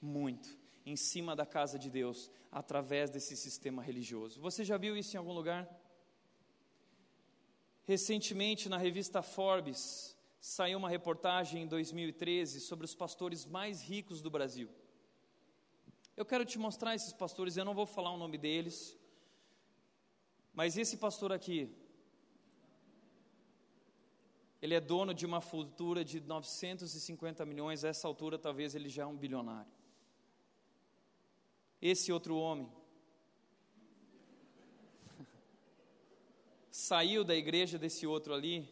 muito 0.00 0.58
em 0.86 0.96
cima 0.96 1.36
da 1.36 1.44
casa 1.44 1.78
de 1.78 1.90
Deus 1.90 2.30
através 2.50 3.10
desse 3.10 3.36
sistema 3.36 3.82
religioso. 3.82 4.40
Você 4.40 4.64
já 4.64 4.78
viu 4.78 4.96
isso 4.96 5.14
em 5.14 5.18
algum 5.18 5.32
lugar? 5.32 5.68
Recentemente, 7.82 8.68
na 8.68 8.78
revista 8.78 9.20
Forbes, 9.20 10.16
saiu 10.40 10.78
uma 10.78 10.88
reportagem 10.88 11.64
em 11.64 11.66
2013 11.66 12.60
sobre 12.60 12.86
os 12.86 12.94
pastores 12.94 13.44
mais 13.44 13.82
ricos 13.82 14.22
do 14.22 14.30
Brasil. 14.30 14.70
Eu 16.20 16.26
quero 16.26 16.44
te 16.44 16.58
mostrar 16.58 16.94
esses 16.94 17.14
pastores, 17.14 17.56
eu 17.56 17.64
não 17.64 17.72
vou 17.72 17.86
falar 17.86 18.10
o 18.12 18.18
nome 18.18 18.36
deles, 18.36 18.94
mas 20.52 20.76
esse 20.76 20.98
pastor 20.98 21.32
aqui, 21.32 21.74
ele 24.60 24.74
é 24.74 24.80
dono 24.82 25.14
de 25.14 25.24
uma 25.24 25.40
fortuna 25.40 26.04
de 26.04 26.20
950 26.20 27.46
milhões, 27.46 27.86
a 27.86 27.88
essa 27.88 28.06
altura 28.06 28.38
talvez 28.38 28.74
ele 28.74 28.90
já 28.90 29.04
é 29.04 29.06
um 29.06 29.16
bilionário. 29.16 29.72
Esse 31.80 32.12
outro 32.12 32.36
homem 32.36 32.70
saiu 36.70 37.24
da 37.24 37.34
igreja 37.34 37.78
desse 37.78 38.06
outro 38.06 38.34
ali, 38.34 38.68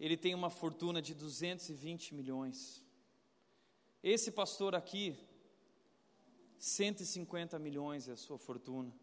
ele 0.00 0.16
tem 0.16 0.34
uma 0.34 0.50
fortuna 0.50 1.00
de 1.00 1.14
220 1.14 2.12
milhões. 2.12 2.84
Esse 4.02 4.32
pastor 4.32 4.74
aqui, 4.74 5.29
150 6.60 7.58
milhões 7.58 8.06
é 8.06 8.12
a 8.12 8.16
sua 8.16 8.38
fortuna. 8.38 8.94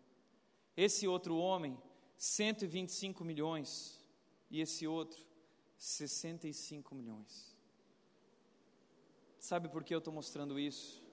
Esse 0.76 1.08
outro 1.08 1.36
homem, 1.38 1.76
125 2.16 3.26
milhões. 3.26 4.00
E 4.50 4.62
esse 4.62 4.86
outro, 4.86 5.26
65 5.76 6.94
milhões. 6.94 7.58
Sabe 9.40 9.68
por 9.68 9.84
que 9.84 9.94
eu 9.94 9.98
estou 9.98 10.14
mostrando 10.14 10.60
isso? 10.60 11.04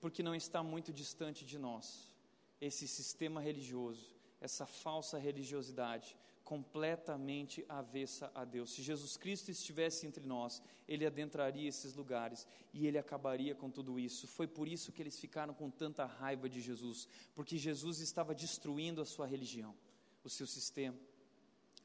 Porque 0.00 0.22
não 0.22 0.34
está 0.34 0.62
muito 0.62 0.92
distante 0.92 1.46
de 1.46 1.58
nós 1.58 2.12
esse 2.60 2.86
sistema 2.86 3.40
religioso, 3.40 4.14
essa 4.40 4.66
falsa 4.66 5.18
religiosidade, 5.18 6.16
completamente 6.44 7.64
avessa 7.68 8.30
a 8.34 8.44
Deus. 8.44 8.72
Se 8.72 8.82
Jesus 8.82 9.16
Cristo 9.16 9.50
estivesse 9.50 10.06
entre 10.06 10.26
nós, 10.26 10.62
ele 10.86 11.06
adentraria 11.06 11.68
esses 11.68 11.94
lugares 11.94 12.46
e 12.72 12.86
ele 12.86 12.98
acabaria 12.98 13.54
com 13.54 13.70
tudo 13.70 13.98
isso. 13.98 14.26
Foi 14.26 14.46
por 14.46 14.68
isso 14.68 14.92
que 14.92 15.02
eles 15.02 15.18
ficaram 15.18 15.54
com 15.54 15.70
tanta 15.70 16.04
raiva 16.04 16.48
de 16.48 16.60
Jesus, 16.60 17.08
porque 17.34 17.56
Jesus 17.56 18.00
estava 18.00 18.34
destruindo 18.34 19.00
a 19.00 19.06
sua 19.06 19.26
religião, 19.26 19.74
o 20.22 20.28
seu 20.28 20.46
sistema. 20.46 20.98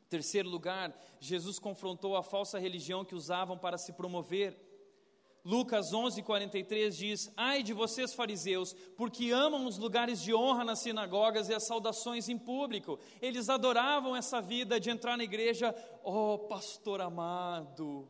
Terceiro 0.09 0.49
lugar, 0.49 0.97
Jesus 1.19 1.59
confrontou 1.59 2.15
a 2.15 2.23
falsa 2.23 2.57
religião 2.57 3.03
que 3.03 3.15
usavam 3.15 3.57
para 3.57 3.77
se 3.77 3.91
promover. 3.93 4.66
Lucas 5.43 5.93
11:43 5.93 6.91
diz: 6.91 7.31
Ai 7.37 7.63
de 7.63 7.73
vocês, 7.73 8.13
fariseus, 8.13 8.73
porque 8.95 9.31
amam 9.31 9.65
os 9.65 9.77
lugares 9.77 10.21
de 10.21 10.33
honra 10.33 10.65
nas 10.65 10.79
sinagogas 10.79 11.47
e 11.49 11.53
as 11.53 11.65
saudações 11.65 12.27
em 12.27 12.37
público. 12.37 12.99
Eles 13.21 13.49
adoravam 13.49 14.15
essa 14.15 14.41
vida 14.41 14.79
de 14.79 14.89
entrar 14.89 15.17
na 15.17 15.23
igreja, 15.23 15.73
ó 16.03 16.33
oh, 16.33 16.39
pastor 16.39 16.99
amado, 16.99 18.07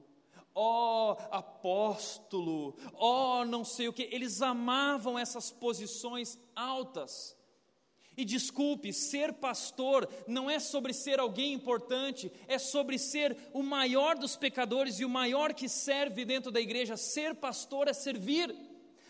ó 0.56 1.12
oh, 1.12 1.18
apóstolo, 1.30 2.76
ó 2.96 3.42
oh, 3.42 3.46
não 3.46 3.64
sei 3.64 3.88
o 3.88 3.94
que. 3.94 4.10
Eles 4.12 4.42
amavam 4.42 5.20
essas 5.20 5.52
posições 5.52 6.40
altas. 6.56 7.37
E 8.18 8.26
desculpe, 8.26 8.92
ser 8.92 9.32
pastor 9.34 10.10
não 10.26 10.50
é 10.50 10.60
sobre 10.60 10.92
ser 10.92 11.20
alguém 11.20 11.54
importante, 11.54 12.32
é 12.48 12.58
sobre 12.58 12.98
ser 12.98 13.38
o 13.54 13.62
maior 13.62 14.18
dos 14.18 14.36
pecadores 14.36 15.00
e 15.00 15.06
o 15.06 15.10
maior 15.10 15.54
que 15.54 15.70
serve 15.70 16.26
dentro 16.26 16.52
da 16.52 16.60
igreja. 16.60 16.98
Ser 16.98 17.36
pastor 17.36 17.88
é 17.88 17.94
servir. 17.94 18.54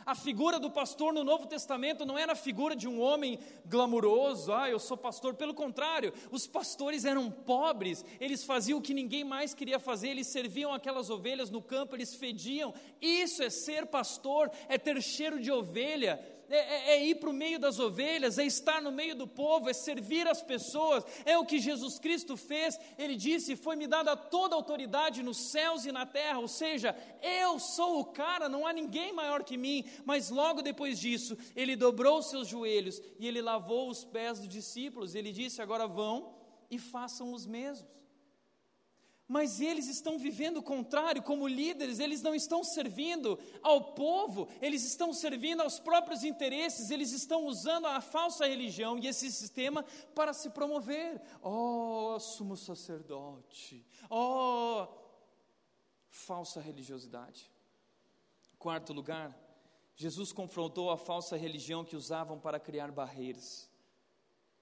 A 0.06 0.16
figura 0.16 0.58
do 0.58 0.72
pastor 0.72 1.14
no 1.14 1.22
Novo 1.22 1.48
Testamento 1.48 2.06
não 2.06 2.18
era 2.18 2.32
a 2.32 2.36
figura 2.36 2.76
de 2.76 2.88
um 2.88 3.02
homem 3.02 3.40
glamuroso, 3.66 4.54
ah, 4.54 4.70
eu 4.70 4.80
sou 4.80 4.96
pastor. 4.96 5.34
Pelo 5.34 5.54
contrário, 5.54 6.14
os 6.32 6.48
pastores 6.48 7.04
eram 7.04 7.30
pobres, 7.30 8.06
eles 8.18 8.44
faziam 8.44 8.80
o 8.80 8.82
que 8.82 8.94
ninguém 8.94 9.26
mais 9.26 9.54
queria 9.54 9.80
fazer, 9.80 10.10
eles 10.10 10.28
serviam 10.28 10.74
aquelas 10.74 11.10
ovelhas 11.10 11.50
no 11.50 11.62
campo, 11.62 11.94
eles 11.94 12.16
fediam. 12.16 12.74
Isso 13.02 13.44
é 13.44 13.50
ser 13.50 13.86
pastor, 13.86 14.50
é 14.70 14.78
ter 14.78 15.02
cheiro 15.02 15.42
de 15.42 15.52
ovelha, 15.52 16.37
é, 16.50 16.58
é, 16.58 16.90
é 16.92 17.06
ir 17.06 17.16
para 17.16 17.30
o 17.30 17.34
meio 17.34 17.60
das 17.60 17.80
ovelhas, 17.80 18.38
é 18.38 18.46
estar 18.46 18.82
no 18.82 18.92
meio 18.92 19.16
do 19.16 19.28
povo, 19.28 19.70
é 19.70 19.74
servir 19.74 20.28
as 20.28 20.42
pessoas, 20.42 21.04
é 21.26 21.38
o 21.38 21.46
que 21.46 21.60
Jesus 21.60 22.00
Cristo 22.00 22.38
fez. 22.38 22.80
Ele 22.98 23.16
disse: 23.16 23.56
Foi-me 23.56 23.88
dada 23.88 24.16
toda 24.16 24.56
a 24.56 24.58
autoridade 24.58 25.24
nos 25.24 25.38
céus 25.38 25.86
e 25.86 25.92
na 25.92 26.06
terra, 26.06 26.40
ou 26.40 26.48
seja, 26.48 26.96
eu 27.22 27.60
sou 27.60 28.00
o 28.00 28.06
cara, 28.06 28.48
não 28.48 28.66
há 28.66 28.74
ninguém 28.74 29.12
maior 29.12 29.44
que 29.44 29.58
mim. 29.58 29.84
Mas 30.06 30.30
logo 30.30 30.62
depois 30.62 31.00
disso, 31.00 31.38
ele 31.56 31.76
dobrou 31.76 32.22
seus 32.22 32.48
joelhos 32.48 33.02
e 33.20 33.28
ele 33.28 33.42
lavou 33.42 33.90
os 33.90 34.06
pés 34.06 34.40
dos 34.40 34.48
discípulos. 34.48 35.16
Ele 35.16 35.32
disse: 35.32 35.62
Agora 35.62 35.88
vão 35.88 36.36
e 36.70 36.78
façam 36.78 37.34
os 37.34 37.46
mesmos 37.46 37.97
mas 39.28 39.60
eles 39.60 39.88
estão 39.88 40.18
vivendo 40.18 40.58
o 40.58 40.64
contrário, 40.64 41.22
como 41.22 41.48
líderes, 41.48 42.00
eles 42.00 42.22
não 42.22 42.34
estão 42.34 42.64
servindo 42.64 43.38
ao 43.62 43.94
povo, 43.94 44.48
eles 44.62 44.86
estão 44.86 45.12
servindo 45.12 45.62
aos 45.62 45.80
próprios 45.80 46.24
interesses, 46.24 46.90
eles 46.90 47.12
estão 47.12 47.46
usando 47.46 47.88
a 47.88 48.00
falsa 48.00 48.48
religião 48.48 48.98
e 48.98 49.08
esse 49.08 49.30
sistema 49.32 49.84
para 50.16 50.34
se 50.34 50.50
promover. 50.52 51.22
Oh, 51.42 52.18
sumo 52.20 52.56
sacerdote, 52.56 53.86
oh, 54.10 54.88
falsa 56.10 56.62
religiosidade. 56.62 57.52
Quarto 58.58 58.94
lugar, 58.94 59.38
Jesus 59.96 60.32
confrontou 60.32 60.90
a 60.90 60.98
falsa 60.98 61.36
religião 61.36 61.84
que 61.84 61.96
usavam 61.96 62.40
para 62.40 62.60
criar 62.60 62.92
barreiras. 62.92 63.70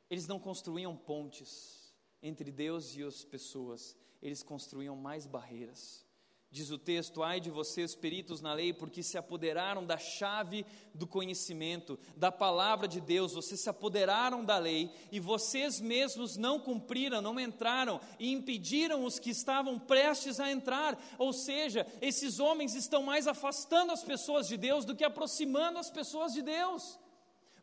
Eles 0.09 0.28
não 0.28 0.39
construíam 0.39 0.95
pontes 0.95 1.93
entre 2.22 2.51
Deus 2.51 2.95
e 2.95 3.03
as 3.03 3.24
pessoas, 3.24 3.95
eles 4.26 4.41
construíam 4.41 4.95
mais 4.95 5.28
barreiras. 5.28 6.03
Diz 6.49 6.71
o 6.71 6.78
texto: 6.78 7.21
ai 7.21 7.39
de 7.39 7.49
vocês, 7.49 7.93
peritos 7.93 8.39
na 8.41 8.53
lei, 8.53 8.73
porque 8.73 9.03
se 9.03 9.17
apoderaram 9.17 9.86
da 9.86 9.97
chave 9.97 10.65
do 10.93 11.05
conhecimento, 11.05 11.99
da 12.15 12.32
palavra 12.32 12.88
de 12.88 13.01
Deus, 13.01 13.34
vocês 13.34 13.59
se 13.59 13.69
apoderaram 13.69 14.43
da 14.43 14.57
lei 14.57 14.89
e 15.11 15.19
vocês 15.19 15.82
mesmos 15.82 16.38
não 16.38 16.59
cumpriram, 16.59 17.21
não 17.21 17.39
entraram 17.39 17.99
e 18.17 18.32
impediram 18.32 19.03
os 19.03 19.19
que 19.19 19.32
estavam 19.32 19.78
prestes 19.78 20.39
a 20.39 20.49
entrar. 20.49 20.97
Ou 21.17 21.34
seja, 21.34 21.86
esses 22.01 22.39
homens 22.39 22.73
estão 22.73 23.03
mais 23.03 23.28
afastando 23.28 23.91
as 23.91 24.03
pessoas 24.03 24.47
de 24.47 24.55
Deus 24.55 24.86
do 24.86 24.95
que 24.95 25.03
aproximando 25.03 25.78
as 25.78 25.91
pessoas 25.91 26.34
de 26.34 26.41
Deus. 26.41 26.97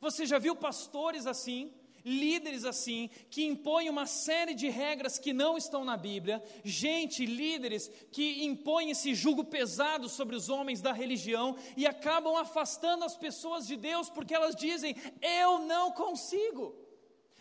Você 0.01 0.27
já 0.27 0.39
viu 0.39 0.55
pastores 0.55 1.27
assim? 1.27 1.73
Líderes 2.05 2.65
assim, 2.65 3.11
que 3.31 3.45
impõem 3.45 3.89
uma 3.89 4.07
série 4.07 4.55
de 4.55 4.69
regras 4.69 5.19
que 5.19 5.33
não 5.33 5.57
estão 5.57 5.85
na 5.85 5.97
Bíblia, 5.97 6.43
gente, 6.65 7.25
líderes 7.25 7.91
que 8.11 8.45
impõem 8.45 8.91
esse 8.91 9.15
jugo 9.15 9.45
pesado 9.45 10.09
sobre 10.09 10.37
os 10.37 10.49
homens 10.49 10.81
da 10.81 10.93
religião 10.93 11.57
e 11.77 11.87
acabam 11.87 12.37
afastando 12.37 13.05
as 13.05 13.17
pessoas 13.17 13.67
de 13.67 13.77
Deus 13.77 14.11
porque 14.11 14.35
elas 14.35 14.55
dizem: 14.55 14.97
Eu 15.21 15.61
não 15.61 15.93
consigo. 15.93 16.75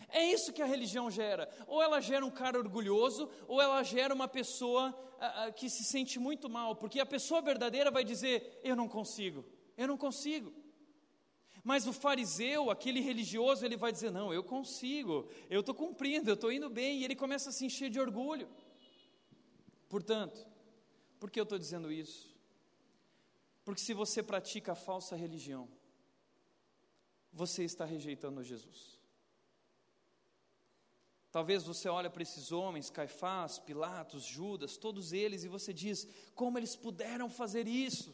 É 0.08 0.24
isso 0.24 0.52
que 0.52 0.60
a 0.62 0.66
religião 0.66 1.10
gera. 1.10 1.48
Ou 1.66 1.82
ela 1.82 2.00
gera 2.00 2.24
um 2.24 2.30
cara 2.30 2.58
orgulhoso, 2.58 3.30
ou 3.48 3.60
ela 3.60 3.82
gera 3.82 4.14
uma 4.14 4.28
pessoa 4.28 4.94
ah, 5.18 5.44
ah, 5.44 5.52
que 5.52 5.70
se 5.70 5.82
sente 5.82 6.18
muito 6.18 6.50
mal, 6.50 6.76
porque 6.76 7.00
a 7.00 7.06
pessoa 7.06 7.40
verdadeira 7.40 7.90
vai 7.90 8.04
dizer: 8.04 8.60
Eu 8.62 8.76
não 8.76 8.88
consigo, 8.88 9.44
eu 9.76 9.88
não 9.88 9.96
consigo. 9.96 10.52
Mas 11.64 11.86
o 11.86 11.92
fariseu, 11.92 12.70
aquele 12.70 13.00
religioso, 13.00 13.64
ele 13.64 13.76
vai 13.76 13.92
dizer: 13.92 14.10
Não, 14.10 14.32
eu 14.32 14.42
consigo, 14.42 15.28
eu 15.48 15.60
estou 15.60 15.74
cumprindo, 15.74 16.28
eu 16.28 16.34
estou 16.34 16.50
indo 16.50 16.68
bem, 16.68 17.00
e 17.00 17.04
ele 17.04 17.14
começa 17.14 17.50
a 17.50 17.52
se 17.52 17.64
encher 17.64 17.88
de 17.88 18.00
orgulho. 18.00 18.48
Portanto, 19.88 20.44
por 21.20 21.30
que 21.30 21.38
eu 21.38 21.44
estou 21.44 21.58
dizendo 21.58 21.92
isso? 21.92 22.36
Porque 23.64 23.80
se 23.80 23.94
você 23.94 24.22
pratica 24.22 24.72
a 24.72 24.74
falsa 24.74 25.14
religião, 25.14 25.68
você 27.32 27.62
está 27.62 27.84
rejeitando 27.84 28.42
Jesus. 28.42 29.00
Talvez 31.30 31.62
você 31.62 31.88
olhe 31.88 32.10
para 32.10 32.22
esses 32.22 32.52
homens, 32.52 32.90
Caifás, 32.90 33.58
Pilatos, 33.58 34.24
Judas, 34.24 34.76
todos 34.76 35.12
eles, 35.12 35.44
e 35.44 35.48
você 35.48 35.72
diz: 35.72 36.06
como 36.34 36.58
eles 36.58 36.74
puderam 36.74 37.30
fazer 37.30 37.68
isso? 37.68 38.12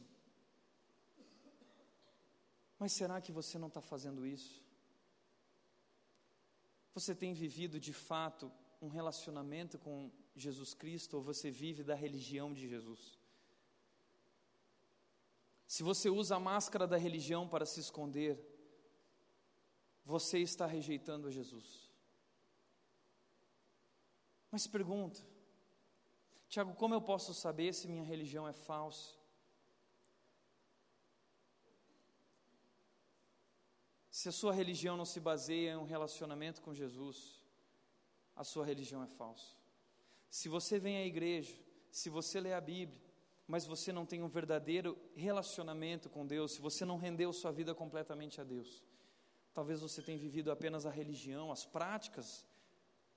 Mas 2.78 2.92
será 2.92 3.20
que 3.20 3.32
você 3.32 3.58
não 3.58 3.68
está 3.68 3.80
fazendo 3.80 4.26
isso? 4.26 4.62
Você 6.94 7.14
tem 7.14 7.32
vivido 7.32 7.80
de 7.80 7.92
fato 7.92 8.50
um 8.80 8.88
relacionamento 8.88 9.78
com 9.78 10.10
Jesus 10.34 10.74
Cristo 10.74 11.16
ou 11.16 11.22
você 11.22 11.50
vive 11.50 11.82
da 11.82 11.94
religião 11.94 12.52
de 12.52 12.68
Jesus? 12.68 13.18
Se 15.66 15.82
você 15.82 16.08
usa 16.08 16.36
a 16.36 16.40
máscara 16.40 16.86
da 16.86 16.96
religião 16.96 17.48
para 17.48 17.66
se 17.66 17.80
esconder, 17.80 18.38
você 20.04 20.38
está 20.38 20.64
rejeitando 20.64 21.28
a 21.28 21.30
Jesus. 21.30 21.92
Mas 24.50 24.66
pergunta, 24.66 25.20
Tiago, 26.48 26.74
como 26.74 26.94
eu 26.94 27.02
posso 27.02 27.34
saber 27.34 27.74
se 27.74 27.86
minha 27.86 28.02
religião 28.02 28.48
é 28.48 28.52
falsa? 28.54 29.17
Se 34.18 34.28
a 34.28 34.32
sua 34.32 34.52
religião 34.52 34.96
não 34.96 35.04
se 35.04 35.20
baseia 35.20 35.74
em 35.74 35.76
um 35.76 35.84
relacionamento 35.84 36.60
com 36.60 36.74
Jesus, 36.74 37.40
a 38.34 38.42
sua 38.42 38.66
religião 38.66 39.00
é 39.00 39.06
falsa. 39.06 39.54
Se 40.28 40.48
você 40.48 40.76
vem 40.76 40.96
à 40.96 41.06
igreja, 41.06 41.54
se 41.88 42.10
você 42.10 42.40
lê 42.40 42.52
a 42.52 42.60
Bíblia, 42.60 43.00
mas 43.46 43.64
você 43.64 43.92
não 43.92 44.04
tem 44.04 44.20
um 44.20 44.26
verdadeiro 44.26 44.98
relacionamento 45.14 46.10
com 46.10 46.26
Deus, 46.26 46.50
se 46.54 46.60
você 46.60 46.84
não 46.84 46.96
rendeu 46.96 47.32
sua 47.32 47.52
vida 47.52 47.76
completamente 47.76 48.40
a 48.40 48.44
Deus, 48.44 48.82
talvez 49.54 49.82
você 49.82 50.02
tenha 50.02 50.18
vivido 50.18 50.50
apenas 50.50 50.84
a 50.84 50.90
religião, 50.90 51.52
as 51.52 51.64
práticas 51.64 52.44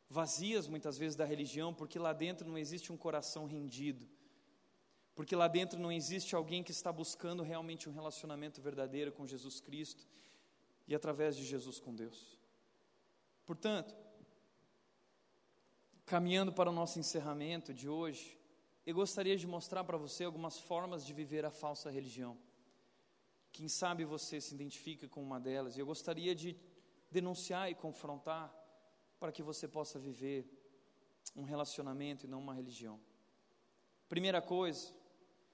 vazias 0.08 0.68
muitas 0.68 1.00
vezes 1.00 1.16
da 1.16 1.26
religião, 1.26 1.74
porque 1.74 1.98
lá 1.98 2.14
dentro 2.14 2.48
não 2.48 2.60
existe 2.60 2.94
um 2.94 2.98
coração 3.06 3.48
rendido, 3.48 4.08
porque 5.16 5.36
lá 5.36 5.48
dentro 5.48 5.80
não 5.80 5.92
existe 5.92 6.36
alguém 6.36 6.62
que 6.62 6.70
está 6.70 6.92
buscando 6.94 7.42
realmente 7.42 7.90
um 7.90 7.92
relacionamento 7.92 8.62
verdadeiro 8.62 9.12
com 9.12 9.26
Jesus 9.26 9.60
Cristo 9.60 10.06
e 10.92 10.96
através 10.96 11.38
de 11.38 11.46
Jesus 11.46 11.80
com 11.80 11.96
Deus. 11.96 12.38
Portanto, 13.46 13.96
caminhando 16.06 16.52
para 16.52 16.70
o 16.70 16.74
nosso 16.74 17.00
encerramento 17.00 17.74
de 17.74 17.88
hoje, 17.88 18.38
eu 18.86 18.94
gostaria 18.94 19.38
de 19.38 19.48
mostrar 19.48 19.86
para 19.86 19.98
você 19.98 20.26
algumas 20.26 20.60
formas 20.60 21.06
de 21.06 21.14
viver 21.14 21.46
a 21.46 21.50
falsa 21.50 21.90
religião. 21.90 22.38
Quem 23.54 23.70
sabe 23.70 24.04
você 24.04 24.42
se 24.42 24.54
identifica 24.54 25.08
com 25.08 25.24
uma 25.24 25.40
delas, 25.40 25.78
e 25.78 25.80
eu 25.80 25.86
gostaria 25.86 26.36
de 26.36 26.58
denunciar 27.10 27.72
e 27.72 27.76
confrontar 27.76 28.54
para 29.18 29.32
que 29.32 29.42
você 29.42 29.70
possa 29.70 29.98
viver 29.98 30.46
um 31.38 31.44
relacionamento 31.44 32.26
e 32.26 32.30
não 32.30 32.40
uma 32.40 32.54
religião. 32.54 33.00
Primeira 34.10 34.42
coisa, 34.42 34.94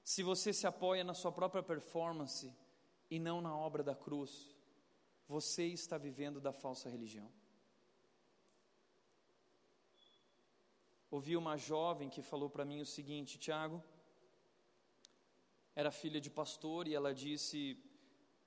se 0.04 0.24
você 0.24 0.52
se 0.52 0.66
apoia 0.66 1.04
na 1.04 1.14
sua 1.14 1.32
própria 1.32 1.62
performance 1.62 2.52
e 3.08 3.20
não 3.20 3.40
na 3.40 3.56
obra 3.56 3.84
da 3.84 3.94
cruz, 3.94 4.57
você 5.28 5.66
está 5.66 5.98
vivendo 5.98 6.40
da 6.40 6.54
falsa 6.54 6.90
religião. 6.90 7.30
Ouvi 11.10 11.36
uma 11.38 11.56
jovem 11.58 12.10
que 12.10 12.22
falou 12.22 12.50
para 12.50 12.66
mim 12.66 12.80
o 12.82 12.86
seguinte: 12.86 13.38
Tiago, 13.38 13.84
era 15.76 15.92
filha 15.92 16.20
de 16.20 16.30
pastor 16.30 16.88
e 16.88 16.96
ela 16.96 17.14
disse: 17.14 17.60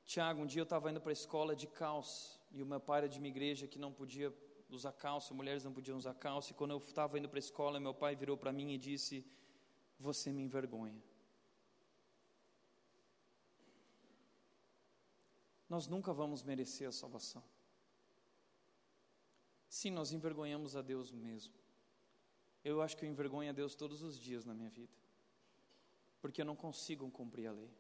Tiago, 0.05 0.43
um 0.43 0.47
dia 0.47 0.61
eu 0.61 0.65
estava 0.65 0.91
indo 0.91 1.01
para 1.01 1.13
a 1.13 1.21
escola 1.21 1.55
de 1.55 1.67
calça 1.67 2.39
e 2.51 2.63
o 2.63 2.67
meu 2.67 2.81
pai 2.81 2.99
era 2.99 3.09
de 3.09 3.19
uma 3.19 3.29
igreja 3.29 3.67
que 3.67 3.79
não 3.79 3.93
podia 3.93 4.35
usar 4.69 4.93
calça, 4.93 5.35
mulheres 5.35 5.65
não 5.65 5.73
podiam 5.73 5.97
usar 5.97 6.15
calça. 6.15 6.51
E 6.51 6.55
quando 6.55 6.73
eu 6.73 6.79
estava 6.79 7.19
indo 7.19 7.29
para 7.29 7.39
a 7.39 7.47
escola, 7.49 7.81
meu 7.81 7.95
pai 7.95 8.15
virou 8.15 8.37
para 8.37 8.53
mim 8.53 8.73
e 8.73 8.79
disse: 8.79 9.25
Você 9.99 10.33
me 10.33 10.43
envergonha. 10.43 11.03
Nós 15.71 15.87
nunca 15.87 16.13
vamos 16.13 16.43
merecer 16.43 16.87
a 16.87 16.93
salvação. 16.93 17.43
Sim, 19.69 19.93
nós 19.93 20.13
envergonhamos 20.13 20.77
a 20.77 20.83
Deus 20.83 21.13
mesmo. 21.13 21.55
Eu 22.63 22.83
acho 22.83 22.97
que 22.97 23.07
eu 23.07 23.09
envergonho 23.09 23.49
a 23.49 23.53
Deus 23.53 23.75
todos 23.75 24.03
os 24.03 24.19
dias 24.19 24.45
na 24.45 24.53
minha 24.53 24.69
vida, 24.69 24.93
porque 26.21 26.43
eu 26.43 26.45
não 26.45 26.57
consigo 26.57 27.09
cumprir 27.11 27.47
a 27.47 27.53
lei, 27.53 27.71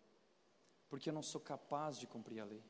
porque 0.88 1.11
eu 1.11 1.12
não 1.12 1.22
sou 1.22 1.41
capaz 1.41 1.99
de 1.99 2.07
cumprir 2.07 2.41
a 2.41 2.45
lei. 2.45 2.64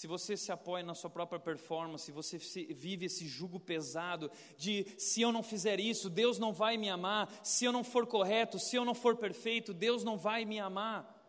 se 0.00 0.06
você 0.06 0.34
se 0.34 0.50
apoia 0.50 0.82
na 0.82 0.94
sua 0.94 1.10
própria 1.10 1.38
performance, 1.38 2.10
você 2.10 2.38
vive 2.38 3.04
esse 3.04 3.28
jugo 3.28 3.60
pesado 3.60 4.30
de 4.56 4.86
se 4.96 5.20
eu 5.20 5.30
não 5.30 5.42
fizer 5.42 5.78
isso, 5.78 6.08
Deus 6.08 6.38
não 6.38 6.54
vai 6.54 6.78
me 6.78 6.88
amar, 6.88 7.30
se 7.44 7.66
eu 7.66 7.70
não 7.70 7.84
for 7.84 8.06
correto, 8.06 8.58
se 8.58 8.76
eu 8.76 8.82
não 8.82 8.94
for 8.94 9.18
perfeito, 9.18 9.74
Deus 9.74 10.02
não 10.02 10.16
vai 10.16 10.46
me 10.46 10.58
amar. 10.58 11.19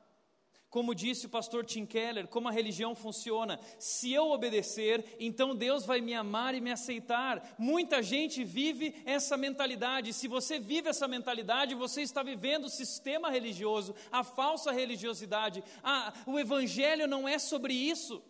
Como 0.71 0.95
disse 0.95 1.25
o 1.25 1.29
pastor 1.29 1.65
Tim 1.65 1.85
Keller, 1.85 2.29
como 2.29 2.47
a 2.47 2.51
religião 2.51 2.95
funciona, 2.95 3.59
se 3.77 4.13
eu 4.13 4.31
obedecer, 4.31 5.17
então 5.19 5.53
Deus 5.53 5.85
vai 5.85 5.99
me 5.99 6.13
amar 6.13 6.55
e 6.55 6.61
me 6.61 6.71
aceitar. 6.71 7.55
Muita 7.59 8.01
gente 8.01 8.41
vive 8.45 8.95
essa 9.05 9.35
mentalidade. 9.35 10.13
Se 10.13 10.29
você 10.29 10.59
vive 10.59 10.87
essa 10.87 11.09
mentalidade, 11.09 11.75
você 11.75 12.01
está 12.01 12.23
vivendo 12.23 12.65
o 12.65 12.69
sistema 12.69 13.29
religioso, 13.29 13.93
a 14.09 14.23
falsa 14.23 14.71
religiosidade. 14.71 15.61
Ah, 15.83 16.13
o 16.25 16.39
evangelho 16.39 17.05
não 17.05 17.27
é 17.27 17.37
sobre 17.37 17.73
isso. 17.73 18.23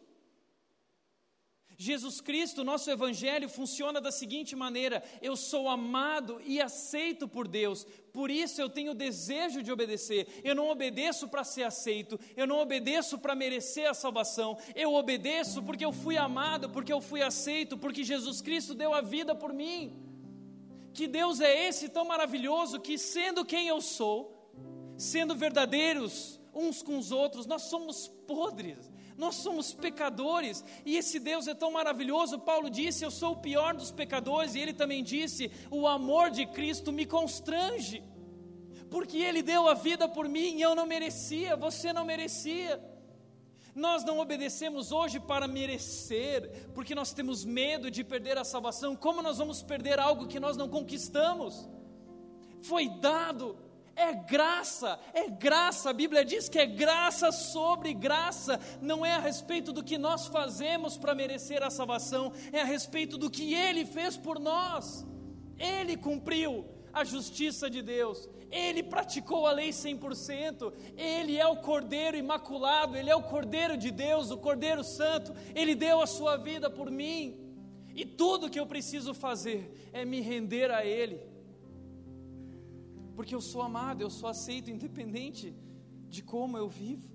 Jesus 1.81 2.21
Cristo, 2.21 2.63
nosso 2.63 2.91
Evangelho, 2.91 3.49
funciona 3.49 3.99
da 3.99 4.11
seguinte 4.11 4.55
maneira: 4.55 5.03
eu 5.19 5.35
sou 5.35 5.67
amado 5.67 6.39
e 6.45 6.61
aceito 6.61 7.27
por 7.27 7.47
Deus, 7.47 7.87
por 8.13 8.29
isso 8.29 8.61
eu 8.61 8.69
tenho 8.69 8.93
desejo 8.93 9.63
de 9.63 9.71
obedecer. 9.71 10.27
Eu 10.43 10.53
não 10.53 10.69
obedeço 10.69 11.27
para 11.27 11.43
ser 11.43 11.63
aceito, 11.63 12.19
eu 12.37 12.45
não 12.45 12.59
obedeço 12.59 13.17
para 13.17 13.33
merecer 13.33 13.89
a 13.89 13.95
salvação, 13.95 14.59
eu 14.75 14.93
obedeço 14.93 15.63
porque 15.63 15.83
eu 15.83 15.91
fui 15.91 16.17
amado, 16.17 16.69
porque 16.69 16.93
eu 16.93 17.01
fui 17.01 17.23
aceito, 17.23 17.75
porque 17.75 18.03
Jesus 18.03 18.41
Cristo 18.41 18.75
deu 18.75 18.93
a 18.93 19.01
vida 19.01 19.33
por 19.33 19.51
mim. 19.51 19.91
Que 20.93 21.07
Deus 21.07 21.41
é 21.41 21.67
esse 21.67 21.89
tão 21.89 22.05
maravilhoso 22.05 22.79
que, 22.79 22.95
sendo 22.95 23.43
quem 23.43 23.67
eu 23.67 23.81
sou, 23.81 24.53
sendo 24.95 25.33
verdadeiros 25.33 26.39
uns 26.53 26.83
com 26.83 26.99
os 26.99 27.11
outros, 27.11 27.47
nós 27.47 27.63
somos 27.63 28.07
podres 28.27 28.91
nós 29.17 29.35
somos 29.35 29.73
pecadores 29.73 30.63
e 30.85 30.97
esse 30.97 31.19
Deus 31.19 31.47
é 31.47 31.53
tão 31.53 31.71
maravilhoso. 31.71 32.39
Paulo 32.39 32.69
disse: 32.69 33.03
Eu 33.03 33.11
sou 33.11 33.33
o 33.33 33.41
pior 33.41 33.73
dos 33.73 33.91
pecadores, 33.91 34.55
e 34.55 34.59
ele 34.59 34.73
também 34.73 35.03
disse: 35.03 35.51
O 35.69 35.87
amor 35.87 36.29
de 36.29 36.45
Cristo 36.45 36.91
me 36.91 37.05
constrange, 37.05 38.03
porque 38.89 39.17
ele 39.17 39.41
deu 39.41 39.67
a 39.67 39.73
vida 39.73 40.07
por 40.07 40.27
mim 40.27 40.57
e 40.57 40.61
eu 40.61 40.75
não 40.75 40.85
merecia, 40.85 41.55
você 41.55 41.93
não 41.93 42.05
merecia. 42.05 42.81
Nós 43.73 44.03
não 44.03 44.19
obedecemos 44.19 44.91
hoje 44.91 45.17
para 45.19 45.47
merecer, 45.47 46.69
porque 46.73 46.93
nós 46.93 47.13
temos 47.13 47.45
medo 47.45 47.89
de 47.89 48.03
perder 48.03 48.37
a 48.37 48.43
salvação. 48.43 48.97
Como 48.97 49.21
nós 49.21 49.37
vamos 49.37 49.61
perder 49.61 49.97
algo 49.97 50.27
que 50.27 50.41
nós 50.41 50.57
não 50.57 50.67
conquistamos? 50.67 51.69
Foi 52.61 52.89
dado 52.89 53.57
é 53.95 54.13
graça, 54.13 54.99
é 55.13 55.27
graça. 55.29 55.89
A 55.89 55.93
Bíblia 55.93 56.23
diz 56.23 56.47
que 56.49 56.59
é 56.59 56.65
graça 56.65 57.31
sobre 57.31 57.93
graça. 57.93 58.59
Não 58.81 59.05
é 59.05 59.13
a 59.13 59.19
respeito 59.19 59.71
do 59.71 59.83
que 59.83 59.97
nós 59.97 60.27
fazemos 60.27 60.97
para 60.97 61.15
merecer 61.15 61.63
a 61.63 61.69
salvação, 61.69 62.31
é 62.51 62.61
a 62.61 62.65
respeito 62.65 63.17
do 63.17 63.29
que 63.29 63.53
Ele 63.53 63.85
fez 63.85 64.17
por 64.17 64.39
nós. 64.39 65.05
Ele 65.57 65.95
cumpriu 65.95 66.65
a 66.93 67.03
justiça 67.03 67.69
de 67.69 67.81
Deus, 67.81 68.27
Ele 68.49 68.83
praticou 68.83 69.47
a 69.47 69.51
lei 69.51 69.69
100%, 69.69 70.73
Ele 70.97 71.37
é 71.37 71.47
o 71.47 71.57
Cordeiro 71.57 72.17
imaculado, 72.17 72.97
Ele 72.97 73.09
é 73.09 73.15
o 73.15 73.23
Cordeiro 73.23 73.77
de 73.77 73.91
Deus, 73.91 74.31
o 74.31 74.37
Cordeiro 74.37 74.83
Santo, 74.83 75.33
Ele 75.55 75.75
deu 75.75 76.01
a 76.01 76.07
sua 76.07 76.35
vida 76.37 76.69
por 76.69 76.89
mim. 76.89 77.37
E 77.93 78.05
tudo 78.05 78.49
que 78.49 78.59
eu 78.59 78.65
preciso 78.65 79.13
fazer 79.13 79.89
é 79.93 80.03
me 80.03 80.21
render 80.21 80.71
a 80.71 80.85
Ele 80.85 81.30
porque 83.21 83.35
eu 83.35 83.41
sou 83.41 83.61
amado, 83.61 84.01
eu 84.01 84.09
sou 84.09 84.27
aceito, 84.27 84.71
independente 84.71 85.53
de 86.09 86.23
como 86.23 86.57
eu 86.57 86.67
vivo. 86.67 87.07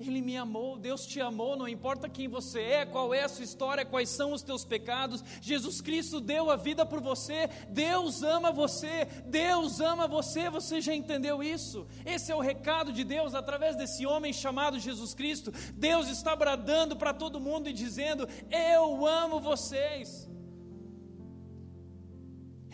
Ele 0.00 0.22
me 0.22 0.38
amou, 0.38 0.78
Deus 0.78 1.04
te 1.04 1.20
amou, 1.20 1.54
não 1.54 1.68
importa 1.68 2.08
quem 2.08 2.28
você 2.28 2.60
é, 2.62 2.86
qual 2.86 3.12
é 3.12 3.24
a 3.24 3.28
sua 3.28 3.44
história, 3.44 3.84
quais 3.84 4.08
são 4.08 4.32
os 4.32 4.40
teus 4.40 4.64
pecados, 4.64 5.22
Jesus 5.42 5.82
Cristo 5.82 6.18
deu 6.18 6.50
a 6.50 6.56
vida 6.56 6.86
por 6.86 6.98
você, 6.98 7.50
Deus 7.68 8.22
ama 8.22 8.50
você, 8.50 9.04
Deus 9.26 9.80
ama 9.80 10.08
você, 10.08 10.48
você 10.48 10.80
já 10.80 10.94
entendeu 10.94 11.42
isso? 11.42 11.86
Esse 12.06 12.32
é 12.32 12.34
o 12.34 12.40
recado 12.40 12.90
de 12.90 13.04
Deus 13.04 13.34
através 13.34 13.76
desse 13.76 14.06
homem 14.06 14.32
chamado 14.32 14.80
Jesus 14.80 15.12
Cristo. 15.12 15.52
Deus 15.74 16.08
está 16.08 16.34
bradando 16.34 16.96
para 16.96 17.12
todo 17.12 17.38
mundo 17.38 17.68
e 17.68 17.72
dizendo: 17.74 18.26
Eu 18.50 19.06
amo 19.06 19.40
vocês. 19.40 20.26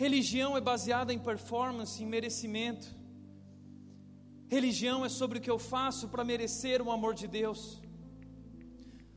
Religião 0.03 0.57
é 0.57 0.61
baseada 0.69 1.13
em 1.13 1.19
performance, 1.19 2.01
em 2.03 2.07
merecimento. 2.07 2.87
Religião 4.55 5.05
é 5.05 5.09
sobre 5.09 5.37
o 5.37 5.41
que 5.43 5.51
eu 5.55 5.59
faço 5.59 6.05
para 6.09 6.23
merecer 6.23 6.81
o 6.81 6.89
amor 6.89 7.13
de 7.13 7.27
Deus. 7.27 7.79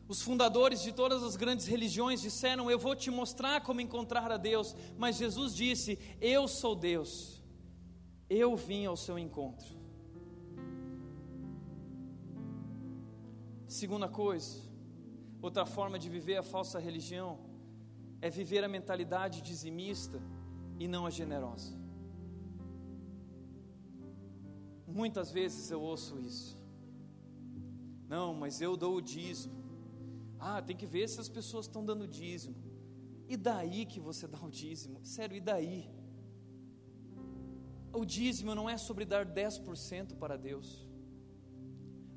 Os 0.06 0.20
fundadores 0.20 0.82
de 0.82 0.92
todas 0.92 1.22
as 1.22 1.36
grandes 1.36 1.66
religiões 1.74 2.20
disseram: 2.20 2.70
Eu 2.70 2.78
vou 2.78 2.94
te 2.94 3.10
mostrar 3.10 3.62
como 3.62 3.80
encontrar 3.80 4.30
a 4.30 4.36
Deus. 4.36 4.76
Mas 4.98 5.16
Jesus 5.16 5.54
disse: 5.54 5.98
Eu 6.20 6.46
sou 6.46 6.74
Deus. 6.76 7.42
Eu 8.28 8.54
vim 8.54 8.84
ao 8.84 8.98
seu 9.06 9.18
encontro. 9.18 9.72
Segunda 13.66 14.08
coisa, 14.22 14.60
outra 15.40 15.64
forma 15.64 15.98
de 15.98 16.10
viver 16.10 16.36
a 16.36 16.42
falsa 16.42 16.78
religião 16.78 17.32
é 18.20 18.28
viver 18.28 18.62
a 18.62 18.68
mentalidade 18.68 19.40
dizimista 19.40 20.20
e 20.78 20.88
não 20.88 21.06
a 21.06 21.10
generosa. 21.10 21.76
Muitas 24.86 25.30
vezes 25.30 25.70
eu 25.70 25.80
ouço 25.80 26.18
isso. 26.20 26.58
Não, 28.08 28.34
mas 28.34 28.60
eu 28.60 28.76
dou 28.76 28.96
o 28.96 29.02
dízimo. 29.02 29.54
Ah, 30.38 30.60
tem 30.60 30.76
que 30.76 30.86
ver 30.86 31.08
se 31.08 31.20
as 31.20 31.28
pessoas 31.28 31.66
estão 31.66 31.84
dando 31.84 32.06
dízimo. 32.06 32.56
E 33.28 33.36
daí 33.36 33.86
que 33.86 33.98
você 33.98 34.26
dá 34.34 34.40
o 34.40 34.50
dízimo? 34.50 35.00
Sério, 35.02 35.36
e 35.36 35.40
daí? 35.40 35.90
O 37.92 38.04
dízimo 38.04 38.54
não 38.54 38.68
é 38.68 38.76
sobre 38.76 39.04
dar 39.04 39.24
10% 39.24 40.16
para 40.16 40.36
Deus. 40.36 40.88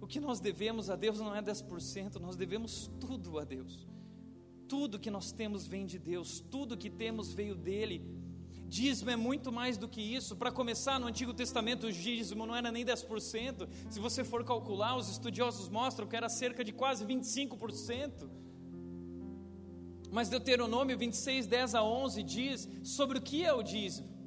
O 0.02 0.08
que 0.08 0.20
nós 0.20 0.40
devemos 0.40 0.90
a 0.90 0.96
Deus 0.96 1.20
não 1.20 1.36
é 1.36 1.42
10%, 1.42 2.16
nós 2.20 2.36
devemos 2.36 2.90
tudo 3.00 3.40
a 3.40 3.44
Deus. 3.44 3.88
Tudo 4.68 5.00
que 5.00 5.10
nós 5.10 5.32
temos 5.32 5.66
vem 5.66 5.86
de 5.86 5.98
Deus, 5.98 6.40
tudo 6.40 6.78
que 6.78 6.90
temos 6.90 7.34
veio 7.34 7.56
dele. 7.56 8.06
Dízimo 8.68 9.10
é 9.10 9.16
muito 9.16 9.50
mais 9.50 9.78
do 9.78 9.88
que 9.88 10.02
isso. 10.02 10.36
Para 10.36 10.52
começar, 10.52 11.00
no 11.00 11.08
Antigo 11.08 11.34
Testamento, 11.34 11.88
o 11.88 11.92
dízimo 11.92 12.46
não 12.46 12.54
era 12.54 12.70
nem 12.70 12.86
10%. 12.86 13.68
Se 13.90 14.00
você 14.00 14.26
for 14.26 14.44
calcular, 14.44 14.98
os 14.98 15.10
estudiosos 15.10 15.70
mostram 15.70 16.06
que 16.06 16.16
era 16.16 16.28
cerca 16.28 16.66
de 16.66 16.74
quase 16.74 17.06
25%. 17.06 18.30
Mas 20.12 20.28
Deuteronômio 20.28 20.98
26, 20.98 21.48
10 21.48 21.76
a 21.76 21.84
11 21.84 22.24
diz 22.24 22.70
sobre 22.84 23.18
o 23.18 23.22
que 23.22 23.46
é 23.46 23.54
o 23.54 23.64
dízimo. 23.64 24.18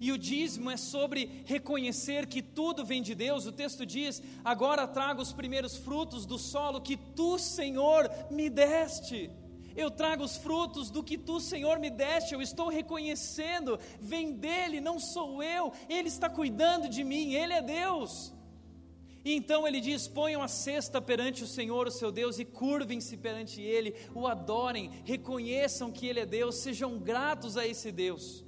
E 0.00 0.12
o 0.12 0.18
dízimo 0.18 0.70
é 0.70 0.76
sobre 0.76 1.42
reconhecer 1.44 2.26
que 2.26 2.42
tudo 2.42 2.84
vem 2.84 3.02
de 3.02 3.14
Deus. 3.14 3.46
O 3.46 3.52
texto 3.52 3.84
diz: 3.84 4.22
Agora 4.44 4.86
trago 4.86 5.22
os 5.22 5.32
primeiros 5.32 5.76
frutos 5.76 6.26
do 6.26 6.38
solo 6.38 6.80
que 6.80 6.96
tu, 6.96 7.38
Senhor, 7.38 8.08
me 8.30 8.48
deste. 8.48 9.30
Eu 9.76 9.90
trago 9.90 10.24
os 10.24 10.36
frutos 10.36 10.90
do 10.90 11.02
que 11.02 11.18
tu, 11.18 11.38
Senhor, 11.38 11.78
me 11.78 11.90
deste. 11.90 12.34
Eu 12.34 12.40
estou 12.40 12.68
reconhecendo, 12.68 13.78
vem 14.00 14.32
dele, 14.32 14.80
não 14.80 14.98
sou 14.98 15.42
eu. 15.42 15.72
Ele 15.88 16.08
está 16.08 16.30
cuidando 16.30 16.88
de 16.88 17.04
mim, 17.04 17.34
ele 17.34 17.52
é 17.52 17.60
Deus. 17.60 18.32
E 19.22 19.34
então 19.34 19.66
ele 19.66 19.80
diz: 19.80 20.06
ponham 20.06 20.40
a 20.40 20.46
cesta 20.46 21.00
perante 21.00 21.42
o 21.42 21.48
Senhor, 21.48 21.88
o 21.88 21.90
seu 21.90 22.12
Deus, 22.12 22.38
e 22.38 22.44
curvem-se 22.44 23.16
perante 23.16 23.60
ele, 23.60 23.94
o 24.14 24.26
adorem, 24.26 24.90
reconheçam 25.04 25.90
que 25.90 26.06
ele 26.06 26.20
é 26.20 26.26
Deus, 26.26 26.62
sejam 26.62 26.96
gratos 26.98 27.56
a 27.56 27.66
esse 27.66 27.90
Deus. 27.90 28.44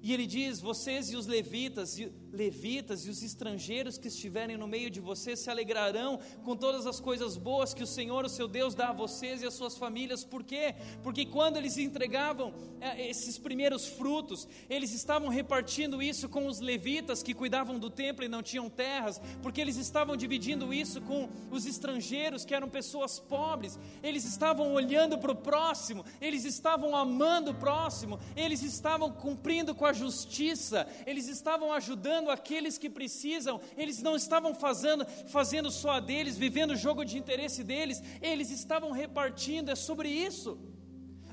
E 0.00 0.14
ele 0.14 0.26
diz: 0.26 0.60
vocês 0.60 1.10
e 1.10 1.16
os 1.16 1.26
levitas, 1.26 1.98
levitas 2.32 3.06
e 3.06 3.10
os 3.10 3.22
estrangeiros 3.22 3.98
que 3.98 4.08
estiverem 4.08 4.56
no 4.56 4.66
meio 4.66 4.90
de 4.90 5.00
vocês 5.00 5.40
se 5.40 5.50
alegrarão 5.50 6.18
com 6.44 6.56
todas 6.56 6.86
as 6.86 7.00
coisas 7.00 7.36
boas 7.36 7.74
que 7.74 7.82
o 7.82 7.86
Senhor, 7.86 8.24
o 8.24 8.28
seu 8.28 8.46
Deus, 8.46 8.74
dá 8.74 8.88
a 8.88 8.92
vocês 8.92 9.42
e 9.42 9.46
às 9.46 9.54
suas 9.54 9.76
famílias. 9.76 10.24
Por 10.24 10.42
quê? 10.42 10.74
Porque 11.02 11.24
quando 11.26 11.56
eles 11.56 11.76
entregavam 11.76 12.54
é, 12.80 13.08
esses 13.08 13.38
primeiros 13.38 13.86
frutos, 13.86 14.48
eles 14.68 14.92
estavam 14.92 15.28
repartindo 15.28 16.02
isso 16.02 16.28
com 16.28 16.46
os 16.46 16.60
levitas 16.60 17.22
que 17.22 17.34
cuidavam 17.34 17.78
do 17.78 17.90
templo 17.90 18.24
e 18.24 18.28
não 18.28 18.42
tinham 18.42 18.68
terras, 18.68 19.20
porque 19.42 19.60
eles 19.60 19.76
estavam 19.76 20.16
dividindo 20.16 20.72
isso 20.72 21.00
com 21.00 21.28
os 21.50 21.66
estrangeiros 21.66 22.44
que 22.44 22.54
eram 22.54 22.68
pessoas 22.68 23.18
pobres. 23.18 23.78
Eles 24.02 24.24
estavam 24.24 24.72
olhando 24.72 25.18
para 25.18 25.32
o 25.32 25.36
próximo, 25.36 26.04
eles 26.20 26.44
estavam 26.44 26.94
amando 26.94 27.50
o 27.50 27.54
próximo, 27.54 28.18
eles 28.36 28.62
estavam 28.62 29.10
cumprindo 29.12 29.74
com 29.74 29.86
a 29.86 29.92
justiça, 29.92 30.86
eles 31.06 31.28
estavam 31.28 31.72
ajudando 31.72 32.19
ajudando 32.20 32.30
aqueles 32.30 32.76
que 32.78 32.90
precisam, 32.90 33.60
eles 33.76 34.02
não 34.02 34.14
estavam 34.14 34.54
fazendo, 34.54 35.06
fazendo 35.26 35.70
só 35.70 35.92
a 35.92 36.00
deles, 36.00 36.36
vivendo 36.36 36.72
o 36.72 36.76
jogo 36.76 37.04
de 37.04 37.18
interesse 37.18 37.64
deles, 37.64 38.02
eles 38.20 38.50
estavam 38.50 38.90
repartindo, 38.90 39.70
é 39.70 39.74
sobre 39.74 40.08
isso. 40.08 40.58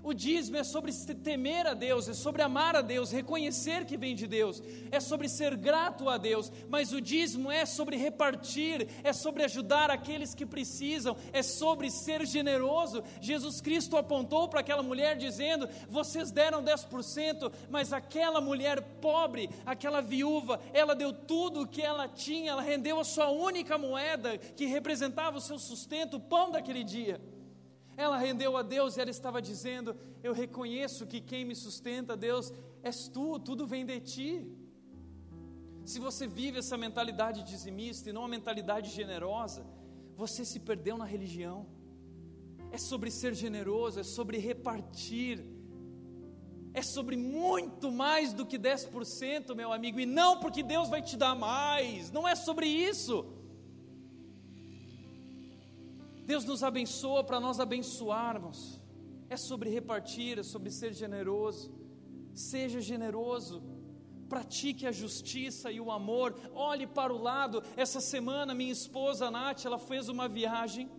O 0.07 0.13
dízimo 0.13 0.55
é 0.55 0.63
sobre 0.63 0.93
temer 0.93 1.67
a 1.67 1.73
Deus, 1.73 2.07
é 2.07 2.13
sobre 2.13 2.41
amar 2.41 2.77
a 2.77 2.81
Deus, 2.81 3.11
reconhecer 3.11 3.83
que 3.83 3.97
vem 3.97 4.15
de 4.15 4.25
Deus, 4.25 4.63
é 4.89 5.01
sobre 5.01 5.27
ser 5.27 5.57
grato 5.57 6.07
a 6.07 6.17
Deus, 6.17 6.49
mas 6.69 6.93
o 6.93 7.01
dízimo 7.01 7.51
é 7.51 7.65
sobre 7.65 7.97
repartir, 7.97 8.87
é 9.03 9.11
sobre 9.11 9.43
ajudar 9.43 9.91
aqueles 9.91 10.33
que 10.33 10.45
precisam, 10.45 11.17
é 11.33 11.43
sobre 11.43 11.91
ser 11.91 12.25
generoso. 12.25 13.03
Jesus 13.19 13.59
Cristo 13.59 13.97
apontou 13.97 14.47
para 14.47 14.61
aquela 14.61 14.81
mulher 14.81 15.17
dizendo: 15.17 15.67
Vocês 15.89 16.31
deram 16.31 16.63
10%, 16.63 17.51
mas 17.69 17.91
aquela 17.91 18.39
mulher 18.39 18.81
pobre, 19.01 19.49
aquela 19.65 19.99
viúva, 19.99 20.61
ela 20.73 20.95
deu 20.95 21.11
tudo 21.11 21.63
o 21.63 21.67
que 21.67 21.81
ela 21.81 22.07
tinha, 22.07 22.51
ela 22.51 22.61
rendeu 22.61 22.97
a 22.97 23.03
sua 23.03 23.29
única 23.29 23.77
moeda 23.77 24.37
que 24.37 24.67
representava 24.67 25.37
o 25.37 25.41
seu 25.41 25.59
sustento, 25.59 26.15
o 26.15 26.21
pão 26.21 26.49
daquele 26.49 26.85
dia. 26.85 27.19
Ela 27.97 28.17
rendeu 28.17 28.55
a 28.55 28.61
Deus 28.61 28.95
e 28.95 29.01
ela 29.01 29.09
estava 29.09 29.41
dizendo: 29.41 29.97
Eu 30.21 30.31
reconheço 30.31 31.07
que 31.07 31.19
quem 31.19 31.43
me 31.43 31.55
sustenta, 31.55 32.15
Deus, 32.15 32.53
és 32.83 33.07
tu, 33.07 33.39
tudo 33.39 33.65
vem 33.65 33.83
de 33.83 33.99
ti. 33.99 34.31
Se 35.83 35.99
você 35.99 36.27
vive 36.27 36.59
essa 36.59 36.77
mentalidade 36.77 37.43
dizimista 37.43 38.09
e 38.09 38.13
não 38.13 38.21
uma 38.21 38.27
mentalidade 38.27 38.89
generosa, 38.91 39.65
você 40.15 40.45
se 40.45 40.59
perdeu 40.59 40.95
na 40.97 41.05
religião. 41.05 41.65
É 42.71 42.77
sobre 42.77 43.09
ser 43.09 43.33
generoso, 43.33 43.99
é 43.99 44.03
sobre 44.03 44.37
repartir, 44.37 45.43
é 46.73 46.81
sobre 46.81 47.15
muito 47.15 47.91
mais 47.91 48.33
do 48.33 48.45
que 48.45 48.59
10%, 48.59 49.55
meu 49.55 49.73
amigo, 49.73 49.99
e 49.99 50.05
não 50.05 50.39
porque 50.39 50.61
Deus 50.61 50.89
vai 50.89 51.01
te 51.01 51.17
dar 51.17 51.33
mais, 51.33 52.11
não 52.11 52.27
é 52.27 52.35
sobre 52.35 52.67
isso. 52.67 53.25
Deus 56.27 56.43
nos 56.43 56.61
abençoa 56.61 57.23
para 57.23 57.39
nós 57.39 57.57
abençoarmos. 57.57 58.81
É 59.29 59.37
sobre 59.37 59.69
repartir, 59.69 60.37
é 60.37 60.43
sobre 60.43 60.69
ser 60.69 60.91
generoso. 60.93 61.73
Seja 62.33 62.81
generoso. 62.81 63.63
Pratique 64.27 64.85
a 64.85 64.91
justiça 64.91 65.71
e 65.71 65.79
o 65.79 65.89
amor. 65.89 66.37
Olhe 66.53 66.85
para 66.85 67.13
o 67.13 67.17
lado. 67.17 67.63
Essa 67.77 68.01
semana, 68.01 68.53
minha 68.53 68.73
esposa 68.73 69.31
Nath, 69.31 69.63
ela 69.63 69.79
fez 69.79 70.09
uma 70.09 70.27
viagem 70.27 70.89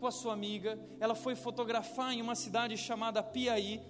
com 0.00 0.06
a 0.08 0.10
sua 0.10 0.32
amiga. 0.32 0.76
Ela 0.98 1.14
foi 1.14 1.36
fotografar 1.36 2.12
em 2.12 2.20
uma 2.20 2.34
cidade 2.34 2.76
chamada 2.76 3.22
Piaí. 3.22 3.80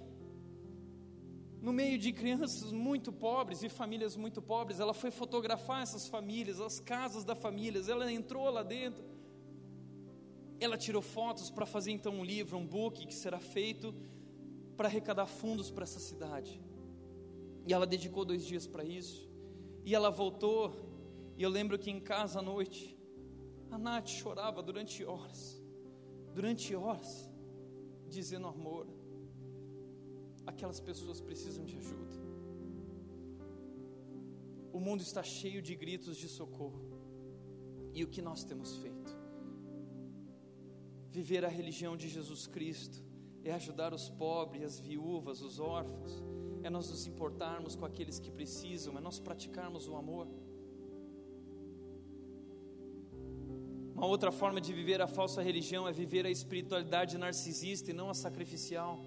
No 1.62 1.72
meio 1.72 1.96
de 1.96 2.12
crianças 2.12 2.70
muito 2.70 3.10
pobres 3.10 3.62
e 3.62 3.70
famílias 3.70 4.14
muito 4.14 4.42
pobres, 4.42 4.78
ela 4.78 4.92
foi 4.92 5.10
fotografar 5.10 5.82
essas 5.82 6.06
famílias, 6.06 6.60
as 6.60 6.78
casas 6.78 7.24
das 7.24 7.38
famílias. 7.38 7.88
Ela 7.88 8.12
entrou 8.12 8.50
lá 8.50 8.62
dentro 8.62 9.19
ela 10.64 10.76
tirou 10.76 11.02
fotos 11.02 11.50
para 11.50 11.64
fazer 11.64 11.90
então 11.92 12.12
um 12.12 12.24
livro, 12.24 12.56
um 12.56 12.66
book 12.66 13.06
que 13.06 13.14
será 13.14 13.40
feito 13.40 13.94
para 14.76 14.88
arrecadar 14.88 15.26
fundos 15.26 15.70
para 15.70 15.84
essa 15.84 16.00
cidade. 16.00 16.60
E 17.66 17.72
ela 17.72 17.86
dedicou 17.86 18.24
dois 18.24 18.44
dias 18.44 18.66
para 18.66 18.84
isso. 18.84 19.28
E 19.84 19.94
ela 19.94 20.10
voltou. 20.10 20.72
E 21.36 21.42
eu 21.42 21.50
lembro 21.50 21.78
que 21.78 21.90
em 21.90 22.00
casa 22.00 22.40
à 22.40 22.42
noite, 22.42 22.96
a 23.70 23.78
Nath 23.78 24.08
chorava 24.08 24.62
durante 24.62 25.04
horas, 25.04 25.62
durante 26.34 26.74
horas, 26.74 27.30
dizendo: 28.08 28.46
Amor, 28.46 28.86
aquelas 30.46 30.80
pessoas 30.80 31.20
precisam 31.20 31.64
de 31.64 31.76
ajuda. 31.76 32.20
O 34.72 34.78
mundo 34.78 35.00
está 35.00 35.22
cheio 35.22 35.60
de 35.62 35.74
gritos 35.74 36.16
de 36.16 36.28
socorro. 36.28 36.80
E 37.92 38.04
o 38.04 38.08
que 38.08 38.22
nós 38.22 38.44
temos 38.44 38.76
feito? 38.76 38.99
Viver 41.10 41.44
a 41.44 41.48
religião 41.48 41.96
de 41.96 42.08
Jesus 42.08 42.46
Cristo 42.46 43.02
é 43.44 43.52
ajudar 43.52 43.92
os 43.92 44.08
pobres, 44.08 44.62
as 44.62 44.78
viúvas, 44.78 45.40
os 45.42 45.58
órfãos, 45.58 46.22
é 46.62 46.70
nós 46.70 46.88
nos 46.90 47.06
importarmos 47.06 47.74
com 47.74 47.84
aqueles 47.84 48.18
que 48.18 48.30
precisam, 48.30 48.96
é 48.96 49.00
nós 49.00 49.18
praticarmos 49.18 49.88
o 49.88 49.96
amor. 49.96 50.28
Uma 53.94 54.06
outra 54.06 54.30
forma 54.30 54.60
de 54.60 54.72
viver 54.72 55.02
a 55.02 55.06
falsa 55.06 55.42
religião 55.42 55.88
é 55.88 55.92
viver 55.92 56.24
a 56.24 56.30
espiritualidade 56.30 57.18
narcisista 57.18 57.90
e 57.90 57.94
não 57.94 58.08
a 58.08 58.14
sacrificial 58.14 59.04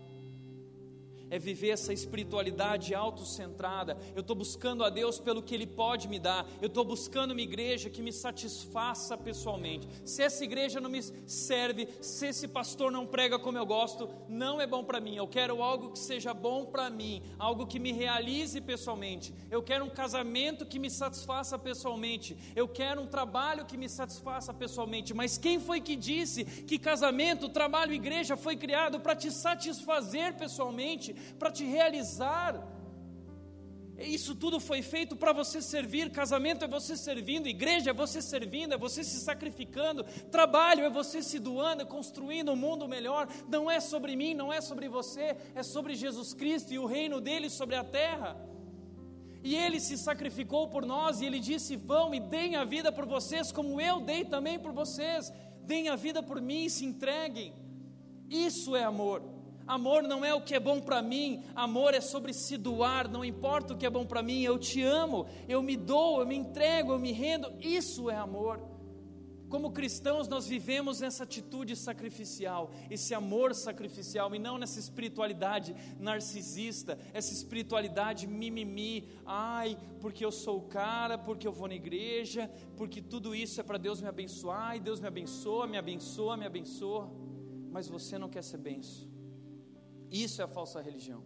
é 1.34 1.39
viver 1.39 1.69
essa 1.69 1.91
espiritualidade 1.91 2.93
autocentrada. 2.93 3.97
Eu 4.13 4.21
estou 4.21 4.36
buscando 4.36 4.84
a 4.84 4.89
Deus 4.91 5.19
pelo 5.19 5.41
que 5.41 5.55
Ele 5.55 5.65
pode 5.65 6.07
me 6.07 6.19
dar. 6.19 6.45
Eu 6.61 6.67
estou 6.67 6.86
buscando 6.86 7.31
uma 7.31 7.41
igreja 7.41 7.89
que 7.89 8.03
me 8.03 8.13
satisfaça 8.13 9.17
pessoalmente. 9.17 9.88
Se 10.05 10.21
essa 10.21 10.43
igreja 10.43 10.79
não 10.79 10.91
me 10.91 11.01
serve, 11.25 11.89
se 12.01 12.27
esse 12.27 12.47
pastor 12.47 12.91
não 12.91 13.07
prega 13.07 13.39
como 13.39 13.57
eu 13.57 13.65
gosto, 13.65 14.07
não 14.29 14.61
é 14.61 14.67
bom 14.67 14.84
para 14.84 15.01
mim. 15.01 15.15
Eu 15.15 15.27
quero 15.27 15.63
algo 15.63 15.89
que 15.89 15.97
seja 15.97 16.36
bom 16.36 16.65
para 16.65 16.88
mim, 16.91 17.23
algo 17.39 17.65
que 17.65 17.79
me 17.79 17.91
realize 17.91 18.61
pessoalmente. 18.61 19.34
Eu 19.49 19.63
quero 19.63 19.86
um 19.86 19.89
casamento 19.89 20.67
que 20.67 20.77
me 20.77 20.91
satisfaça 20.91 21.57
pessoalmente. 21.57 22.38
Eu 22.55 22.67
quero 22.67 23.01
um 23.01 23.07
trabalho 23.07 23.65
que 23.65 23.75
me 23.75 23.89
satisfaça 23.89 24.53
pessoalmente. 24.53 25.15
Mas 25.15 25.36
quem 25.39 25.59
foi 25.59 25.81
que 25.81 25.95
disse 25.95 26.45
que 26.45 26.77
casamento, 26.77 27.49
trabalho, 27.49 27.91
igreja 27.91 28.38
foi 28.38 28.55
criado 28.55 28.99
para 28.99 29.15
te 29.15 29.31
satisfazer 29.31 30.36
pessoalmente? 30.36 31.22
Para 31.38 31.51
te 31.51 31.65
realizar. 31.65 32.74
Isso 33.97 34.36
tudo 34.36 34.59
foi 34.59 34.82
feito 34.82 35.15
para 35.15 35.32
você 35.32 35.61
servir. 35.61 36.09
Casamento 36.09 36.65
é 36.65 36.67
você 36.67 36.97
servindo, 36.97 37.47
igreja 37.47 37.91
é 37.91 37.93
você 37.93 38.21
servindo, 38.21 38.74
é 38.74 38.78
você 38.78 39.03
se 39.03 39.19
sacrificando, 39.19 40.03
trabalho 40.32 40.84
é 40.84 40.89
você 40.89 41.21
se 41.21 41.39
doando, 41.39 41.84
é 41.84 41.86
construindo 41.86 42.51
um 42.51 42.55
mundo 42.55 42.88
melhor. 42.88 43.28
Não 43.47 43.69
é 43.69 43.80
sobre 43.80 44.15
mim, 44.15 44.34
não 44.34 44.51
é 44.51 44.61
sobre 44.61 44.88
você, 44.89 45.38
é 45.53 45.63
sobre 45.63 45.95
Jesus 45.95 46.34
Cristo 46.34 46.74
e 46.74 46.80
o 46.80 46.86
reino 46.86 47.21
dele 47.21 47.49
sobre 47.49 47.76
a 47.76 47.84
terra. 47.84 48.36
E 49.43 49.55
ele 49.55 49.80
se 49.80 49.97
sacrificou 49.97 50.69
por 50.69 50.86
nós 50.86 51.21
e 51.21 51.26
ele 51.26 51.39
disse: 51.39 51.76
Vão 51.76 52.15
e 52.15 52.19
deem 52.19 52.55
a 52.55 52.63
vida 52.63 52.91
por 52.91 53.05
vocês, 53.05 53.51
como 53.51 53.80
eu 53.80 53.99
dei 53.99 54.26
também 54.26 54.57
por 54.57 54.71
vocês. 54.71 55.32
Deem 55.65 55.89
a 55.89 55.95
vida 55.95 56.24
por 56.24 56.41
mim 56.41 56.65
e 56.65 56.69
se 56.69 56.86
entreguem. 56.86 57.53
Isso 58.30 58.76
é 58.76 58.84
amor. 58.84 59.21
Amor 59.66 60.03
não 60.03 60.26
é 60.26 60.34
o 60.34 60.41
que 60.41 60.53
é 60.53 60.59
bom 60.59 60.82
para 60.82 61.01
mim, 61.01 61.41
amor 61.55 61.93
é 61.93 62.01
sobre 62.01 62.34
se 62.34 62.57
doar, 62.57 63.09
não 63.09 63.24
importa 63.24 63.74
o 63.74 63.78
que 63.78 63.86
é 63.86 63.89
bom 63.89 64.05
para 64.05 64.22
mim, 64.22 64.41
eu 64.41 64.59
te 64.59 64.82
amo, 64.82 65.26
eu 65.47 65.61
me 65.61 65.78
dou, 65.78 66.20
eu 66.20 66.28
me 66.28 66.36
entrego, 66.36 66.91
eu 66.91 66.99
me 66.99 67.14
rendo, 67.14 67.51
isso 67.61 68.09
é 68.09 68.18
amor. 68.18 68.74
Como 69.53 69.72
cristãos, 69.72 70.28
nós 70.28 70.47
vivemos 70.47 70.99
nessa 70.99 71.26
atitude 71.26 71.76
sacrificial, 71.76 72.72
esse 72.89 73.14
amor 73.14 73.53
sacrificial, 73.53 74.34
e 74.34 74.39
não 74.39 74.57
nessa 74.57 74.80
espiritualidade 74.80 75.76
narcisista, 75.99 76.97
essa 77.14 77.32
espiritualidade 77.32 78.26
mimimi. 78.26 79.07
Ai, 79.24 79.78
porque 80.01 80.26
eu 80.26 80.32
sou 80.32 80.57
o 80.57 80.64
cara, 80.64 81.20
porque 81.20 81.47
eu 81.47 81.51
vou 81.51 81.68
na 81.68 81.76
igreja, 81.76 82.49
porque 82.76 82.99
tudo 82.99 83.36
isso 83.36 83.61
é 83.61 83.64
para 83.64 83.78
Deus 83.78 84.01
me 84.01 84.07
abençoar, 84.07 84.76
e 84.76 84.80
Deus 84.80 84.99
me 84.99 85.07
abençoa, 85.07 85.68
me 85.68 85.78
abençoa, 85.78 86.36
me 86.36 86.47
abençoa. 86.47 87.11
Mas 87.72 87.88
você 87.88 88.18
não 88.18 88.30
quer 88.30 88.43
ser 88.43 88.57
benção. 88.57 89.12
Isso 90.14 90.41
é 90.41 90.45
a 90.45 90.47
falsa 90.47 90.80
religião. 90.82 91.24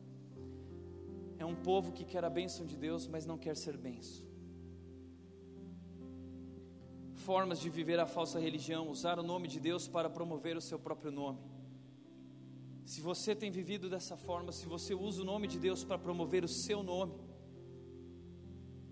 É 1.38 1.45
um 1.45 1.55
povo 1.55 1.91
que 1.91 2.05
quer 2.05 2.23
a 2.25 2.29
bênção 2.29 2.65
de 2.65 2.77
Deus, 2.77 3.05
mas 3.05 3.25
não 3.25 3.38
quer 3.38 3.55
ser 3.55 3.77
benção 3.77 4.27
formas 7.27 7.59
de 7.59 7.69
viver 7.69 7.99
a 7.99 8.07
falsa 8.07 8.39
religião, 8.39 8.88
usar 8.88 9.19
o 9.19 9.23
nome 9.31 9.49
de 9.49 9.59
Deus 9.59 9.85
para 9.85 10.09
promover 10.09 10.55
o 10.55 10.61
seu 10.61 10.79
próprio 10.79 11.11
nome. 11.11 11.39
Se 12.85 13.01
você 13.01 13.35
tem 13.35 13.51
vivido 13.51 13.89
dessa 13.89 14.15
forma, 14.15 14.53
se 14.53 14.65
você 14.65 14.93
usa 14.95 15.21
o 15.23 15.25
nome 15.25 15.45
de 15.45 15.59
Deus 15.59 15.83
para 15.83 15.97
promover 15.97 16.45
o 16.45 16.47
seu 16.47 16.81
nome, 16.81 17.15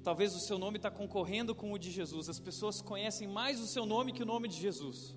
talvez 0.04 0.36
o 0.36 0.42
seu 0.42 0.58
nome 0.60 0.76
está 0.76 0.92
concorrendo 0.92 1.56
com 1.56 1.72
o 1.72 1.80
de 1.80 1.90
Jesus. 1.90 2.28
As 2.28 2.42
pessoas 2.48 2.82
conhecem 2.82 3.26
mais 3.26 3.62
o 3.62 3.68
seu 3.68 3.86
nome 3.86 4.12
que 4.12 4.24
o 4.24 4.26
nome 4.26 4.50
de 4.50 4.58
Jesus. 4.58 5.16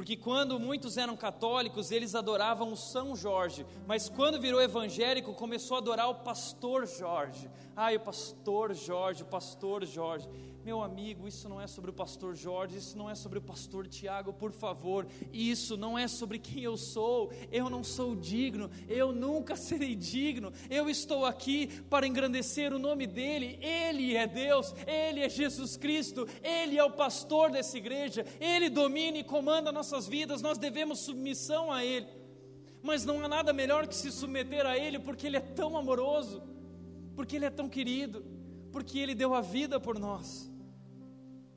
Porque 0.00 0.16
quando 0.16 0.58
muitos 0.58 0.96
eram 0.96 1.14
católicos, 1.14 1.90
eles 1.90 2.14
adoravam 2.14 2.72
o 2.72 2.76
São 2.76 3.14
Jorge, 3.14 3.66
mas 3.86 4.08
quando 4.08 4.40
virou 4.40 4.58
evangélico, 4.58 5.34
começou 5.34 5.74
a 5.74 5.78
adorar 5.80 6.08
o 6.08 6.14
pastor 6.14 6.86
Jorge. 6.86 7.50
Ai, 7.76 7.96
o 7.96 8.00
pastor 8.00 8.72
Jorge, 8.72 9.22
o 9.22 9.26
pastor 9.26 9.84
Jorge. 9.84 10.26
Meu 10.62 10.82
amigo, 10.82 11.26
isso 11.26 11.48
não 11.48 11.58
é 11.58 11.66
sobre 11.66 11.88
o 11.90 11.94
pastor 11.94 12.36
Jorge, 12.36 12.76
isso 12.76 12.96
não 12.96 13.08
é 13.08 13.14
sobre 13.14 13.38
o 13.38 13.42
pastor 13.42 13.88
Tiago, 13.88 14.30
por 14.30 14.52
favor. 14.52 15.06
Isso 15.32 15.74
não 15.74 15.98
é 15.98 16.06
sobre 16.06 16.38
quem 16.38 16.62
eu 16.62 16.76
sou. 16.76 17.32
Eu 17.50 17.70
não 17.70 17.82
sou 17.82 18.14
digno, 18.14 18.70
eu 18.86 19.10
nunca 19.10 19.56
serei 19.56 19.94
digno. 19.94 20.52
Eu 20.68 20.90
estou 20.90 21.24
aqui 21.24 21.68
para 21.88 22.06
engrandecer 22.06 22.74
o 22.74 22.78
nome 22.78 23.06
dele. 23.06 23.58
Ele 23.62 24.14
é 24.14 24.26
Deus, 24.26 24.74
ele 24.86 25.20
é 25.20 25.30
Jesus 25.30 25.78
Cristo, 25.78 26.28
ele 26.42 26.76
é 26.76 26.84
o 26.84 26.92
pastor 26.92 27.50
dessa 27.50 27.78
igreja. 27.78 28.26
Ele 28.38 28.68
domina 28.68 29.16
e 29.16 29.24
comanda 29.24 29.72
nossas 29.72 30.06
vidas. 30.06 30.42
Nós 30.42 30.58
devemos 30.58 30.98
submissão 30.98 31.72
a 31.72 31.82
ele. 31.82 32.06
Mas 32.82 33.06
não 33.06 33.24
há 33.24 33.28
nada 33.28 33.50
melhor 33.54 33.86
que 33.86 33.94
se 33.94 34.12
submeter 34.12 34.66
a 34.66 34.76
ele, 34.76 34.98
porque 34.98 35.26
ele 35.26 35.38
é 35.38 35.40
tão 35.40 35.74
amoroso, 35.74 36.42
porque 37.16 37.36
ele 37.36 37.46
é 37.46 37.50
tão 37.50 37.68
querido, 37.68 38.24
porque 38.70 38.98
ele 38.98 39.14
deu 39.14 39.34
a 39.34 39.40
vida 39.40 39.80
por 39.80 39.98
nós. 39.98 40.49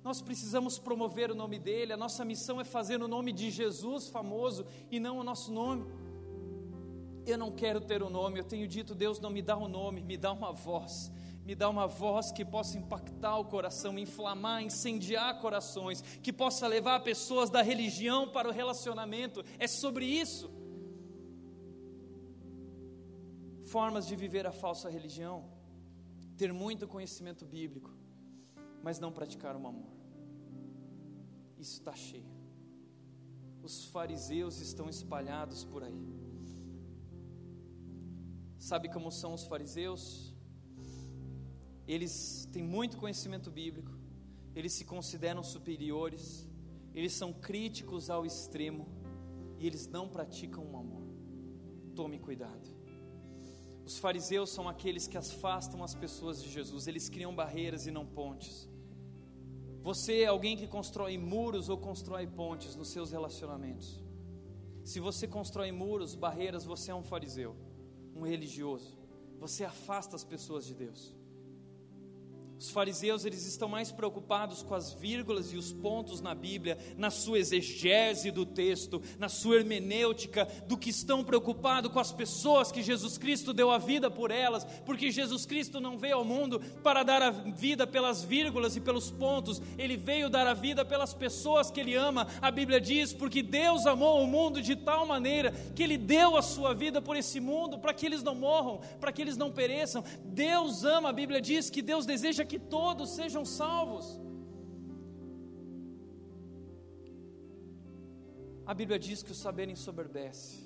Nós 0.04 0.22
precisamos 0.22 0.78
promover 0.78 1.32
o 1.32 1.36
nome 1.36 1.58
dele, 1.58 1.94
a 1.94 1.98
nossa 1.98 2.26
missão 2.26 2.60
é 2.60 2.66
fazer 2.66 3.02
o 3.02 3.08
nome 3.08 3.32
de 3.32 3.50
Jesus 3.50 4.10
famoso 4.10 4.66
e 4.92 5.00
não 5.00 5.18
o 5.18 5.24
nosso 5.24 5.50
nome. 5.52 5.86
Eu 7.26 7.38
não 7.38 7.50
quero 7.50 7.80
ter 7.80 8.04
o 8.04 8.08
um 8.08 8.10
nome, 8.10 8.38
eu 8.38 8.44
tenho 8.44 8.68
dito, 8.68 8.94
Deus 8.94 9.18
não 9.22 9.30
me 9.30 9.42
dá 9.42 9.56
um 9.56 9.70
nome, 9.70 10.04
me 10.04 10.18
dá 10.18 10.34
uma 10.34 10.52
voz, 10.52 11.10
me 11.46 11.56
dá 11.56 11.70
uma 11.70 11.88
voz 11.88 12.34
que 12.34 12.44
possa 12.44 12.78
impactar 12.78 13.38
o 13.38 13.46
coração, 13.46 13.98
inflamar, 13.98 14.62
incendiar 14.62 15.40
corações, 15.40 16.02
que 16.02 16.34
possa 16.34 16.68
levar 16.68 17.00
pessoas 17.00 17.50
da 17.50 17.62
religião 17.62 18.28
para 18.28 18.50
o 18.50 18.52
relacionamento. 18.52 19.42
É 19.58 19.68
sobre 19.68 20.06
isso. 20.06 20.52
Formas 23.64 24.06
de 24.06 24.18
viver 24.18 24.46
a 24.46 24.52
falsa 24.52 24.90
religião, 24.90 25.46
ter 26.36 26.52
muito 26.52 26.90
conhecimento 26.90 27.46
bíblico, 27.46 28.03
mas 28.84 29.00
não 29.00 29.12
praticar 29.12 29.56
o 29.56 29.66
amor. 29.66 29.94
Isso 31.58 31.80
está 31.80 31.96
cheio. 31.96 32.34
Os 33.64 33.86
fariseus 33.86 34.60
estão 34.60 34.90
espalhados 34.90 35.64
por 35.64 35.82
aí. 35.82 36.06
Sabe 38.58 38.90
como 38.90 39.10
são 39.10 39.34
os 39.34 39.46
fariseus? 39.46 40.36
Eles 41.88 42.48
têm 42.52 42.64
muito 42.64 42.98
conhecimento 42.98 43.50
bíblico, 43.50 43.92
eles 44.54 44.74
se 44.74 44.84
consideram 44.84 45.44
superiores, 45.44 46.48
eles 46.94 47.14
são 47.14 47.32
críticos 47.32 48.10
ao 48.10 48.26
extremo 48.26 48.88
e 49.60 49.66
eles 49.66 49.88
não 49.88 50.10
praticam 50.10 50.66
o 50.72 50.78
amor. 50.78 51.04
Tome 51.96 52.20
cuidado. 52.20 52.70
Os 53.86 53.98
fariseus 53.98 54.50
são 54.50 54.68
aqueles 54.68 55.08
que 55.08 55.18
afastam 55.18 55.84
as 55.84 55.94
pessoas 55.94 56.42
de 56.42 56.50
Jesus, 56.50 56.88
eles 56.88 57.10
criam 57.10 57.36
barreiras 57.36 57.86
e 57.86 57.92
não 57.92 58.06
pontes. 58.06 58.70
Você 59.84 60.22
é 60.22 60.28
alguém 60.28 60.56
que 60.56 60.66
constrói 60.66 61.18
muros 61.18 61.68
ou 61.68 61.78
constrói 61.78 62.26
pontes 62.26 62.74
nos 62.74 62.88
seus 62.88 63.12
relacionamentos. 63.12 64.02
Se 64.82 64.98
você 65.02 65.28
constrói 65.28 65.74
muros, 65.74 66.16
barreiras, 66.16 66.64
você 66.64 66.92
é 66.92 66.96
um 66.96 67.04
fariseu, 67.04 67.54
um 68.16 68.22
religioso. 68.22 68.98
Você 69.42 69.66
afasta 69.66 70.16
as 70.16 70.24
pessoas 70.24 70.66
de 70.66 70.74
Deus. 70.74 71.14
Os 72.60 72.70
fariseus 72.70 73.26
eles 73.26 73.46
estão 73.46 73.68
mais 73.68 73.92
preocupados 73.92 74.64
com 74.64 74.74
as 74.74 74.94
vírgulas 74.94 75.52
e 75.52 75.58
os 75.58 75.74
pontos 75.74 76.22
na 76.22 76.34
Bíblia, 76.34 76.78
na 76.98 77.10
sua 77.10 77.40
exegese 77.40 78.32
do 78.32 78.46
texto, 78.46 79.02
na 79.20 79.28
sua 79.28 79.58
hermenêutica, 79.58 80.46
do 80.68 80.78
que 80.78 80.90
estão 80.90 81.24
preocupados 81.24 81.92
com 81.92 82.00
as 82.00 82.12
pessoas 82.12 82.72
que 82.72 82.82
Jesus 82.82 83.18
Cristo 83.18 83.54
deu 83.54 83.70
a 83.70 83.78
vida 83.78 84.10
por 84.10 84.32
elas, 84.32 84.66
porque 84.86 85.12
Jesus 85.12 85.46
Cristo 85.46 85.82
não 85.82 85.98
veio 85.98 86.18
ao 86.18 86.26
mundo 86.26 86.60
para 86.82 87.04
dar 87.04 87.22
a 87.22 87.32
vida 87.32 87.86
pelas 87.86 88.24
vírgulas 88.24 88.76
e 88.76 88.82
pelos 88.82 89.12
pontos, 89.12 89.62
ele 89.78 89.98
veio 89.98 90.30
dar 90.30 90.48
a 90.48 90.54
vida 90.54 90.86
pelas 90.86 91.14
pessoas 91.14 91.70
que 91.70 91.80
ele 91.80 91.96
ama. 91.96 92.28
A 92.42 92.50
Bíblia 92.50 92.80
diz: 92.80 93.14
porque 93.14 93.42
Deus 93.42 93.86
amou 93.86 94.24
o 94.24 94.28
mundo 94.28 94.62
de 94.62 94.76
tal 94.76 95.06
maneira 95.06 95.52
que 95.76 95.84
ele 95.84 95.98
deu 95.98 96.38
a 96.38 96.42
sua 96.42 96.74
vida 96.74 97.02
por 97.02 97.16
esse 97.16 97.40
mundo, 97.40 97.78
para 97.78 97.94
que 97.94 98.06
eles 98.06 98.24
não 98.24 98.36
morram, 98.36 98.80
para 99.00 99.12
que 99.12 99.22
eles 99.22 99.38
não 99.38 99.52
pereçam. 99.52 100.04
Deus 100.24 100.84
ama, 100.84 101.10
a 101.10 101.14
Bíblia 101.14 101.42
diz 101.42 101.70
que 101.70 101.82
Deus 101.82 102.06
deseja 102.06 102.43
que 102.46 102.60
que 102.60 102.60
todos 102.60 103.16
sejam 103.16 103.44
salvos. 103.46 104.20
A 108.66 108.74
Bíblia 108.74 108.98
diz 108.98 109.22
que 109.22 109.32
o 109.32 109.36
saber 109.36 109.68
ensoberbece, 109.70 110.64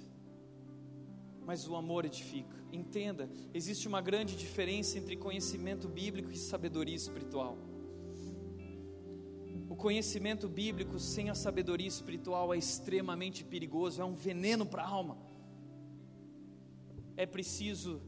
mas 1.46 1.68
o 1.68 1.76
amor 1.76 2.06
edifica. 2.06 2.56
Entenda, 2.72 3.30
existe 3.54 3.88
uma 3.88 4.02
grande 4.02 4.36
diferença 4.36 4.98
entre 5.00 5.16
conhecimento 5.16 5.88
bíblico 5.88 6.32
e 6.32 6.38
sabedoria 6.38 6.96
espiritual. 6.96 7.58
O 9.70 9.76
conhecimento 9.76 10.48
bíblico 10.48 11.00
sem 11.00 11.30
a 11.30 11.36
sabedoria 11.36 11.88
espiritual 11.88 12.54
é 12.54 12.58
extremamente 12.58 13.44
perigoso, 13.44 14.02
é 14.02 14.06
um 14.06 14.14
veneno 14.14 14.66
para 14.66 14.84
a 14.84 14.88
alma. 14.88 15.18
É 17.16 17.26
preciso 17.26 18.02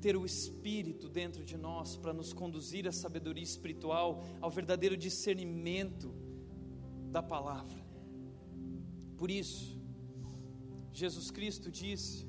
ter 0.00 0.16
o 0.16 0.24
Espírito 0.24 1.08
dentro 1.08 1.44
de 1.44 1.56
nós 1.56 1.96
para 1.96 2.12
nos 2.12 2.32
conduzir 2.32 2.88
à 2.88 2.92
sabedoria 2.92 3.44
espiritual, 3.44 4.24
ao 4.40 4.50
verdadeiro 4.50 4.96
discernimento 4.96 6.14
da 7.10 7.22
palavra. 7.22 7.78
Por 9.16 9.30
isso, 9.30 9.78
Jesus 10.92 11.30
Cristo 11.30 11.70
disse 11.70 12.26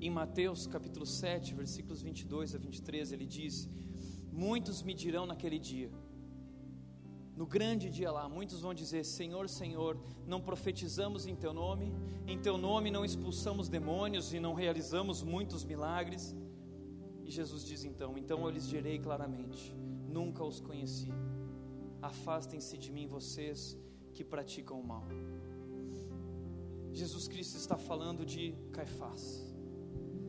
em 0.00 0.10
Mateus 0.10 0.66
capítulo 0.66 1.06
7, 1.06 1.54
versículos 1.54 2.02
22 2.02 2.56
a 2.56 2.58
23, 2.58 3.12
ele 3.12 3.24
diz: 3.24 3.68
Muitos 4.32 4.82
me 4.82 4.94
dirão 4.94 5.26
naquele 5.26 5.58
dia, 5.58 5.90
no 7.34 7.46
grande 7.46 7.88
dia 7.88 8.10
lá, 8.10 8.28
muitos 8.28 8.60
vão 8.60 8.74
dizer: 8.74 9.04
Senhor, 9.04 9.48
Senhor, 9.48 9.98
não 10.26 10.40
profetizamos 10.40 11.26
em 11.26 11.34
Teu 11.34 11.52
nome, 11.52 11.92
em 12.26 12.38
Teu 12.38 12.58
nome 12.58 12.90
não 12.90 13.04
expulsamos 13.04 13.68
demônios 13.68 14.34
e 14.34 14.40
não 14.40 14.52
realizamos 14.52 15.22
muitos 15.22 15.64
milagres. 15.64 16.36
E 17.24 17.30
Jesus 17.30 17.64
diz 17.64 17.84
então: 17.84 18.18
Então 18.18 18.44
eu 18.44 18.50
lhes 18.50 18.68
direi 18.68 18.98
claramente: 18.98 19.74
Nunca 20.06 20.44
os 20.44 20.60
conheci. 20.60 21.10
Afastem-se 22.02 22.76
de 22.76 22.92
mim, 22.92 23.06
vocês 23.06 23.78
que 24.12 24.22
praticam 24.22 24.78
o 24.78 24.86
mal. 24.86 25.06
Jesus 26.92 27.26
Cristo 27.26 27.56
está 27.56 27.78
falando 27.78 28.26
de 28.26 28.54
Caifás. 28.72 29.50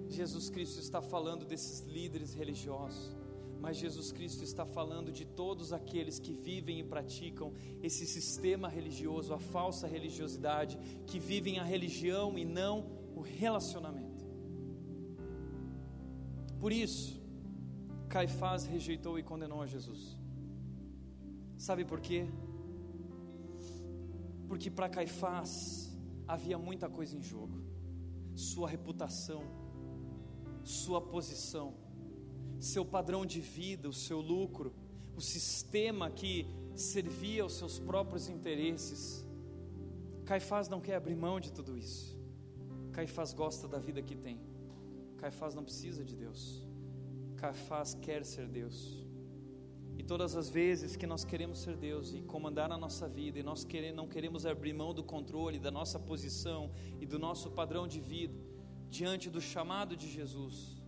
Jesus 0.07 0.49
Cristo 0.49 0.79
está 0.79 1.01
falando 1.01 1.43
desses 1.45 1.81
líderes 1.81 2.33
religiosos 2.33 3.22
mas 3.64 3.78
Jesus 3.78 4.11
Cristo 4.11 4.43
está 4.43 4.66
falando 4.66 5.09
de 5.09 5.24
todos 5.24 5.72
aqueles 5.72 6.20
que 6.20 6.34
vivem 6.34 6.80
e 6.80 6.84
praticam 6.84 7.53
esse 7.82 8.05
sistema 8.05 8.68
religioso, 8.68 9.34
a 9.34 9.39
falsa 9.39 9.88
religiosidade, 9.88 10.78
que 11.07 11.18
vivem 11.18 11.59
a 11.59 11.64
religião 11.64 12.38
e 12.38 12.43
não 12.43 12.86
o 13.16 13.22
relacionamento. 13.22 14.26
Por 16.59 16.74
isso, 16.74 17.22
Caifás 18.09 18.66
rejeitou 18.66 19.18
e 19.18 19.24
condenou 19.24 19.61
a 19.61 19.66
Jesus. 19.66 20.18
Sabe 21.57 21.86
por 21.86 22.01
quê? 22.01 22.28
Porque 24.45 24.70
para 24.70 24.89
Caifás 24.89 25.89
havia 26.28 26.57
muita 26.57 26.89
coisa 26.89 27.16
em 27.16 27.24
jogo: 27.24 27.64
sua 28.36 28.68
reputação, 28.68 29.41
sua 30.66 30.99
posição 30.99 31.82
seu 32.64 32.86
padrão 32.86 33.26
de 33.26 33.41
vida, 33.41 33.89
o 33.89 33.93
seu 33.93 34.22
lucro, 34.22 34.74
o 35.16 35.22
sistema 35.22 36.09
que 36.09 36.47
servia 36.76 37.43
aos 37.43 37.53
seus 37.53 37.78
próprios 37.78 38.30
interesses. 38.30 39.26
Caifás 40.26 40.70
não 40.70 40.80
quer 40.80 40.95
abrir 40.95 41.16
mão 41.16 41.39
de 41.39 41.51
tudo 41.51 41.78
isso. 41.78 42.18
Caifás 42.91 43.34
gosta 43.34 43.68
da 43.68 43.80
vida 43.80 44.01
que 44.01 44.16
tem. 44.16 44.39
Caifás 45.18 45.53
não 45.53 45.64
precisa 45.64 46.05
de 46.05 46.16
Deus. 46.16 46.66
Caifás 47.36 47.95
quer 47.95 48.24
ser 48.24 48.47
Deus. 48.47 49.05
E 49.97 50.03
todas 50.03 50.36
as 50.36 50.49
vezes 50.49 50.95
que 50.95 51.05
nós 51.05 51.24
queremos 51.24 51.59
ser 51.59 51.76
Deus 51.76 52.14
e 52.14 52.22
comandar 52.22 52.72
a 52.72 52.78
nossa 52.78 53.07
vida, 53.07 53.38
e 53.39 53.43
nós 53.43 53.68
não 53.93 54.07
queremos 54.07 54.45
abrir 54.45 54.74
mão 54.74 54.93
do 54.93 55.03
controle 55.03 55.59
da 55.59 55.70
nossa 55.70 55.99
posição 55.99 56.72
e 56.99 57.05
do 57.05 57.20
nosso 57.20 57.51
padrão 57.51 57.88
de 57.88 57.99
vida, 57.99 58.39
diante 58.89 59.30
do 59.30 59.39
chamado 59.39 59.95
de 59.95 60.09
Jesus 60.09 60.82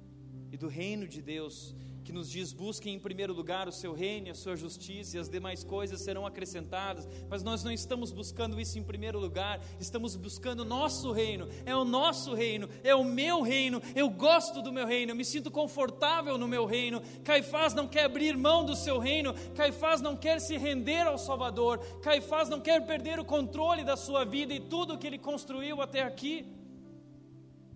e 0.56 0.58
do 0.58 0.70
reino 0.70 1.06
de 1.06 1.22
Deus, 1.22 1.76
que 2.06 2.14
nos 2.14 2.32
diz: 2.32 2.54
busquem 2.54 2.96
em 2.96 3.00
primeiro 3.00 3.34
lugar 3.34 3.68
o 3.68 3.74
seu 3.74 3.94
reino, 3.94 4.32
a 4.32 4.34
sua 4.34 4.56
justiça, 4.56 5.18
e 5.18 5.20
as 5.20 5.28
demais 5.28 5.66
coisas 5.66 6.00
serão 6.00 6.26
acrescentadas. 6.26 7.06
Mas 7.30 7.44
nós 7.44 7.62
não 7.62 7.74
estamos 7.74 8.14
buscando 8.14 8.58
isso 8.58 8.80
em 8.80 8.84
primeiro 8.84 9.20
lugar, 9.20 9.60
estamos 9.82 10.16
buscando 10.16 10.62
o 10.62 10.66
nosso 10.66 11.12
reino, 11.12 11.50
é 11.66 11.76
o 11.76 11.84
nosso 11.84 12.34
reino, 12.34 12.70
é 12.86 12.96
o 12.96 13.04
meu 13.04 13.42
reino. 13.42 13.82
Eu 13.94 14.10
gosto 14.10 14.62
do 14.62 14.72
meu 14.72 14.88
reino, 14.88 15.12
eu 15.12 15.16
me 15.16 15.26
sinto 15.26 15.52
confortável 15.52 16.38
no 16.38 16.48
meu 16.48 16.66
reino. 16.66 17.02
Caifás 17.26 17.74
não 17.74 17.86
quer 17.86 18.06
abrir 18.06 18.38
mão 18.38 18.64
do 18.64 18.78
seu 18.78 18.98
reino, 18.98 19.34
Caifás 19.54 20.00
não 20.00 20.16
quer 20.16 20.40
se 20.40 20.56
render 20.56 21.06
ao 21.06 21.18
Salvador, 21.18 21.80
Caifás 22.02 22.48
não 22.48 22.62
quer 22.62 22.86
perder 22.86 23.20
o 23.20 23.26
controle 23.26 23.84
da 23.84 23.98
sua 23.98 24.24
vida 24.24 24.54
e 24.54 24.62
tudo 24.62 24.98
que 24.98 25.06
ele 25.06 25.20
construiu 25.20 25.82
até 25.82 26.02
aqui. 26.02 26.46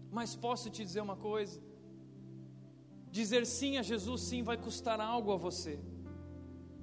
Mas 0.10 0.34
posso 0.34 0.70
te 0.70 0.82
dizer 0.86 1.02
uma 1.02 1.18
coisa 1.18 1.69
Dizer 3.12 3.46
sim 3.46 3.78
a 3.78 3.82
Jesus, 3.82 4.22
sim, 4.22 4.44
vai 4.44 4.58
custar 4.58 5.00
algo 5.02 5.32
a 5.32 5.38
você, 5.38 5.80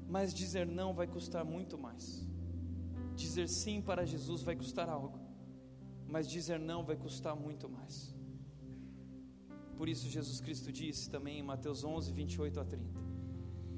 mas 0.08 0.34
dizer 0.34 0.66
não 0.66 0.92
vai 0.92 1.06
custar 1.06 1.44
muito 1.44 1.78
mais. 1.78 2.26
Dizer 3.14 3.48
sim 3.48 3.80
para 3.80 4.04
Jesus 4.04 4.42
vai 4.42 4.56
custar 4.56 4.88
algo, 4.88 5.18
mas 6.08 6.28
dizer 6.28 6.58
não 6.58 6.84
vai 6.84 6.96
custar 6.96 7.36
muito 7.36 7.68
mais. 7.68 8.14
Por 9.76 9.88
isso, 9.88 10.08
Jesus 10.08 10.40
Cristo 10.40 10.72
disse 10.72 11.08
também 11.10 11.38
em 11.38 11.42
Mateus 11.42 11.84
11, 11.84 12.10
28 12.12 12.60
a 12.60 12.64
30: 12.64 13.05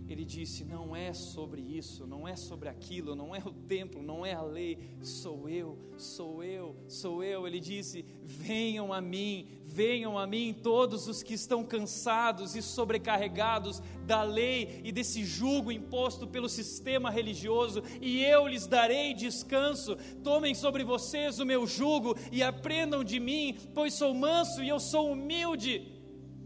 ele 0.08 0.24
disse: 0.24 0.64
Não 0.64 0.96
é 0.96 1.12
sobre 1.12 1.60
isso, 1.60 2.06
não 2.06 2.26
é 2.26 2.34
sobre 2.34 2.68
aquilo, 2.68 3.14
não 3.14 3.34
é 3.34 3.38
o 3.38 3.52
templo, 3.52 4.02
não 4.02 4.24
é 4.24 4.32
a 4.32 4.42
lei, 4.42 4.78
sou 5.02 5.48
eu, 5.48 5.78
sou 5.98 6.42
eu, 6.42 6.74
sou 6.88 7.22
eu. 7.22 7.46
Ele 7.46 7.60
disse: 7.60 8.04
Venham 8.24 8.92
a 8.92 9.00
mim, 9.00 9.48
venham 9.64 10.18
a 10.18 10.26
mim 10.26 10.54
todos 10.62 11.08
os 11.08 11.22
que 11.22 11.34
estão 11.34 11.62
cansados 11.62 12.56
e 12.56 12.62
sobrecarregados 12.62 13.82
da 14.06 14.22
lei 14.22 14.80
e 14.82 14.90
desse 14.90 15.24
jugo 15.24 15.70
imposto 15.70 16.26
pelo 16.26 16.48
sistema 16.48 17.10
religioso, 17.10 17.82
e 18.00 18.24
eu 18.24 18.48
lhes 18.48 18.66
darei 18.66 19.12
descanso. 19.12 19.96
Tomem 20.24 20.54
sobre 20.54 20.84
vocês 20.84 21.38
o 21.38 21.44
meu 21.44 21.66
jugo 21.66 22.16
e 22.32 22.42
aprendam 22.42 23.04
de 23.04 23.20
mim, 23.20 23.56
pois 23.74 23.92
sou 23.92 24.14
manso 24.14 24.62
e 24.62 24.68
eu 24.68 24.80
sou 24.80 25.12
humilde 25.12 25.97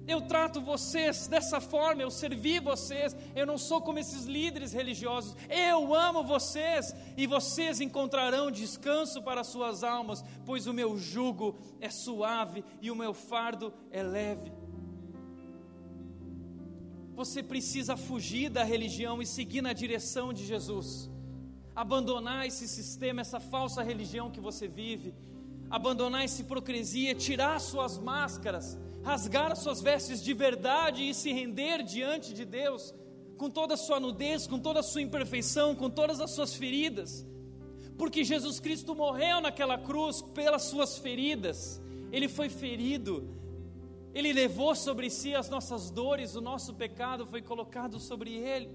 eu 0.06 0.20
trato 0.20 0.60
vocês 0.60 1.28
dessa 1.28 1.60
forma, 1.60 2.02
eu 2.02 2.10
servi 2.10 2.58
vocês, 2.58 3.16
eu 3.34 3.46
não 3.46 3.56
sou 3.56 3.80
como 3.80 3.98
esses 3.98 4.24
líderes 4.24 4.72
religiosos, 4.72 5.36
eu 5.48 5.94
amo 5.94 6.24
vocês 6.24 6.94
e 7.16 7.26
vocês 7.26 7.80
encontrarão 7.80 8.50
descanso 8.50 9.22
para 9.22 9.44
suas 9.44 9.84
almas, 9.84 10.24
pois 10.44 10.66
o 10.66 10.72
meu 10.72 10.98
jugo 10.98 11.56
é 11.80 11.88
suave 11.88 12.64
e 12.80 12.90
o 12.90 12.96
meu 12.96 13.14
fardo 13.14 13.72
é 13.90 14.02
leve. 14.02 14.52
Você 17.14 17.42
precisa 17.42 17.96
fugir 17.96 18.48
da 18.48 18.64
religião 18.64 19.22
e 19.22 19.26
seguir 19.26 19.62
na 19.62 19.72
direção 19.72 20.32
de 20.32 20.44
Jesus, 20.44 21.10
abandonar 21.74 22.46
esse 22.46 22.66
sistema, 22.66 23.20
essa 23.20 23.38
falsa 23.38 23.82
religião 23.82 24.30
que 24.30 24.40
você 24.40 24.66
vive, 24.66 25.14
abandonar 25.70 26.24
essa 26.24 26.40
hipocrisia, 26.40 27.14
tirar 27.14 27.60
suas 27.60 27.98
máscaras 27.98 28.78
rasgar 29.02 29.50
as 29.52 29.58
suas 29.58 29.80
vestes 29.80 30.22
de 30.22 30.32
verdade 30.32 31.08
e 31.08 31.14
se 31.14 31.32
render 31.32 31.82
diante 31.82 32.32
de 32.32 32.44
Deus, 32.44 32.94
com 33.36 33.50
toda 33.50 33.74
a 33.74 33.76
sua 33.76 33.98
nudez, 33.98 34.46
com 34.46 34.58
toda 34.58 34.80
a 34.80 34.82
sua 34.82 35.02
imperfeição, 35.02 35.74
com 35.74 35.90
todas 35.90 36.20
as 36.20 36.30
suas 36.30 36.54
feridas, 36.54 37.26
porque 37.98 38.24
Jesus 38.24 38.60
Cristo 38.60 38.94
morreu 38.94 39.40
naquela 39.40 39.76
cruz 39.76 40.22
pelas 40.22 40.62
suas 40.62 40.98
feridas, 40.98 41.80
ele 42.10 42.28
foi 42.28 42.48
ferido, 42.48 43.28
ele 44.14 44.32
levou 44.32 44.74
sobre 44.74 45.08
si 45.08 45.34
as 45.34 45.48
nossas 45.48 45.90
dores, 45.90 46.34
o 46.34 46.40
nosso 46.40 46.74
pecado 46.74 47.26
foi 47.26 47.40
colocado 47.40 47.98
sobre 47.98 48.34
ele. 48.34 48.70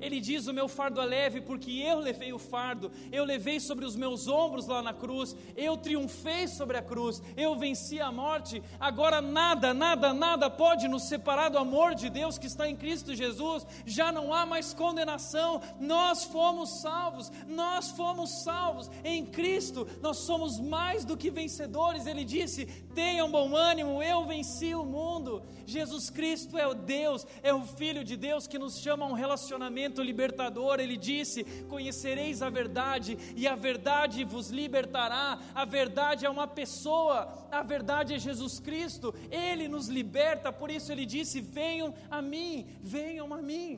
Ele 0.00 0.20
diz: 0.20 0.46
O 0.46 0.52
meu 0.52 0.68
fardo 0.68 1.00
é 1.00 1.04
leve, 1.04 1.40
porque 1.40 1.70
eu 1.70 1.98
levei 1.98 2.32
o 2.32 2.38
fardo, 2.38 2.90
eu 3.12 3.24
levei 3.24 3.60
sobre 3.60 3.84
os 3.84 3.96
meus 3.96 4.28
ombros 4.28 4.66
lá 4.66 4.82
na 4.82 4.92
cruz, 4.92 5.36
eu 5.56 5.76
triunfei 5.76 6.46
sobre 6.48 6.76
a 6.76 6.82
cruz, 6.82 7.22
eu 7.36 7.56
venci 7.56 8.00
a 8.00 8.10
morte. 8.10 8.62
Agora 8.78 9.20
nada, 9.20 9.72
nada, 9.72 10.12
nada 10.12 10.50
pode 10.50 10.88
nos 10.88 11.04
separar 11.04 11.48
do 11.48 11.58
amor 11.58 11.94
de 11.94 12.10
Deus 12.10 12.38
que 12.38 12.46
está 12.46 12.68
em 12.68 12.76
Cristo 12.76 13.14
Jesus. 13.14 13.66
Já 13.86 14.10
não 14.10 14.32
há 14.32 14.44
mais 14.44 14.74
condenação, 14.74 15.60
nós 15.80 16.24
fomos 16.24 16.80
salvos, 16.80 17.30
nós 17.46 17.90
fomos 17.90 18.42
salvos 18.42 18.90
em 19.04 19.24
Cristo, 19.24 19.86
nós 20.00 20.18
somos 20.18 20.58
mais 20.58 21.04
do 21.04 21.16
que 21.16 21.30
vencedores. 21.30 22.06
Ele 22.06 22.24
disse: 22.24 22.66
Tenham 22.94 23.30
bom 23.30 23.54
ânimo, 23.54 24.02
eu 24.02 24.24
venci 24.24 24.74
o 24.74 24.84
mundo. 24.84 25.42
Jesus 25.66 26.10
Cristo 26.10 26.58
é 26.58 26.66
o 26.66 26.74
Deus, 26.74 27.26
é 27.42 27.52
o 27.52 27.62
Filho 27.62 28.04
de 28.04 28.16
Deus 28.16 28.46
que 28.46 28.58
nos 28.58 28.78
chama 28.78 29.04
a 29.04 29.08
um 29.08 29.12
relacionamento 29.12 29.83
livramento 29.84 30.02
libertador. 30.02 30.80
Ele 30.80 30.96
disse: 30.96 31.44
Conhecereis 31.68 32.42
a 32.42 32.50
verdade, 32.50 33.18
e 33.36 33.46
a 33.46 33.54
verdade 33.54 34.24
vos 34.24 34.50
libertará. 34.50 35.38
A 35.54 35.64
verdade 35.64 36.24
é 36.24 36.30
uma 36.30 36.46
pessoa, 36.46 37.46
a 37.50 37.62
verdade 37.62 38.14
é 38.14 38.18
Jesus 38.18 38.58
Cristo. 38.58 39.14
Ele 39.30 39.68
nos 39.68 39.88
liberta, 39.88 40.52
por 40.52 40.70
isso 40.70 40.90
ele 40.90 41.04
disse: 41.04 41.40
Venham 41.40 41.94
a 42.10 42.22
mim, 42.22 42.66
venham 42.80 43.32
a 43.32 43.42
mim 43.42 43.76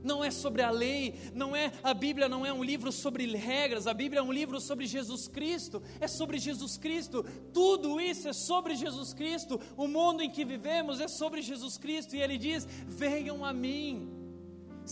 não 0.00 0.24
é 0.24 0.30
sobre 0.30 0.62
a 0.62 0.70
lei, 0.70 1.12
não 1.34 1.56
é 1.56 1.72
a 1.82 1.92
Bíblia 1.92 2.28
não 2.28 2.46
é 2.46 2.52
um 2.52 2.62
livro 2.62 2.92
sobre 2.92 3.26
regras, 3.36 3.88
a 3.88 3.92
Bíblia 3.92 4.20
é 4.20 4.22
um 4.22 4.32
livro 4.32 4.60
sobre 4.60 4.86
Jesus 4.86 5.26
Cristo, 5.26 5.82
é 6.00 6.06
sobre 6.06 6.38
Jesus 6.38 6.76
Cristo. 6.76 7.24
Tudo 7.52 8.00
isso 8.00 8.28
é 8.28 8.32
sobre 8.32 8.76
Jesus 8.76 9.12
Cristo. 9.12 9.60
O 9.76 9.88
mundo 9.88 10.22
em 10.22 10.30
que 10.30 10.44
vivemos 10.44 11.00
é 11.00 11.08
sobre 11.08 11.42
Jesus 11.42 11.76
Cristo 11.76 12.14
e 12.14 12.22
ele 12.22 12.38
diz: 12.38 12.64
"Venham 12.86 13.44
a 13.44 13.52
mim". 13.52 14.17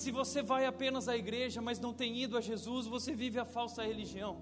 Se 0.01 0.11
você 0.11 0.41
vai 0.51 0.63
apenas 0.67 1.05
à 1.09 1.17
igreja, 1.17 1.61
mas 1.69 1.79
não 1.85 1.93
tem 2.01 2.11
ido 2.25 2.37
a 2.37 2.43
Jesus, 2.49 2.87
você 2.87 3.11
vive 3.23 3.39
a 3.39 3.47
falsa 3.47 3.83
religião. 3.83 4.35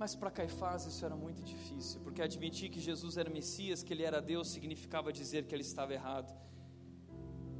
Mas 0.00 0.14
para 0.14 0.30
Caifás 0.30 0.86
isso 0.86 1.04
era 1.04 1.16
muito 1.16 1.42
difícil, 1.42 2.00
porque 2.04 2.22
admitir 2.22 2.68
que 2.70 2.78
Jesus 2.78 3.16
era 3.16 3.28
Messias, 3.28 3.82
que 3.82 3.92
ele 3.92 4.04
era 4.04 4.20
Deus, 4.22 4.46
significava 4.48 5.12
dizer 5.12 5.46
que 5.46 5.54
ele 5.56 5.66
estava 5.70 5.92
errado. 5.92 6.32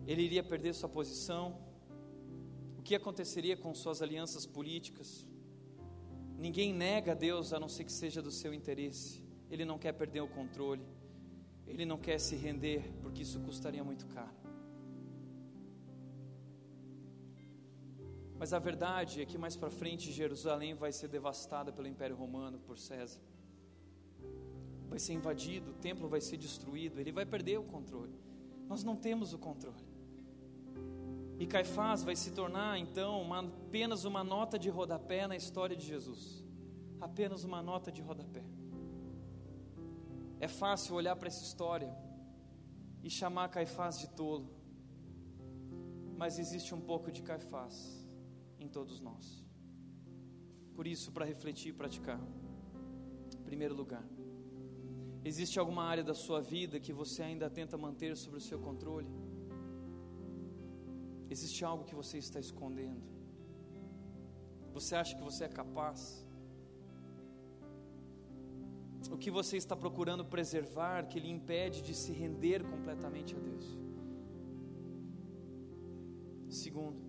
Ele 0.07 0.23
iria 0.23 0.45
perder 0.45 0.73
sua 0.73 0.89
posição. 0.89 1.59
O 2.79 2.83
que 2.83 2.95
aconteceria 2.95 3.57
com 3.57 3.75
suas 3.75 4.03
alianças 4.03 4.47
políticas? 4.47 5.27
Ninguém 6.39 6.73
nega 6.73 7.11
a 7.11 7.15
Deus 7.29 7.53
a 7.53 7.59
não 7.59 7.69
ser 7.69 7.83
que 7.83 7.93
seja 7.93 8.23
do 8.23 8.31
seu 8.31 8.55
interesse. 8.55 9.21
Ele 9.51 9.65
não 9.65 9.79
quer 9.79 9.95
perder 9.95 10.21
o 10.21 10.29
controle. 10.29 10.87
Ele 11.67 11.85
não 11.85 11.99
quer 11.99 12.19
se 12.19 12.37
render, 12.37 12.93
porque 13.03 13.23
isso 13.23 13.41
custaria 13.41 13.83
muito 13.83 14.07
caro. 14.07 14.35
Mas 18.39 18.53
a 18.53 18.59
verdade 18.59 19.23
é 19.23 19.27
que 19.27 19.39
mais 19.39 19.57
para 19.57 19.71
frente 19.71 20.13
Jerusalém 20.13 20.75
vai 20.75 20.93
ser 20.93 21.09
devastada 21.09 21.73
pelo 21.73 21.89
Império 21.89 22.15
Romano, 22.15 22.59
por 22.59 22.79
César. 22.79 23.21
Vai 24.89 24.99
ser 24.99 25.15
invadido, 25.15 25.71
o 25.71 25.75
templo 25.75 26.09
vai 26.09 26.21
ser 26.21 26.37
destruído, 26.37 27.01
ele 27.01 27.13
vai 27.13 27.25
perder 27.25 27.59
o 27.59 27.65
controle. 27.65 28.15
Nós 28.69 28.85
não 28.85 28.95
temos 28.95 29.33
o 29.33 29.39
controle. 29.39 29.85
E 31.39 31.47
Caifás 31.47 32.03
vai 32.03 32.17
se 32.17 32.31
tornar 32.31 32.79
então 32.79 33.21
uma, 33.21 33.41
apenas 33.41 34.05
uma 34.05 34.25
nota 34.25 34.59
de 34.59 34.71
rodapé 34.71 35.27
na 35.27 35.37
história 35.37 35.77
de 35.77 35.87
Jesus. 35.87 36.45
Apenas 37.01 37.45
uma 37.45 37.63
nota 37.63 37.93
de 37.93 38.01
rodapé. 38.01 38.43
É 40.39 40.49
fácil 40.49 40.95
olhar 40.95 41.17
para 41.17 41.29
essa 41.29 41.43
história 41.43 41.95
e 43.03 43.09
chamar 43.09 43.49
Caifás 43.49 43.99
de 43.99 44.09
tolo, 44.09 44.51
mas 46.17 46.39
existe 46.39 46.75
um 46.75 46.81
pouco 46.81 47.11
de 47.11 47.23
Caifás 47.23 48.07
em 48.59 48.69
todos 48.69 49.01
nós. 49.01 49.45
Por 50.75 50.87
isso, 50.87 51.11
para 51.11 51.25
refletir 51.25 51.71
e 51.71 51.73
praticar, 51.73 52.21
em 53.39 53.43
primeiro 53.43 53.75
lugar, 53.75 54.05
existe 55.25 55.59
alguma 55.59 55.85
área 55.85 56.05
da 56.05 56.15
sua 56.15 56.41
vida 56.41 56.79
que 56.79 56.93
você 56.93 57.23
ainda 57.23 57.49
tenta 57.49 57.79
manter 57.79 58.15
sob 58.17 58.37
o 58.37 58.41
seu 58.41 58.59
controle? 58.59 59.11
Existe 61.31 61.65
algo 61.65 61.85
que 61.85 61.95
você 61.95 62.19
está 62.19 62.39
escondendo? 62.39 63.03
Você 64.75 64.95
acha 64.95 65.17
que 65.17 65.23
você 65.23 65.45
é 65.45 65.49
capaz? 65.49 66.26
O 69.11 69.19
que 69.19 69.31
você 69.31 69.57
está 69.57 69.77
procurando 69.77 70.25
preservar 70.25 71.07
que 71.07 71.21
lhe 71.21 71.31
impede 71.31 71.83
de 71.83 71.95
se 71.95 72.13
render 72.13 72.65
completamente 72.65 73.35
a 73.35 73.39
Deus. 73.39 73.79
Segundo, 76.49 77.01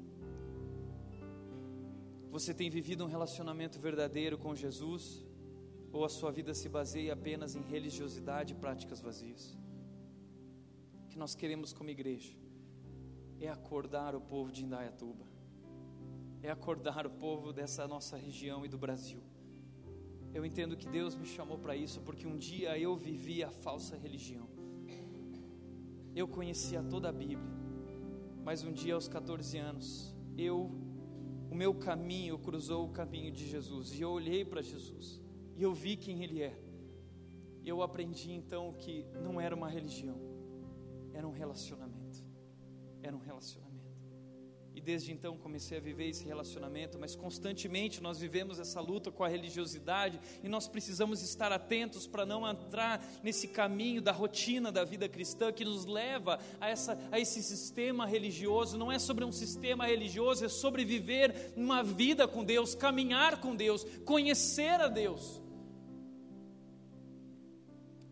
você 2.30 2.54
tem 2.54 2.70
vivido 2.70 3.04
um 3.04 3.08
relacionamento 3.08 3.80
verdadeiro 3.80 4.38
com 4.38 4.54
Jesus 4.56 5.26
ou 5.92 6.04
a 6.04 6.10
sua 6.10 6.32
vida 6.32 6.54
se 6.54 6.68
baseia 6.70 7.14
apenas 7.14 7.56
em 7.56 7.62
religiosidade 7.62 8.54
e 8.54 8.58
práticas 8.58 9.02
vazias? 9.02 9.58
O 11.06 11.08
que 11.08 11.18
nós 11.18 11.34
queremos 11.34 11.74
como 11.74 11.90
igreja 11.90 12.34
é 13.40 13.48
acordar 13.50 14.16
o 14.16 14.22
povo 14.22 14.52
de 14.52 14.64
Indaiatuba, 14.66 15.26
é 16.42 16.50
acordar 16.50 17.08
o 17.08 17.12
povo 17.12 17.54
dessa 17.54 17.88
nossa 17.88 18.18
região 18.18 18.66
e 18.66 18.70
do 18.70 18.78
Brasil. 18.78 19.22
Eu 20.38 20.46
entendo 20.46 20.78
que 20.78 20.88
Deus 20.88 21.16
me 21.16 21.26
chamou 21.26 21.58
para 21.58 21.76
isso 21.76 22.00
porque 22.02 22.28
um 22.28 22.38
dia 22.38 22.78
eu 22.78 22.96
vivi 22.96 23.44
a 23.44 23.50
falsa 23.50 23.98
religião. 23.98 24.48
Eu 26.16 26.28
conhecia 26.28 26.84
toda 26.84 27.10
a 27.10 27.12
Bíblia, 27.12 27.52
mas 28.44 28.64
um 28.64 28.72
dia 28.72 28.94
aos 28.94 29.08
14 29.08 29.58
anos, 29.58 30.16
eu 30.38 30.70
o 31.50 31.56
meu 31.56 31.74
caminho 31.74 32.38
cruzou 32.38 32.86
o 32.86 32.92
caminho 32.92 33.32
de 33.32 33.48
Jesus 33.48 33.98
e 33.98 34.02
eu 34.02 34.12
olhei 34.12 34.46
para 34.46 34.62
Jesus 34.62 35.20
e 35.56 35.64
eu 35.64 35.74
vi 35.74 35.98
quem 35.98 36.24
ele 36.24 36.44
é. 36.44 36.56
Eu 37.66 37.82
aprendi 37.82 38.32
então 38.32 38.74
que 38.74 39.08
não 39.16 39.42
era 39.42 39.56
uma 39.56 39.68
religião, 39.68 40.20
era 41.16 41.28
um 41.28 41.32
relacionamento. 41.32 42.24
Era 43.02 43.16
um 43.16 43.20
relacionamento. 43.20 43.67
E 44.78 44.80
desde 44.80 45.12
então 45.12 45.36
comecei 45.36 45.80
a 45.80 45.82
viver 45.82 46.08
esse 46.08 46.24
relacionamento, 46.24 47.00
mas 47.00 47.16
constantemente 47.16 48.00
nós 48.00 48.20
vivemos 48.20 48.60
essa 48.60 48.80
luta 48.80 49.12
com 49.12 49.24
a 49.24 49.28
religiosidade 49.28 50.20
e 50.44 50.48
nós 50.48 50.68
precisamos 50.68 51.24
estar 51.24 51.52
atentos 51.52 52.06
para 52.06 52.28
não 52.28 52.48
entrar 52.48 53.04
nesse 53.24 53.48
caminho 53.48 54.04
da 54.04 54.12
rotina 54.12 54.72
da 54.72 54.84
vida 54.84 55.10
cristã 55.10 55.52
que 55.52 55.66
nos 55.66 55.88
leva 55.88 56.40
a, 56.62 56.70
essa, 56.70 56.96
a 57.12 57.20
esse 57.20 57.42
sistema 57.42 58.06
religioso. 58.06 58.78
Não 58.78 58.92
é 58.92 59.00
sobre 59.00 59.26
um 59.26 59.32
sistema 59.32 59.88
religioso, 59.88 60.46
é 60.46 60.50
sobre 60.50 60.86
viver 60.86 61.54
uma 61.56 61.82
vida 61.82 62.28
com 62.28 62.44
Deus, 62.44 62.76
caminhar 62.76 63.42
com 63.42 63.56
Deus, 63.56 63.84
conhecer 64.06 64.80
a 64.80 64.88
Deus, 64.88 65.42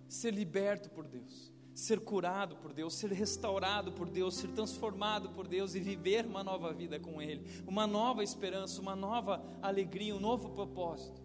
ser 0.10 0.34
liberto 0.34 0.90
por 0.90 1.06
Deus 1.08 1.55
ser 1.76 2.00
curado 2.00 2.56
por 2.56 2.72
Deus, 2.72 2.94
ser 2.96 3.12
restaurado 3.12 3.92
por 3.92 4.10
Deus, 4.10 4.36
ser 4.36 4.48
transformado 4.48 5.30
por 5.32 5.46
Deus 5.46 5.76
e 5.76 5.80
viver 5.82 6.26
uma 6.26 6.42
nova 6.42 6.72
vida 6.74 6.98
com 6.98 7.22
Ele, 7.22 7.46
uma 7.68 7.86
nova 7.86 8.24
esperança, 8.24 8.82
uma 8.82 8.96
nova 8.96 9.44
alegria, 9.62 10.16
um 10.16 10.20
novo 10.20 10.50
propósito. 10.52 11.22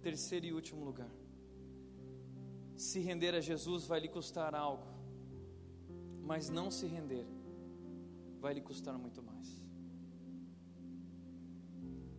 Terceiro 0.00 0.46
e 0.46 0.52
último 0.52 0.82
lugar, 0.82 1.10
se 2.74 2.98
render 2.98 3.34
a 3.34 3.40
Jesus 3.40 3.86
vai 3.86 4.00
lhe 4.00 4.08
custar 4.08 4.54
algo, 4.54 4.86
mas 6.22 6.48
não 6.48 6.70
se 6.70 6.86
render 6.86 7.26
vai 8.40 8.54
lhe 8.54 8.60
custar 8.62 8.98
muito 8.98 9.22
mais. 9.22 9.62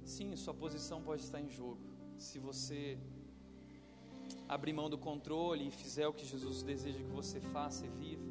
Sim, 0.06 0.36
sua 0.36 0.54
posição 0.54 1.02
pode 1.02 1.24
estar 1.24 1.42
em 1.42 1.50
jogo. 1.50 1.82
Se 2.18 2.38
você 2.38 2.98
abrir 4.54 4.74
mão 4.74 4.89
do 4.89 4.97
controle 4.97 5.68
e 5.68 5.72
fizer 5.72 6.08
o 6.08 6.14
que 6.14 6.26
Jesus 6.26 6.64
deseja 6.64 6.99
que 6.99 7.12
você 7.12 7.39
faça 7.39 7.86
e 7.86 7.89
viva, 7.89 8.24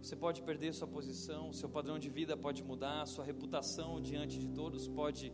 você 0.00 0.14
pode 0.14 0.42
perder 0.42 0.72
sua 0.72 0.86
posição, 0.86 1.52
seu 1.52 1.68
padrão 1.68 1.98
de 1.98 2.08
vida 2.08 2.36
pode 2.36 2.62
mudar, 2.62 3.04
sua 3.06 3.24
reputação 3.24 4.00
diante 4.00 4.38
de 4.38 4.48
todos 4.48 4.86
pode 4.86 5.32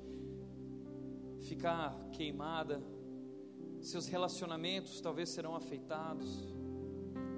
ficar 1.43 1.95
queimada, 2.13 2.83
seus 3.81 4.07
relacionamentos 4.07 5.01
talvez 5.01 5.29
serão 5.29 5.55
afetados 5.55 6.55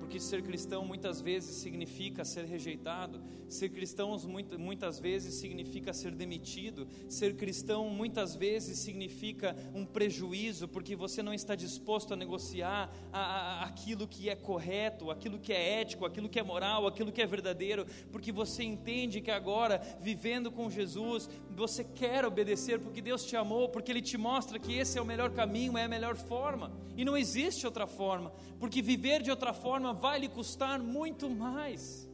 porque 0.06 0.20
ser 0.20 0.40
cristão 0.40 0.84
muitas 0.84 1.20
vezes 1.20 1.56
significa 1.56 2.24
ser 2.24 2.44
rejeitado, 2.44 3.20
ser 3.48 3.70
cristão 3.70 4.16
muitas 4.56 5.00
vezes 5.00 5.34
significa 5.34 5.92
ser 5.92 6.12
demitido, 6.12 6.86
ser 7.08 7.34
cristão 7.34 7.90
muitas 7.90 8.36
vezes 8.36 8.78
significa 8.78 9.56
um 9.74 9.84
prejuízo, 9.84 10.68
porque 10.68 10.94
você 10.94 11.24
não 11.24 11.34
está 11.34 11.56
disposto 11.56 12.14
a 12.14 12.16
negociar 12.16 12.88
a, 13.12 13.20
a, 13.20 13.64
aquilo 13.64 14.06
que 14.06 14.30
é 14.30 14.36
correto, 14.36 15.10
aquilo 15.10 15.40
que 15.40 15.52
é 15.52 15.80
ético, 15.80 16.06
aquilo 16.06 16.28
que 16.28 16.38
é 16.38 16.42
moral, 16.44 16.86
aquilo 16.86 17.10
que 17.10 17.20
é 17.20 17.26
verdadeiro, 17.26 17.84
porque 18.12 18.30
você 18.30 18.62
entende 18.62 19.20
que 19.20 19.32
agora, 19.32 19.80
vivendo 20.00 20.52
com 20.52 20.70
Jesus, 20.70 21.28
você 21.50 21.82
quer 21.82 22.24
obedecer 22.24 22.78
porque 22.78 23.02
Deus 23.02 23.24
te 23.24 23.34
amou, 23.34 23.68
porque 23.68 23.90
Ele 23.90 24.02
te 24.02 24.16
mostra 24.16 24.56
que 24.56 24.78
esse 24.78 24.98
é 24.98 25.02
o 25.02 25.04
melhor 25.04 25.32
caminho, 25.32 25.76
é 25.76 25.82
a 25.82 25.88
melhor 25.88 26.14
forma, 26.14 26.70
e 26.96 27.04
não 27.04 27.16
existe 27.16 27.66
outra 27.66 27.88
forma, 27.88 28.32
porque 28.60 28.80
viver 28.80 29.20
de 29.20 29.32
outra 29.32 29.52
forma 29.52 29.95
vai 29.96 30.18
lhe 30.18 30.28
custar 30.28 30.78
muito 30.80 31.28
mais. 31.28 32.08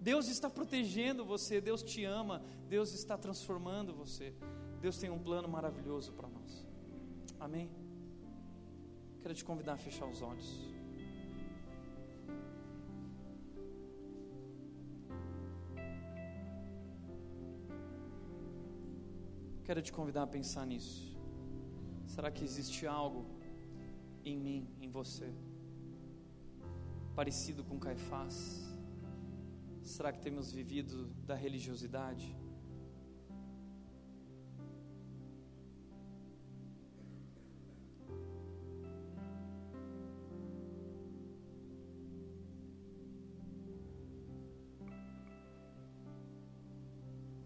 Deus 0.00 0.28
está 0.28 0.48
protegendo 0.48 1.24
você, 1.24 1.60
Deus 1.60 1.82
te 1.82 2.04
ama, 2.04 2.42
Deus 2.68 2.94
está 2.94 3.16
transformando 3.18 3.92
você. 3.94 4.34
Deus 4.80 4.96
tem 4.96 5.10
um 5.10 5.18
plano 5.18 5.48
maravilhoso 5.48 6.12
para 6.12 6.28
nós. 6.28 6.66
Amém? 7.40 7.68
Quero 9.20 9.34
te 9.34 9.44
convidar 9.44 9.74
a 9.74 9.76
fechar 9.76 10.06
os 10.06 10.22
olhos. 10.22 10.48
Quero 19.64 19.82
te 19.82 19.92
convidar 19.92 20.22
a 20.22 20.26
pensar 20.26 20.64
nisso. 20.64 21.14
Será 22.06 22.30
que 22.30 22.42
existe 22.42 22.86
algo 22.86 23.26
em 24.24 24.36
mim, 24.38 24.66
em 24.80 24.88
você? 24.88 25.30
Parecido 27.18 27.64
com 27.64 27.80
Caifás? 27.80 28.62
Será 29.82 30.12
que 30.12 30.20
temos 30.20 30.52
vivido 30.52 31.06
da 31.26 31.34
religiosidade? 31.34 32.32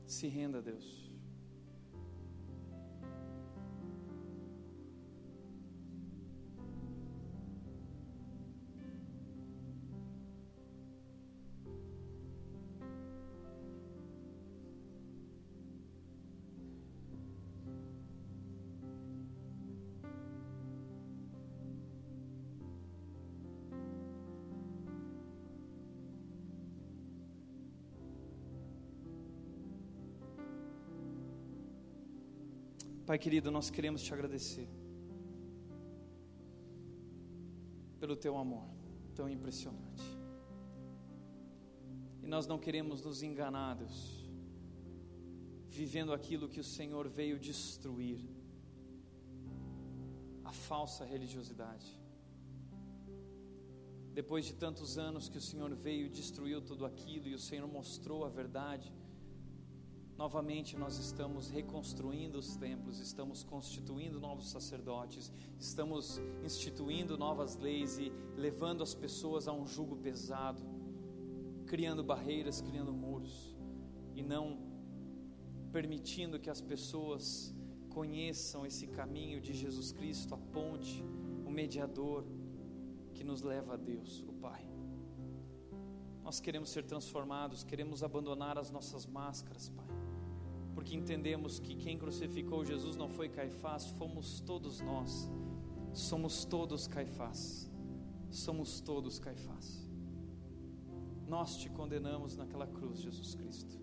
Se 0.04 0.28
renda 0.28 0.58
a 0.58 0.60
Deus. 0.60 1.11
Pai 33.04 33.18
querido, 33.18 33.50
nós 33.50 33.68
queremos 33.68 34.00
te 34.00 34.14
agradecer 34.14 34.68
pelo 37.98 38.14
teu 38.14 38.36
amor 38.36 38.64
tão 39.14 39.28
impressionante. 39.28 40.02
E 42.22 42.26
nós 42.28 42.46
não 42.46 42.60
queremos 42.60 43.02
nos 43.02 43.22
enganar, 43.24 43.74
Deus, 43.74 44.24
vivendo 45.68 46.12
aquilo 46.12 46.48
que 46.48 46.60
o 46.60 46.64
Senhor 46.64 47.08
veio 47.08 47.40
destruir 47.40 48.20
a 50.44 50.52
falsa 50.52 51.04
religiosidade. 51.04 52.00
Depois 54.14 54.44
de 54.44 54.54
tantos 54.54 54.96
anos 54.96 55.28
que 55.28 55.38
o 55.38 55.40
Senhor 55.40 55.74
veio 55.74 56.06
e 56.06 56.10
destruiu 56.10 56.60
tudo 56.60 56.86
aquilo 56.86 57.26
e 57.26 57.34
o 57.34 57.38
Senhor 57.38 57.66
mostrou 57.66 58.24
a 58.24 58.28
verdade, 58.28 58.92
Novamente 60.16 60.76
nós 60.76 60.98
estamos 60.98 61.48
reconstruindo 61.50 62.38
os 62.38 62.54
templos, 62.56 63.00
estamos 63.00 63.42
constituindo 63.42 64.20
novos 64.20 64.50
sacerdotes, 64.50 65.32
estamos 65.58 66.20
instituindo 66.44 67.16
novas 67.16 67.56
leis 67.56 67.98
e 67.98 68.12
levando 68.36 68.82
as 68.82 68.94
pessoas 68.94 69.48
a 69.48 69.52
um 69.52 69.66
jugo 69.66 69.96
pesado, 69.96 70.62
criando 71.66 72.04
barreiras, 72.04 72.60
criando 72.60 72.92
muros 72.92 73.56
e 74.14 74.22
não 74.22 74.58
permitindo 75.72 76.38
que 76.38 76.50
as 76.50 76.60
pessoas 76.60 77.54
conheçam 77.88 78.66
esse 78.66 78.86
caminho 78.86 79.40
de 79.40 79.54
Jesus 79.54 79.92
Cristo, 79.92 80.34
a 80.34 80.38
ponte, 80.38 81.02
o 81.46 81.50
mediador 81.50 82.24
que 83.14 83.24
nos 83.24 83.40
leva 83.42 83.74
a 83.74 83.76
Deus, 83.76 84.22
o 84.28 84.32
Pai. 84.34 84.62
Nós 86.22 86.38
queremos 86.38 86.70
ser 86.70 86.84
transformados, 86.84 87.64
queremos 87.64 88.02
abandonar 88.02 88.58
as 88.58 88.70
nossas 88.70 89.06
máscaras, 89.06 89.70
Pai 89.70 90.01
porque 90.82 90.96
entendemos 90.96 91.60
que 91.60 91.76
quem 91.76 91.96
crucificou 91.96 92.64
Jesus 92.64 92.96
não 92.96 93.08
foi 93.08 93.28
Caifás, 93.28 93.86
fomos 93.90 94.40
todos 94.40 94.80
nós. 94.80 95.30
Somos 95.92 96.44
todos 96.44 96.88
Caifás. 96.88 97.70
Somos 98.28 98.80
todos 98.80 99.20
Caifás. 99.20 99.88
Nós 101.28 101.56
te 101.56 101.70
condenamos 101.70 102.34
naquela 102.34 102.66
cruz, 102.66 102.98
Jesus 102.98 103.36
Cristo. 103.36 103.78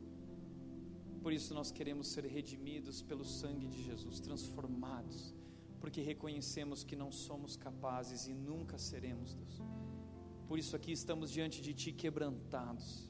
Por 1.24 1.32
isso 1.32 1.54
nós 1.54 1.72
queremos 1.72 2.10
ser 2.10 2.26
redimidos 2.26 3.02
pelo 3.02 3.24
sangue 3.24 3.70
de 3.70 3.82
Jesus, 3.82 4.20
transformados, 4.20 5.34
porque 5.80 6.02
reconhecemos 6.02 6.84
que 6.84 6.98
não 6.98 7.14
somos 7.14 7.56
capazes 7.56 8.28
e 8.28 8.34
nunca 8.34 8.78
seremos, 8.78 9.34
Deus. 9.34 9.62
Por 10.50 10.60
isso 10.60 10.76
aqui 10.76 10.92
estamos 10.92 11.32
diante 11.32 11.62
de 11.62 11.74
Ti 11.74 11.94
quebrantados, 11.94 13.10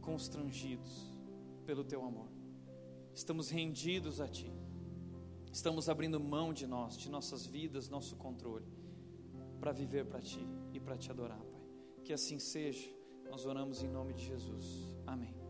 constrangidos 0.00 1.16
pelo 1.64 1.84
Teu 1.84 2.04
amor. 2.04 2.33
Estamos 3.14 3.48
rendidos 3.48 4.20
a 4.20 4.26
Ti. 4.26 4.52
Estamos 5.52 5.88
abrindo 5.88 6.18
mão 6.18 6.52
de 6.52 6.66
nós, 6.66 6.96
de 6.96 7.08
nossas 7.08 7.46
vidas, 7.46 7.88
nosso 7.88 8.16
controle, 8.16 8.66
para 9.60 9.70
viver 9.72 10.04
para 10.06 10.20
Ti 10.20 10.44
e 10.72 10.80
para 10.80 10.96
Te 10.96 11.10
adorar, 11.10 11.38
Pai. 11.38 11.62
Que 12.02 12.12
assim 12.12 12.38
seja. 12.38 12.90
Nós 13.30 13.46
oramos 13.46 13.82
em 13.82 13.88
nome 13.88 14.12
de 14.14 14.24
Jesus. 14.24 14.96
Amém. 15.06 15.43